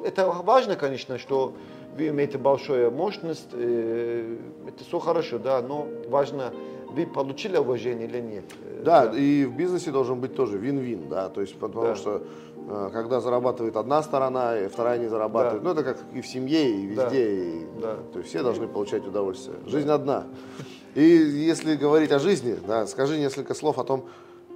Это 0.04 0.26
важно, 0.26 0.76
конечно, 0.76 1.18
что 1.18 1.54
вы 1.96 2.08
имеете 2.08 2.38
большую 2.38 2.90
мощность, 2.90 3.48
э, 3.52 4.36
это 4.68 4.84
все 4.84 4.98
хорошо, 4.98 5.38
да, 5.38 5.62
но 5.62 5.86
важно, 6.08 6.52
вы 6.90 7.06
получили 7.06 7.56
уважение 7.56 8.06
или 8.06 8.20
нет. 8.20 8.44
Э, 8.62 8.82
Да, 8.84 9.12
и 9.14 9.44
в 9.44 9.56
бизнесе 9.56 9.90
должен 9.90 10.20
быть 10.20 10.34
тоже 10.34 10.58
вин-вин, 10.58 11.08
да, 11.08 11.28
то 11.28 11.40
есть 11.40 11.58
потому 11.58 11.86
Да. 11.88 11.94
что 11.94 12.22
э, 12.68 12.90
когда 12.92 13.20
зарабатывает 13.20 13.76
одна 13.76 14.02
сторона, 14.02 14.58
и 14.58 14.68
вторая 14.68 14.98
не 14.98 15.08
зарабатывает, 15.08 15.62
Да. 15.62 15.68
ну 15.68 15.74
это 15.74 15.84
как 15.84 16.04
и 16.14 16.20
в 16.20 16.26
семье, 16.26 16.70
и 16.70 16.94
Да. 16.94 17.04
везде, 17.04 17.34
и- 17.44 17.66
Да. 17.80 17.96
то 18.12 18.18
есть 18.18 18.30
все 18.30 18.42
должны 18.42 18.66
получать 18.68 19.06
удовольствие. 19.06 19.56
Жизнь 19.66 19.88
одна. 19.90 20.24
И 20.94 21.02
если 21.02 21.74
говорить 21.76 22.12
о 22.12 22.18
жизни, 22.18 22.56
да, 22.66 22.86
скажи 22.86 23.18
несколько 23.18 23.54
слов 23.54 23.78
о 23.78 23.84
том, 23.84 24.04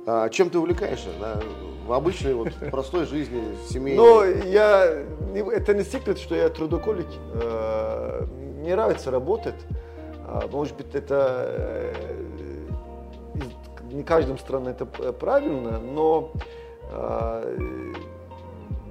а, 0.06 0.28
чем 0.28 0.50
ты 0.50 0.58
увлекаешься, 0.58 1.08
да, 1.20 1.40
в 1.86 1.92
обычной 1.92 2.34
вот 2.34 2.48
простой 2.70 3.06
жизни, 3.06 3.42
семейной. 3.68 3.96
Но 3.96 4.24
я, 4.24 5.04
не- 5.32 5.40
это 5.52 5.74
не 5.74 5.82
секрет, 5.84 6.18
что 6.18 6.34
я 6.34 6.48
трудоголик. 6.48 7.06
Э, 7.34 8.24
Мне 8.60 8.74
нравится 8.76 9.10
работать. 9.10 9.54
А, 10.26 10.46
Может 10.52 10.76
быть, 10.76 10.94
это 10.94 11.92
э, 11.94 11.94
не 13.92 14.02
каждом 14.04 14.38
стране 14.38 14.70
это 14.70 14.86
п- 14.86 15.12
правильно, 15.12 15.78
но 15.80 16.32
э, 16.92 17.56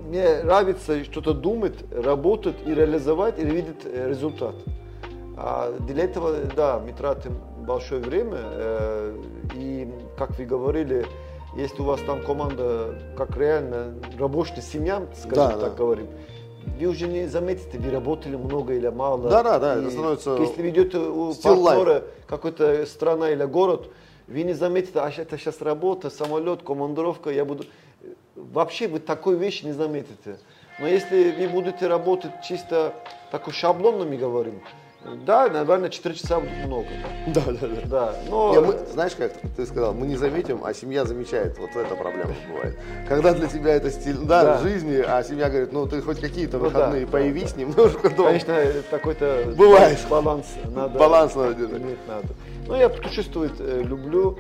мне 0.08 0.44
нравится 0.44 1.04
что-то 1.04 1.34
думать, 1.34 1.76
работать 1.92 2.56
и 2.66 2.74
реализовать, 2.74 3.40
и 3.40 3.46
видеть 3.46 3.86
э, 3.86 4.08
результат. 4.10 4.56
А 5.40 5.72
для 5.80 6.06
этого, 6.06 6.34
да, 6.56 6.80
мы 6.80 6.92
тратим 6.94 7.38
большое 7.60 8.02
время. 8.02 8.40
э, 8.42 9.16
И, 9.56 9.88
как 10.18 10.32
вы 10.40 10.46
говорили, 10.46 11.06
если 11.56 11.82
у 11.82 11.86
вас 11.86 12.02
там 12.02 12.24
команда, 12.24 13.00
как 13.16 13.38
реально 13.38 13.94
рабочая 14.18 14.62
семья, 14.62 15.06
скажем 15.16 15.36
Да, 15.36 15.50
так 15.52 15.60
да. 15.60 15.78
говорим, 15.78 16.08
вы 16.80 16.86
уже 16.88 17.08
не 17.08 17.28
заметите, 17.28 17.78
вы 17.78 17.92
работали 17.92 18.36
много 18.36 18.74
или 18.74 18.88
мало. 18.88 19.30
Да, 19.30 19.44
да, 19.44 19.60
да, 19.60 19.76
И 19.76 19.82
это 19.82 19.92
становится 19.92 20.38
Если 20.40 20.62
вы 20.62 20.70
идете 20.70 20.98
у 20.98 21.30
still 21.32 21.64
партнера 21.64 22.04
какой-то 22.28 22.86
страна 22.88 23.30
или 23.30 23.46
город, 23.46 23.90
вы 24.28 24.42
не 24.42 24.54
заметите, 24.54 25.00
а 25.00 25.10
это 25.16 25.38
сейчас 25.38 25.62
работа, 25.62 26.10
самолет, 26.10 26.64
командировка, 26.64 27.30
я 27.30 27.46
буду... 27.46 27.66
Вообще 28.36 28.88
вы 28.88 29.00
такой 29.00 29.36
вещи 29.36 29.66
не 29.66 29.72
заметите. 29.72 30.38
Но 30.80 30.88
если 30.88 31.32
вы 31.32 31.48
будете 31.48 31.88
работать 31.88 32.32
чисто 32.44 32.94
такой 33.32 33.54
шаблонно, 33.54 34.06
мы 34.06 34.18
говорим, 34.18 34.62
да, 35.26 35.48
наверное, 35.48 35.90
4 35.90 36.16
часа 36.16 36.40
будет 36.40 36.66
много. 36.66 36.88
Да, 37.28 37.42
да, 37.46 37.68
да. 37.68 37.82
Да, 37.86 38.16
но... 38.30 38.52
Не, 38.54 38.60
мы- 38.60 38.78
знаешь, 38.92 39.16
как 39.16 39.32
ты 39.56 39.66
сказал, 39.66 39.94
мы 39.94 40.06
не 40.08 40.18
заметим, 40.18 40.62
а 40.66 40.74
семья 40.74 41.06
замечает. 41.06 41.58
Вот 41.60 41.70
эта 41.76 41.96
проблема 41.96 42.32
бывает. 42.52 42.78
Когда 43.08 43.34
для 43.34 43.48
тебя 43.48 43.74
это 43.76 43.90
стиль 43.90 44.18
да, 44.18 44.44
Да. 44.44 44.58
жизни, 44.60 45.02
а 45.08 45.24
семья 45.24 45.50
говорит, 45.50 45.72
ну 45.72 45.88
ты 45.88 46.02
хоть 46.02 46.20
какие-то 46.20 46.58
Ну 46.58 46.66
выходные 46.66 47.06
да, 47.06 47.12
появись 47.12 47.56
немножко 47.56 48.10
дома. 48.10 48.30
Конечно, 48.30 48.56
такой-то 48.90 49.54
Бывает. 49.56 49.98
баланс 50.10 50.48
надо. 50.66 51.00
Баланс 51.00 51.36
надо 51.36 51.54
держать. 51.54 51.82
иметь 51.82 52.00
надо. 52.08 52.28
Но 52.68 52.76
я 52.76 52.90
путешествовать 52.90 53.54
э, 53.60 53.82
люблю. 53.84 54.38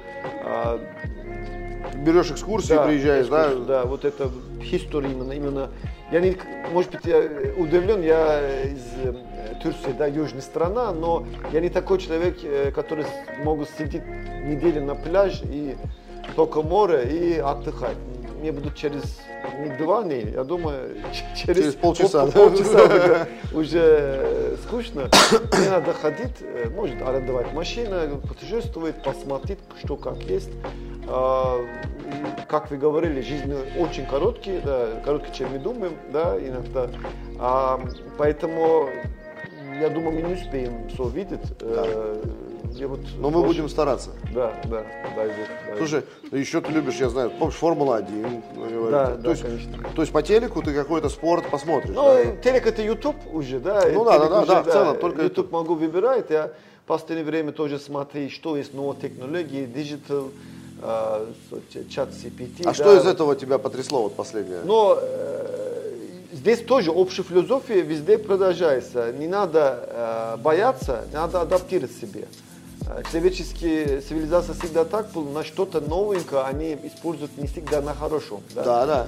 Берешь 2.03 2.31
экскурсии, 2.31 2.73
да, 2.73 2.85
приезжаешь, 2.85 3.27
да? 3.27 3.43
экскурсию, 3.43 3.65
да, 3.65 3.85
вот 3.85 4.05
это 4.05 4.29
история 4.61 5.11
именно, 5.11 5.31
именно. 5.31 5.69
Я 6.11 6.21
не, 6.21 6.37
может 6.71 6.91
быть, 6.91 7.05
я 7.05 7.19
удивлен, 7.57 8.01
я 8.01 8.63
из 8.63 8.83
э, 9.03 9.13
Турции, 9.61 9.93
да, 9.97 10.07
южная 10.07 10.41
страна, 10.41 10.91
но 10.91 11.25
я 11.51 11.59
не 11.59 11.69
такой 11.69 11.99
человек, 11.99 12.37
э, 12.43 12.71
который 12.71 13.05
могу 13.43 13.65
сидеть 13.77 14.03
неделю 14.45 14.83
на 14.83 14.95
пляж 14.95 15.41
и 15.43 15.75
только 16.35 16.61
море 16.61 17.03
и 17.03 17.37
отдыхать. 17.39 17.97
Мне 18.39 18.51
будут 18.51 18.75
через 18.75 19.19
не 19.59 19.69
два 19.77 20.03
дня, 20.03 20.17
я 20.17 20.43
думаю, 20.43 20.95
через, 21.35 21.57
Через 21.57 21.73
полчаса, 21.75 22.25
пол- 22.27 22.31
да? 22.31 22.39
полчаса 22.49 23.27
уже, 23.53 23.79
э, 23.81 24.55
скучно. 24.63 25.09
Мне 25.57 25.69
надо 25.69 25.93
ходить, 25.93 26.35
э, 26.41 26.69
может 26.69 27.01
арендовать 27.01 27.53
машину, 27.53 28.17
путешествовать, 28.21 29.01
посмотреть, 29.01 29.59
что 29.83 29.95
как 29.95 30.17
есть. 30.23 30.51
А, 31.07 31.59
Как 32.47 32.69
вы 32.71 32.77
говорили, 32.77 33.21
жизнь 33.21 33.53
очень 33.79 34.05
короткие, 34.05 34.61
да, 34.61 34.87
короткие, 35.03 35.33
чем 35.33 35.51
мы 35.51 35.59
думаем, 35.59 35.93
да, 36.11 36.37
иногда. 36.37 36.89
А, 37.39 37.79
поэтому 38.17 38.89
я 39.81 39.89
думаю, 39.89 40.13
мы 40.15 40.21
не 40.21 40.33
успеем 40.35 40.87
все 40.89 41.07
видеть. 41.09 41.41
Э, 41.61 42.21
я 42.73 42.87
вот 42.87 42.99
Но 43.17 43.29
мы 43.29 43.43
будем 43.43 43.69
стараться. 43.69 44.11
Да, 44.33 44.53
да, 44.65 44.85
дай 45.15 45.27
Бог. 45.27 45.47
дай. 45.67 45.77
Слушай, 45.77 46.03
ну 46.31 46.37
еще 46.37 46.61
ты 46.61 46.71
любишь, 46.71 46.95
я 46.95 47.09
знаю, 47.09 47.31
помнишь, 47.31 47.55
Формула-1. 47.55 48.43
говорят. 48.55 48.91
Да, 48.91 49.15
то 49.15 49.21
да, 49.21 49.29
есть, 49.31 49.41
конечно. 49.41 49.83
То 49.95 50.01
есть 50.01 50.13
по 50.13 50.21
телеку 50.21 50.61
ты 50.61 50.73
какой-то 50.73 51.09
спорт 51.09 51.49
посмотришь. 51.49 51.95
Ну, 51.95 52.03
да? 52.03 52.35
телек 52.37 52.67
это 52.67 52.81
YouTube 52.81 53.15
уже, 53.31 53.59
да? 53.59 53.83
Ну 53.91 54.03
да, 54.05 54.19
да, 54.19 54.39
уже, 54.41 54.47
да, 54.47 54.63
в 54.63 54.67
целом 54.67 54.99
только 54.99 55.23
YouTube 55.23 55.51
могу 55.51 55.75
выбирать. 55.75 56.29
Я 56.29 56.51
в 56.83 56.87
последнее 56.87 57.25
время 57.25 57.51
тоже 57.51 57.79
смотрю, 57.79 58.29
что 58.29 58.55
есть 58.55 58.73
новые 58.73 58.99
технологии, 59.01 59.65
digital, 59.65 60.29
э, 60.81 61.25
ChatGPT. 61.89 62.61
а 62.61 62.65
да. 62.65 62.73
что 62.73 62.95
из 62.95 63.05
этого 63.05 63.35
тебя 63.35 63.57
потрясло 63.57 64.03
вот 64.03 64.15
последнее? 64.15 64.61
Но 64.63 64.97
э, 65.01 65.57
здесь 66.31 66.61
тоже 66.61 66.91
общая 66.91 67.23
философия 67.23 67.81
везде 67.81 68.17
продолжается. 68.17 69.11
Не 69.11 69.27
надо 69.27 70.35
э, 70.37 70.37
бояться, 70.37 71.05
надо 71.11 71.41
адаптировать 71.41 71.91
себе. 71.91 72.27
Человеческие 73.11 74.01
цивилизация 74.01 74.55
всегда 74.55 74.85
так 74.85 75.11
была, 75.11 75.29
на 75.31 75.43
что-то 75.43 75.81
новенькое 75.81 76.43
они 76.43 76.77
используют 76.83 77.37
не 77.37 77.47
всегда 77.47 77.81
на 77.81 77.93
хорошем. 77.93 78.41
да. 78.55 78.63
Да, 78.63 78.85
да. 78.85 79.07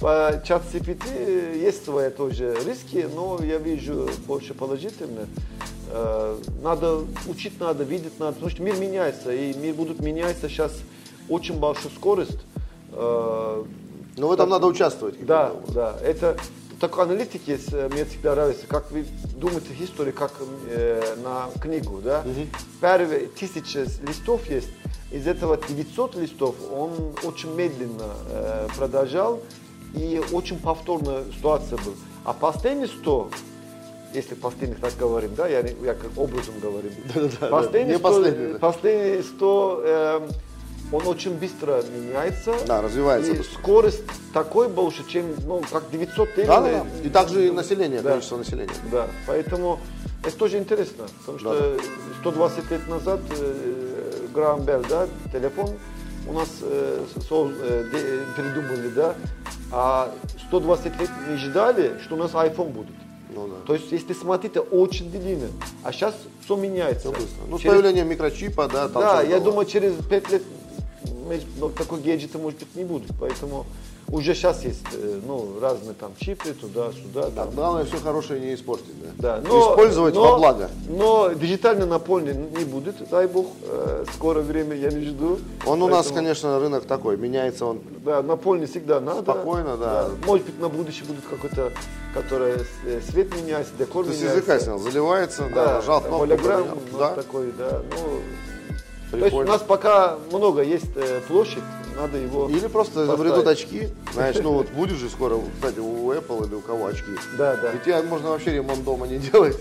По 0.00 0.42
ChatGPT 0.44 1.60
есть 1.62 1.84
свои 1.84 2.10
тоже 2.10 2.56
риски, 2.66 3.08
но 3.14 3.38
я 3.40 3.58
вижу 3.58 4.08
больше 4.26 4.52
положительно. 4.52 5.28
Э, 5.90 6.36
Надо 6.62 7.02
учить, 7.28 7.60
надо 7.60 7.84
видеть, 7.84 8.18
надо, 8.18 8.32
потому 8.32 8.50
что 8.50 8.62
мир 8.62 8.76
меняется, 8.78 9.32
и 9.32 9.54
мир 9.54 9.74
будет 9.74 10.00
меняться 10.00 10.48
сейчас 10.48 10.72
очень 11.28 11.56
большую 11.60 11.92
скорость. 11.94 12.38
Э, 12.90 13.64
Но 14.16 14.28
в 14.28 14.32
этом 14.32 14.48
надо 14.48 14.66
участвовать. 14.66 15.24
Да, 15.24 15.52
да, 15.68 15.96
это 16.02 16.36
такой 16.82 17.04
аналитик 17.04 17.46
есть, 17.46 17.72
э, 17.72 17.88
мне 17.92 18.04
всегда 18.04 18.32
нравится, 18.34 18.66
как 18.66 18.90
вы 18.90 19.06
думаете 19.36 19.68
историю, 19.78 20.12
как 20.12 20.32
э, 20.68 21.14
на 21.22 21.48
книгу, 21.60 22.00
да? 22.02 22.24
Первые 22.80 23.28
тысяча 23.28 23.86
листов 24.02 24.50
есть, 24.50 24.68
из 25.12 25.28
этого 25.28 25.56
900 25.56 26.16
листов 26.16 26.56
он 26.72 27.14
очень 27.22 27.54
медленно 27.54 28.10
э, 28.30 28.68
продолжал, 28.76 29.40
и 29.94 30.20
очень 30.32 30.58
повторная 30.58 31.22
ситуация 31.36 31.78
была. 31.78 31.94
А 32.24 32.32
последние 32.32 32.88
100, 32.88 33.30
если 34.14 34.34
последних 34.34 34.80
так 34.80 34.96
говорим, 34.98 35.36
да, 35.36 35.46
я, 35.46 35.60
я 35.60 35.94
как 35.94 36.10
образом 36.16 36.54
говорю. 36.60 36.90
Последние 37.48 37.94
не 37.94 37.98
100, 38.00 38.08
последний, 38.08 38.52
да. 38.54 38.58
последние 38.58 39.22
100 39.22 39.82
эм, 39.84 40.28
он 40.92 41.06
очень 41.06 41.34
быстро 41.34 41.82
меняется. 41.82 42.54
Да, 42.66 42.82
развивается 42.82 43.32
И 43.32 43.36
быстро. 43.38 43.58
скорость 43.58 44.02
такой 44.32 44.68
больше, 44.68 45.08
чем, 45.08 45.26
ну, 45.46 45.62
как 45.70 45.90
900 45.90 46.28
Да, 46.36 46.60
да, 46.60 46.60
да. 46.60 46.86
И 47.04 47.08
также 47.08 47.48
и 47.48 47.50
население, 47.50 48.02
Да. 48.02 48.10
количество 48.10 48.36
населения. 48.36 48.74
Да, 48.90 49.06
поэтому 49.26 49.80
это 50.24 50.36
тоже 50.36 50.58
интересно, 50.58 51.04
потому 51.20 51.38
что 51.38 51.76
120 52.20 52.70
лет 52.70 52.88
назад 52.88 53.20
э, 53.30 54.26
Грaham 54.34 54.64
Bell, 54.64 54.86
да, 54.88 55.08
телефон 55.32 55.70
у 56.28 56.32
нас 56.32 56.48
э, 56.62 57.04
со- 57.28 57.50
э, 57.60 58.24
придумали, 58.36 58.88
да, 58.94 59.14
а 59.72 60.12
120 60.48 61.00
лет 61.00 61.10
мы 61.28 61.36
ждали, 61.36 61.98
что 62.04 62.14
у 62.14 62.18
нас 62.18 62.32
iPhone 62.32 62.70
будет. 62.70 62.94
Ну 63.34 63.48
да. 63.48 63.54
То 63.66 63.72
есть, 63.74 63.90
если 63.90 64.12
смотреть, 64.12 64.52
это 64.52 64.60
очень 64.60 65.10
длинно. 65.10 65.48
А 65.82 65.90
сейчас 65.92 66.14
все 66.44 66.54
меняется. 66.54 67.08
Всё 67.08 67.12
быстро. 67.12 67.42
Ну, 67.48 67.58
с 67.58 67.62
Через- 67.62 67.72
появлением 67.76 68.08
микрочипа, 68.10 68.68
да, 68.68 68.88
там 68.88 69.02
Да, 69.02 69.22
я 69.22 69.36
было. 69.36 69.44
думаю, 69.46 69.66
через 69.66 69.94
5 70.04 70.30
лет 70.30 70.42
мы- 71.28 71.40
ну, 71.58 71.68
такой 71.70 72.00
гаджета, 72.00 72.38
может 72.38 72.58
быть, 72.58 72.74
не 72.74 72.84
будет. 72.84 73.10
Поэтому 73.20 73.64
уже 74.08 74.34
сейчас 74.34 74.64
есть 74.64 74.82
э, 74.92 75.20
ну, 75.26 75.52
разные 75.60 75.94
там 75.94 76.12
чипы 76.18 76.52
туда-сюда. 76.52 77.30
Да, 77.30 77.44
там. 77.44 77.50
главное 77.54 77.84
все 77.84 77.96
хорошее 77.98 78.40
не 78.40 78.54
испортить, 78.54 78.94
да. 79.18 79.38
Да, 79.40 79.48
Использовать 79.48 80.14
но- 80.14 80.32
во 80.32 80.38
благо. 80.38 80.70
Но 80.88 81.32
диджитально 81.32 81.86
наполнен 81.86 82.48
не 82.56 82.64
будет, 82.64 82.96
дай 83.10 83.26
бог. 83.26 83.46
э, 83.62 84.04
скорое 84.14 84.42
время 84.42 84.74
я 84.76 84.90
не 84.90 85.04
жду. 85.04 85.38
Он 85.66 85.82
у 85.82 85.88
нас, 85.88 86.08
конечно, 86.10 86.58
рынок 86.58 86.84
такой, 86.84 87.16
меняется 87.16 87.64
он. 87.66 87.80
Да, 88.04 88.22
наполнен 88.22 88.66
всегда 88.66 89.00
надо. 89.00 89.22
Спокойно, 89.22 89.76
да. 89.76 90.08
Может 90.26 90.46
быть, 90.46 90.60
на 90.60 90.68
будущее 90.68 91.04
будет 91.06 91.24
какой-то, 91.24 91.72
который 92.12 92.58
с- 92.58 92.66
э, 92.84 93.00
свет 93.08 93.34
меняется, 93.36 93.72
декор 93.78 94.04
Ты 94.04 94.12
с 94.12 94.16
меняется. 94.16 94.36
языка 94.36 94.58
снял, 94.60 94.78
заливается, 94.78 95.42
да, 95.54 95.66
Да, 95.66 95.74
нажал 95.74 96.00
кнопку, 96.00 96.26
ну, 96.26 96.98
да, 96.98 97.14
такой, 97.14 97.52
да. 97.56 97.82
Ну, 97.96 98.20
то 99.12 99.18
есть 99.18 99.36
у 99.36 99.44
нас 99.44 99.60
пока 99.62 100.16
много 100.30 100.62
есть 100.62 100.96
э, 100.96 101.20
площадь, 101.28 101.62
надо 101.96 102.16
его... 102.16 102.48
Или 102.48 102.66
просто 102.66 103.06
поставить. 103.06 103.46
очки, 103.46 103.88
знаешь, 104.14 104.36
ну 104.42 104.52
вот 104.52 104.68
будет 104.70 104.96
же 104.96 105.10
скоро, 105.10 105.38
кстати, 105.54 105.80
у 105.80 106.10
Apple 106.12 106.46
или 106.46 106.54
у 106.54 106.60
кого 106.60 106.86
очки. 106.86 107.10
Да, 107.36 107.56
да. 107.56 107.72
И 107.72 107.78
тебе 107.78 108.00
можно 108.02 108.30
вообще 108.30 108.52
ремонт 108.54 108.82
дома 108.84 109.06
не 109.06 109.18
делать. 109.32 109.58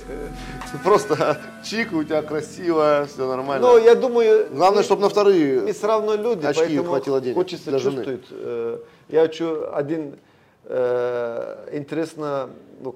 Просто 0.83 1.37
чик, 1.65 1.91
у 1.91 2.03
тебя 2.03 2.21
красиво, 2.21 3.05
все 3.11 3.27
нормально. 3.27 3.67
Но 3.67 3.77
я 3.77 3.95
думаю... 3.95 4.47
Главное, 4.53 4.83
чтобы 4.83 5.01
на 5.01 5.09
вторые 5.09 5.73
все 5.73 5.87
равно 5.87 6.15
люди, 6.15 6.45
очки 6.45 6.63
поэтому 6.63 6.87
хватило 6.87 7.19
денег 7.19 7.35
хочется 7.35 7.71
чувствовать. 7.79 8.25
Э, 8.31 8.79
Я 9.09 9.21
хочу 9.23 9.65
один 9.73 10.15
э, 10.63 11.69
интересно, 11.73 12.49
ну, 12.81 12.95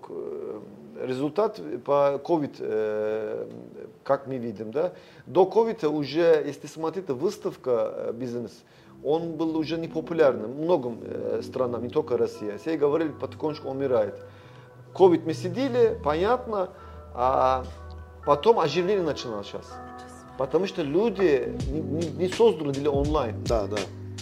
результат 1.01 1.60
по 1.84 2.22
COVID, 2.24 3.47
как 4.03 4.28
мы 4.28 4.38
видим, 4.38 4.72
да, 4.72 4.93
до 5.26 5.43
COVID 5.43 5.88
уже, 5.88 6.43
если 6.45 6.67
смотреть, 6.67 7.09
выставка 7.09 7.93
э, 7.93 8.13
бизнес, 8.13 8.63
он 9.03 9.34
был 9.34 9.57
уже 9.57 9.78
не 9.78 9.88
популярным 9.88 10.51
в 10.51 10.59
многим 10.61 10.99
э, 11.01 11.41
странам, 11.43 11.84
не 11.84 11.89
только 11.89 12.17
Россия. 12.17 12.57
Все 12.57 12.78
говорили, 12.78 13.09
потихонечку 13.09 13.69
умирает. 13.69 14.19
COVID 14.93 15.23
мы 15.26 15.34
сидели, 15.34 15.99
понятно, 16.03 16.69
а 17.13 17.65
потом 18.26 18.59
оживление 18.59 19.03
начиналось 19.03 19.47
сейчас. 19.47 19.73
Потому 20.38 20.67
что 20.67 20.82
люди 20.84 21.57
не, 21.69 21.82
не, 21.82 22.07
не 22.07 22.30
созданы 22.30 22.71
для 22.73 22.91
онлайн. 22.91 23.43
Да, 23.45 23.67
да. 23.67 23.78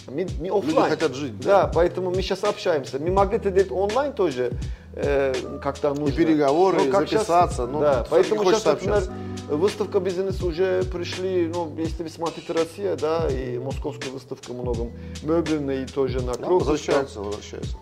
Мы, 0.06 0.26
мы 0.40 0.48
офлайн. 0.48 0.64
Люди 0.66 0.88
хотят 0.88 1.14
жить. 1.14 1.38
Да. 1.40 1.62
да, 1.62 1.72
поэтому 1.74 2.10
мы 2.10 2.22
сейчас 2.22 2.44
общаемся. 2.44 2.98
Мы 2.98 3.10
могли 3.10 3.36
это 3.38 3.50
делать 3.50 3.70
онлайн 3.72 4.12
тоже, 4.12 4.52
э, 4.94 5.34
как-то 5.62 5.90
нужно. 5.94 6.12
И 6.12 6.16
переговоры, 6.16 6.76
Но 6.78 6.84
и 6.84 6.90
как 6.90 7.08
записаться. 7.08 7.56
Сейчас, 7.56 7.68
ну, 7.70 7.80
да, 7.80 8.06
поэтому 8.10 8.44
сейчас, 8.44 8.64
например, 8.64 8.94
общаться. 8.98 9.12
выставка 9.48 10.00
бизнеса 10.00 10.44
уже 10.46 10.82
пришли, 10.84 11.50
ну, 11.52 11.72
если 11.78 12.02
вы 12.02 12.08
смотрите 12.10 12.52
Россия, 12.52 12.96
да, 12.96 13.28
и 13.30 13.58
московская 13.58 14.10
выставка 14.10 14.52
многом, 14.52 14.92
мебельная 15.22 15.84
и 15.84 15.86
тоже 15.86 16.20
на 16.22 16.34
Да, 16.34 16.44
круг. 16.44 16.60
возвращаются, 16.60 17.20
возвращаются. 17.20 17.76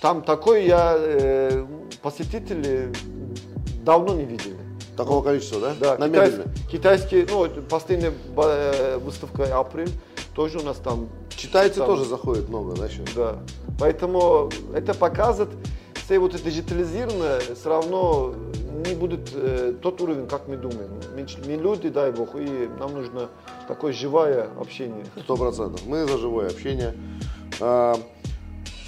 Там 0.00 0.22
такой 0.22 0.66
я 0.66 0.94
э, 0.98 1.64
посетители 2.02 2.92
давно 3.84 4.14
не 4.14 4.24
видели. 4.24 4.56
Такого 4.96 5.24
количества, 5.24 5.60
да? 5.60 5.74
Да, 5.80 5.98
На 5.98 6.08
китайс- 6.08 6.34
мебельной. 6.34 6.54
китайские, 6.70 7.26
ну, 7.28 7.48
последняя 7.68 8.12
э, 8.36 8.98
выставка 8.98 9.58
апрель, 9.58 9.90
тоже 10.34 10.58
у 10.58 10.62
нас 10.62 10.76
там 10.78 11.08
Китайцы 11.30 11.78
там- 11.78 11.86
тоже 11.86 12.04
заходят 12.04 12.48
много, 12.48 12.74
да, 12.74 12.88
сейчас? 12.88 13.14
Да. 13.14 13.36
Поэтому 13.78 14.50
это 14.74 14.94
показывает, 14.94 15.50
все 16.04 16.18
вот 16.18 16.34
это 16.34 16.44
диджитализированное 16.44 17.40
все 17.40 17.68
равно 17.68 18.34
не 18.86 18.94
будет 18.94 19.30
э, 19.34 19.74
тот 19.80 20.00
уровень, 20.00 20.26
как 20.26 20.48
мы 20.48 20.56
думаем. 20.56 20.90
Мы, 21.16 21.26
мы 21.46 21.52
люди, 21.62 21.88
дай 21.88 22.10
бог, 22.12 22.34
и 22.34 22.68
нам 22.78 22.92
нужно 22.92 23.28
такое 23.68 23.92
живое 23.92 24.48
общение. 24.60 25.04
Сто 25.22 25.36
процентов. 25.36 25.80
Мы 25.86 26.04
за 26.06 26.18
живое 26.18 26.48
общение. 26.48 26.94
А, 27.60 27.96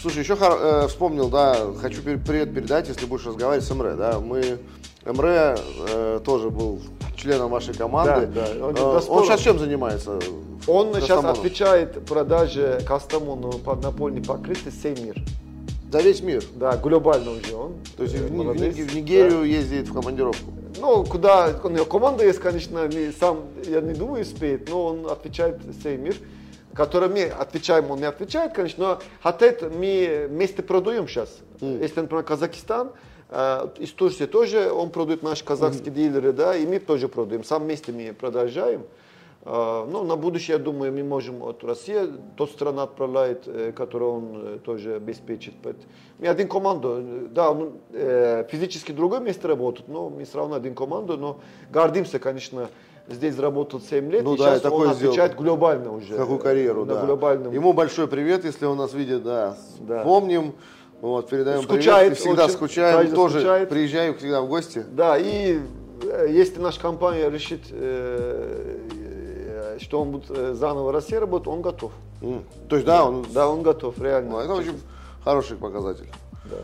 слушай, 0.03 0.19
еще 0.19 0.37
хор- 0.37 0.59
э, 0.61 0.89
вспомнил, 0.89 1.29
да, 1.29 1.57
хочу 1.81 2.03
привет 2.03 2.53
передать, 2.55 2.89
если 2.89 3.07
будешь 3.07 3.25
разговаривать 3.27 3.67
с 3.67 3.71
Эмре, 3.71 3.95
да. 3.95 4.19
Мы, 4.21 4.59
Эмре 5.05 5.57
э, 5.89 6.21
тоже 6.25 6.51
был 6.51 6.81
членом 7.17 7.49
вашей 7.51 7.73
команды. 7.75 8.27
Да, 8.27 8.47
да. 8.47 8.57
Он 8.67 8.69
Он, 8.71 8.75
до 8.75 8.83
он 8.97 9.03
спора- 9.03 9.25
сейчас 9.25 9.41
чем 9.41 9.59
занимается? 9.59 10.19
Он 10.67 10.93
сейчас 10.95 11.09
Кастамону? 11.09 11.39
отвечает 11.39 12.05
продаже 12.07 12.81
Кастамону 12.87 13.53
под 13.53 13.83
напольный 13.83 14.23
покрытие 14.23 14.73
всей 14.73 14.97
мир. 15.01 15.17
За 15.93 16.01
весь 16.01 16.21
мир. 16.21 16.45
Да, 16.57 16.77
глобально 16.77 17.31
уже 17.31 17.55
он. 17.55 17.75
То 17.97 18.03
есть 18.03 18.17
э, 18.17 18.19
в, 18.19 18.29
в 18.29 18.35
молодец. 18.35 18.77
Ни- 18.77 18.83
в 18.83 18.95
Нигерию 18.95 19.45
ездит 19.45 19.89
в 19.89 19.95
командировку. 19.95 20.53
Ну, 20.79 21.05
куда, 21.05 21.59
у 21.63 21.69
него 21.69 21.85
команда 21.87 22.25
есть, 22.25 22.41
конечно, 22.41 22.87
не, 22.89 23.13
сам, 23.13 23.45
я 23.65 23.81
не 23.81 23.95
думаю, 23.95 24.23
успеет, 24.23 24.69
но 24.69 24.87
он 24.87 25.07
отвечает 25.07 25.59
всей 25.81 25.97
мир, 25.97 26.17
который 26.75 27.09
мы 27.09 27.23
отвечаем, 27.23 27.91
он 27.91 28.01
не 28.01 28.05
отвечает, 28.05 28.53
конечно, 28.53 28.85
но 28.85 28.99
хотят 29.23 29.63
мы 29.63 30.27
вместе 30.29 30.63
продаем 30.63 31.09
сейчас. 31.09 31.39
Если, 31.61 32.01
например, 32.01 32.25
Казахстан, 32.25 32.91
э, 33.31 33.69
из 33.79 33.93
Турции 33.93 34.27
тоже 34.27 34.71
он 34.71 34.91
продает 34.91 35.23
наши 35.23 35.45
казахские 35.45 35.95
дилеры, 35.95 36.33
да, 36.33 36.55
и 36.55 36.67
мы 36.67 36.79
тоже 36.79 37.09
продаем, 37.09 37.43
сам 37.45 37.63
вместе 37.63 37.93
мы 37.93 38.13
продолжаем. 38.13 38.83
Э, 39.47 39.87
Ну, 39.89 40.03
на 40.05 40.17
будущее, 40.17 40.57
я 40.57 40.63
думаю, 40.63 40.93
мы 40.93 41.05
можем 41.05 41.43
от 41.43 41.63
России, 41.65 41.97
тот 42.37 42.51
страна 42.51 42.83
отправляет, 42.83 43.45
э, 43.47 43.73
которую 43.73 44.13
он 44.13 44.25
э, 44.43 44.59
тоже 44.65 44.97
обеспечит. 44.97 45.55
Мы 46.19 46.27
один 46.27 46.49
команду, 46.49 46.97
э, 46.99 47.27
да, 47.31 47.51
он 47.53 47.73
физически 48.51 48.93
другое 48.93 49.21
место 49.21 49.47
работает, 49.49 49.89
но 49.89 50.11
мы 50.11 50.25
все 50.25 50.39
равно 50.39 50.57
один 50.57 50.75
команду, 50.75 51.17
но 51.17 51.39
гордимся, 51.71 52.19
конечно, 52.19 52.69
здесь 53.09 53.39
работал 53.39 53.81
7 53.81 54.11
лет, 54.11 54.25
Ну 54.25 54.35
и 54.35 54.39
да, 54.39 54.45
сейчас 54.45 54.61
и 54.61 54.63
такое 54.63 54.87
он 54.89 54.93
отвечает 54.93 55.33
сделал. 55.33 55.45
глобально 55.45 55.93
уже. 55.95 56.17
Какую 56.17 56.39
карьеру, 56.41 56.85
на 56.85 56.95
да. 56.95 57.07
глобальном. 57.07 57.53
Ему 57.53 57.73
большой 57.73 58.09
привет, 58.09 58.45
если 58.45 58.67
он 58.67 58.79
нас 58.79 58.95
видит, 58.95 59.23
да. 59.23 59.57
Да. 59.79 60.03
Помним. 60.03 60.55
Вот, 61.01 61.29
передаем 61.29 61.63
Скучает 61.63 62.15
привет. 62.15 62.19
Всегда 62.19 62.45
очень, 62.47 62.55
скучаем. 62.55 63.15
Тоже 63.15 63.39
скучает. 63.41 63.69
приезжаю 63.69 64.15
всегда 64.17 64.41
в 64.41 64.49
гости. 64.49 64.85
Да, 64.91 65.17
и 65.19 65.61
если 66.29 66.59
наша 66.61 66.81
компания 66.81 67.31
решит, 67.31 67.61
э, 67.71 68.79
что 69.81 70.01
он 70.01 70.11
будет 70.13 70.31
э, 70.31 70.55
заново 70.55 70.93
работать, 70.93 71.49
он 71.49 71.63
готов. 71.63 71.93
М. 72.23 72.45
То 72.69 72.77
есть, 72.77 72.87
да, 72.87 73.05
он, 73.05 73.27
Да, 73.33 73.49
он 73.49 73.63
готов, 73.63 73.99
реально. 74.01 74.31
ну, 74.31 74.39
это 74.39 74.55
очень 74.55 74.81
хороший 75.25 75.57
показатель. 75.57 76.11
Да. 76.51 76.57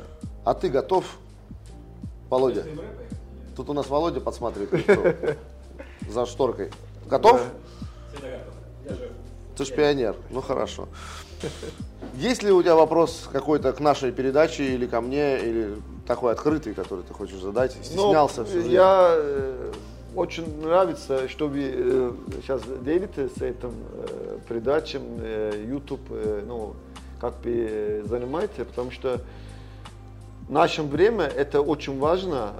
А 0.44 0.54
ты 0.54 0.68
готов, 0.68 1.04
Володя? 2.28 2.64
Тут 3.56 3.68
у 3.68 3.72
нас 3.72 3.88
Володя 3.88 4.20
подсматривает 4.20 5.38
за 6.08 6.26
шторкой. 6.26 6.70
Готов? 7.06 7.42
Ты 9.56 9.64
ж 9.64 9.70
пионер. 9.74 10.16
Ну 10.30 10.40
хорошо. 10.40 10.88
Есть 12.14 12.42
ли 12.42 12.52
у 12.52 12.62
тебя 12.62 12.74
вопрос 12.74 13.28
какой-то 13.32 13.72
к 13.72 13.80
нашей 13.80 14.12
передаче 14.12 14.64
или 14.64 14.86
ко 14.86 15.00
мне, 15.00 15.38
или 15.38 15.76
такой 16.06 16.32
открытый, 16.32 16.74
который 16.74 17.04
ты 17.04 17.12
хочешь 17.14 17.40
задать? 17.40 17.74
Ну, 17.78 17.84
Стеснялся 17.84 18.44
жизнь? 18.44 18.70
Я 18.70 19.14
э, 19.16 19.72
очень 20.14 20.60
нравится, 20.62 21.28
что 21.28 21.48
вы 21.48 21.62
э, 21.72 22.12
сейчас 22.42 22.62
делитесь 22.84 23.32
с 23.34 23.42
этим 23.42 23.72
э, 23.94 24.38
передачем 24.48 25.02
э, 25.20 25.64
YouTube, 25.68 26.00
э, 26.10 26.42
ну, 26.46 26.74
как 27.20 27.34
вы 27.44 27.66
э, 27.68 28.02
занимаетесь, 28.04 28.66
потому 28.66 28.90
что 28.90 29.20
в 30.48 30.52
нашем 30.52 30.88
время 30.88 31.24
это 31.24 31.60
очень 31.62 31.98
важно. 31.98 32.52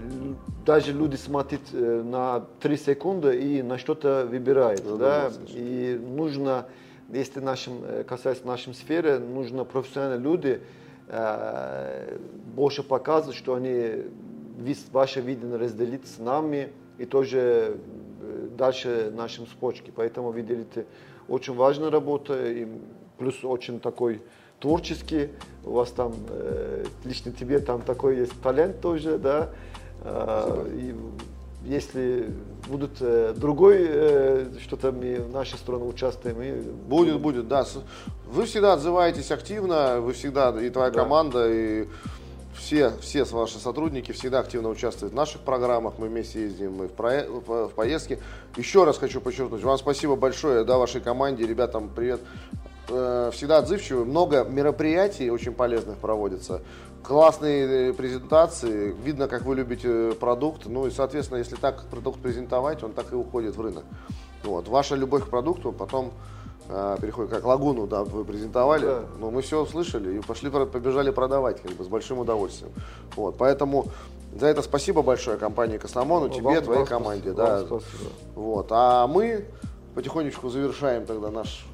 лю- 0.00 0.36
даже 0.66 0.92
люди 0.92 1.16
смотрят 1.16 1.60
э, 1.72 2.02
на 2.04 2.44
3 2.60 2.76
секунды 2.76 3.38
и 3.40 3.62
на 3.62 3.78
что-то 3.78 4.26
выбирают. 4.28 4.82
Да? 4.98 5.30
И 5.48 5.98
нужно, 6.16 6.66
если 7.10 7.40
нашим, 7.40 7.74
э, 7.84 8.04
касается 8.04 8.46
нашей 8.46 8.74
сферы, 8.74 9.18
нужно 9.18 9.64
профессиональные 9.64 10.20
люди 10.20 10.60
э, 11.08 12.18
больше 12.54 12.82
показывать, 12.82 13.36
что 13.36 13.54
они 13.54 14.02
ваше 14.92 15.20
видение 15.20 15.56
разделить 15.56 16.06
с 16.06 16.18
нами 16.18 16.70
и 16.98 17.04
тоже 17.04 17.78
э, 18.22 18.48
дальше 18.56 19.12
нашим 19.14 19.46
цепочке. 19.46 19.92
Поэтому 19.94 20.30
вы 20.32 20.42
делите 20.42 20.86
очень 21.28 21.54
важная 21.54 21.90
работа 21.90 22.46
и 22.50 22.66
плюс 23.18 23.44
очень 23.44 23.80
такой 23.80 24.22
творческий. 24.60 25.30
У 25.64 25.72
вас 25.72 25.90
там 25.90 26.14
э, 26.30 26.84
лично 27.04 27.32
тебе 27.32 27.58
там 27.58 27.82
такой 27.82 28.16
есть 28.16 28.40
талант 28.42 28.80
тоже, 28.80 29.18
да. 29.18 29.50
А, 30.02 30.66
и 30.72 30.94
если 31.64 32.30
будут 32.68 32.92
э, 33.00 33.34
другой 33.36 33.78
э, 33.80 34.46
что-то 34.62 34.92
мы 34.92 35.16
в 35.16 35.32
нашей 35.32 35.58
стороне 35.58 35.84
участвуем, 35.84 36.40
и 36.40 36.52
Будет, 36.88 37.20
будет, 37.20 37.48
да. 37.48 37.66
Вы 38.26 38.44
всегда 38.44 38.74
отзываетесь 38.74 39.30
активно, 39.30 40.00
вы 40.00 40.12
всегда, 40.12 40.50
и 40.60 40.70
твоя 40.70 40.90
Да. 40.90 41.00
команда, 41.00 41.50
и 41.50 41.88
все, 42.58 42.92
все 43.00 43.24
ваши 43.24 43.58
сотрудники 43.58 44.12
всегда 44.12 44.40
активно 44.40 44.68
участвуют 44.68 45.12
в 45.12 45.16
наших 45.16 45.42
программах, 45.42 45.94
мы 45.98 46.08
вместе 46.08 46.42
ездим 46.42 46.74
мы 46.74 46.88
в, 46.88 46.92
прое- 46.92 47.28
в- 47.28 47.68
поездки. 47.68 48.18
Еще 48.56 48.84
раз 48.84 48.98
хочу 48.98 49.20
подчеркнуть, 49.20 49.62
вам 49.62 49.78
спасибо 49.78 50.16
большое, 50.16 50.64
да, 50.64 50.78
вашей 50.78 51.00
команде, 51.00 51.46
ребятам 51.46 51.88
привет. 51.94 52.20
Э, 52.88 53.30
Всегда 53.32 53.58
отзывчивы, 53.58 54.04
много 54.04 54.44
мероприятий 54.44 55.30
очень 55.30 55.52
полезных 55.52 55.98
проводится, 55.98 56.62
классные 57.02 57.90
э, 57.90 57.92
презентации, 57.92 58.94
видно, 59.04 59.28
как 59.28 59.42
вы 59.42 59.54
любите 59.56 60.12
продукт, 60.18 60.66
ну 60.66 60.86
и, 60.86 60.90
соответственно, 60.90 61.38
если 61.38 61.56
так 61.56 61.84
продукт 61.90 62.20
презентовать, 62.20 62.82
он 62.82 62.92
так 62.92 63.12
и 63.12 63.16
уходит 63.16 63.56
в 63.56 63.60
рынок. 63.60 63.84
Вот. 64.44 64.68
Ваша 64.68 64.94
любовь 64.94 65.24
к 65.24 65.28
продукту 65.28 65.72
потом 65.72 66.06
э, 66.06 66.10
переходит, 66.68 67.30
как 67.30 67.44
лагуну, 67.44 67.86
да, 67.86 68.02
вы 68.04 68.24
презентовали, 68.24 68.86
Да. 68.86 69.02
но 69.18 69.30
мы 69.30 69.42
все 69.42 69.62
услышали 69.62 70.18
и 70.18 70.20
пошли, 70.20 70.50
побежали 70.50 71.10
продавать, 71.10 71.60
как 71.62 71.72
бы, 71.72 71.84
с 71.84 71.88
большим 71.88 72.18
удовольствием. 72.18 72.72
Вот, 73.14 73.36
поэтому 73.38 73.86
за 74.38 74.46
это 74.48 74.62
спасибо 74.62 75.02
большое 75.02 75.38
компании 75.38 75.78
Космомону, 75.78 76.28
тебе, 76.28 76.42
Вам- 76.42 76.62
твоей 76.62 76.80
вам 76.80 76.86
команде, 76.88 77.32
спасибо, 77.32 77.42
да. 77.46 77.56
вам 77.58 77.66
спасибо. 77.80 78.10
Вот, 78.34 78.66
а 78.70 79.06
мы 79.06 79.44
потихонечку 79.94 80.48
завершаем 80.48 81.06
тогда 81.06 81.30
наш 81.30 81.66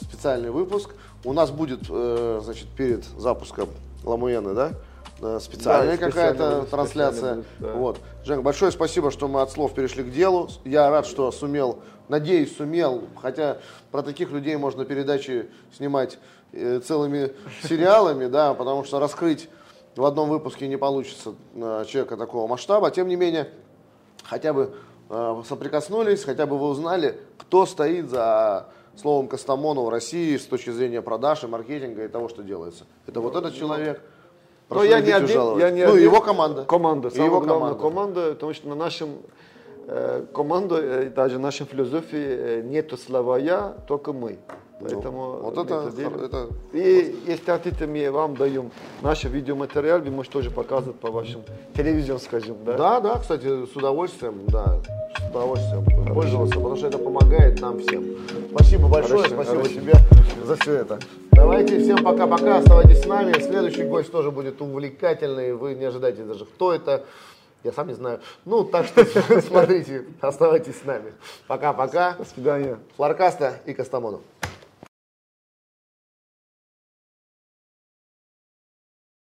специальный 0.00 0.50
выпуск. 0.50 0.90
У 1.24 1.32
нас 1.32 1.50
будет, 1.50 1.80
э, 1.88 2.40
значит, 2.42 2.68
перед 2.68 3.04
запуском 3.18 3.68
Ламуэна, 4.04 4.54
да, 4.54 4.72
э, 5.20 5.38
специальная 5.40 5.96
Да, 5.96 6.06
какая-то 6.06 6.66
трансляция. 6.70 7.34
будет, 7.36 7.46
да. 7.58 7.72
Вот. 7.72 7.98
Жень, 8.24 8.40
большое 8.40 8.72
спасибо, 8.72 9.10
что 9.10 9.28
мы 9.28 9.40
от 9.40 9.50
слов 9.50 9.72
перешли 9.74 10.04
к 10.04 10.10
делу. 10.10 10.48
Я 10.64 10.90
рад, 10.90 11.06
что 11.06 11.30
сумел, 11.32 11.78
надеюсь, 12.08 12.56
сумел, 12.56 13.04
хотя 13.20 13.58
про 13.90 14.02
таких 14.02 14.30
людей 14.30 14.56
можно 14.56 14.84
передачи 14.84 15.50
снимать 15.76 16.18
э, 16.52 16.80
целыми 16.80 17.32
сериалами, 17.62 18.26
да, 18.26 18.54
потому 18.54 18.84
что 18.84 18.98
раскрыть 18.98 19.48
в 19.96 20.04
одном 20.04 20.28
выпуске 20.28 20.66
не 20.68 20.76
получится 20.76 21.34
э, 21.54 21.84
человека 21.86 22.16
такого 22.16 22.46
масштаба. 22.46 22.90
Тем 22.90 23.08
не 23.08 23.16
менее, 23.16 23.50
хотя 24.24 24.52
бы 24.52 24.74
э, 25.08 25.42
соприкоснулись, 25.48 26.24
хотя 26.24 26.46
бы 26.46 26.58
вы 26.58 26.68
узнали, 26.68 27.20
кто 27.38 27.66
стоит 27.66 28.10
за 28.10 28.68
словом 28.96 29.28
Костомону 29.28 29.84
в 29.84 29.88
России 29.88 30.36
с 30.36 30.46
точки 30.46 30.70
зрения 30.70 31.02
продаж 31.02 31.44
и 31.44 31.46
маркетинга 31.46 32.04
и 32.04 32.08
того, 32.08 32.28
что 32.28 32.42
делается. 32.42 32.86
Это 33.06 33.20
вот 33.20 33.36
этот 33.36 33.54
человек. 33.54 34.00
Но 34.70 34.82
я 34.82 35.00
не 35.00 35.10
один, 35.10 35.28
жаловать. 35.28 35.62
я 35.62 35.70
не 35.70 35.84
ну, 35.86 35.92
один. 35.92 36.04
его 36.04 36.20
команда. 36.20 36.64
Команда, 36.64 37.08
И 37.08 37.10
самая 37.12 37.26
его 37.26 37.40
команда. 37.40 37.78
команда, 37.78 38.30
потому 38.30 38.54
что 38.54 38.68
на 38.68 38.74
нашем 38.74 39.18
команде, 40.32 40.74
э, 40.76 41.10
даже 41.10 41.38
нашей 41.38 41.66
философии 41.66 42.62
нету 42.62 42.96
слова 42.96 43.38
«я», 43.38 43.74
только 43.86 44.12
мы. 44.12 44.38
Поэтому 44.80 45.38
вот 45.42 45.56
мы 45.56 45.62
это- 45.62 46.24
это 46.24 46.48
И 46.72 47.14
если 47.26 47.44
хотите, 47.46 47.86
мы 47.86 48.10
вам 48.10 48.34
даем 48.34 48.70
наш 49.02 49.24
видеоматериал, 49.24 50.00
вы 50.00 50.10
можете 50.10 50.32
тоже 50.32 50.50
показывать 50.50 50.96
по 51.00 51.10
вашим 51.10 51.42
телевизорам, 51.76 52.20
скажем, 52.20 52.56
да? 52.64 52.76
Да, 52.76 53.00
да, 53.00 53.18
кстати, 53.18 53.66
с 53.66 53.76
удовольствием, 53.76 54.34
да, 54.48 54.80
с 55.18 55.30
удовольствием 55.30 55.84
пользоваться, 56.14 56.56
потому 56.56 56.76
что 56.76 56.88
это 56.88 56.98
помогает 56.98 57.60
нам 57.60 57.78
всем. 57.78 58.04
Спасибо 58.54 58.88
большое, 58.88 59.22
Хорошо, 59.22 59.34
спасибо 59.34 59.62
хорошо. 59.62 59.74
тебе 59.80 59.92
за 60.44 60.56
все 60.56 60.72
это. 60.74 60.98
Давайте, 61.32 61.78
всем 61.78 62.04
пока-пока, 62.04 62.58
оставайтесь 62.58 63.02
с 63.02 63.06
нами. 63.06 63.32
Следующий 63.40 63.84
гость 63.84 64.10
тоже 64.12 64.30
будет 64.30 64.60
увлекательный, 64.60 65.54
вы 65.54 65.74
не 65.74 65.84
ожидаете 65.84 66.24
даже, 66.24 66.44
кто 66.44 66.72
это. 66.72 67.04
Я 67.64 67.72
сам 67.72 67.88
не 67.88 67.94
знаю. 67.94 68.20
Ну, 68.44 68.62
так 68.62 68.86
что 68.86 69.04
смотрите, 69.40 70.04
оставайтесь 70.20 70.80
с 70.80 70.84
нами. 70.84 71.12
Пока-пока. 71.46 72.12
До 72.12 72.24
свидания. 72.26 72.78
Флоркаста 72.96 73.58
и 73.64 73.72
Костомонов. 73.72 74.20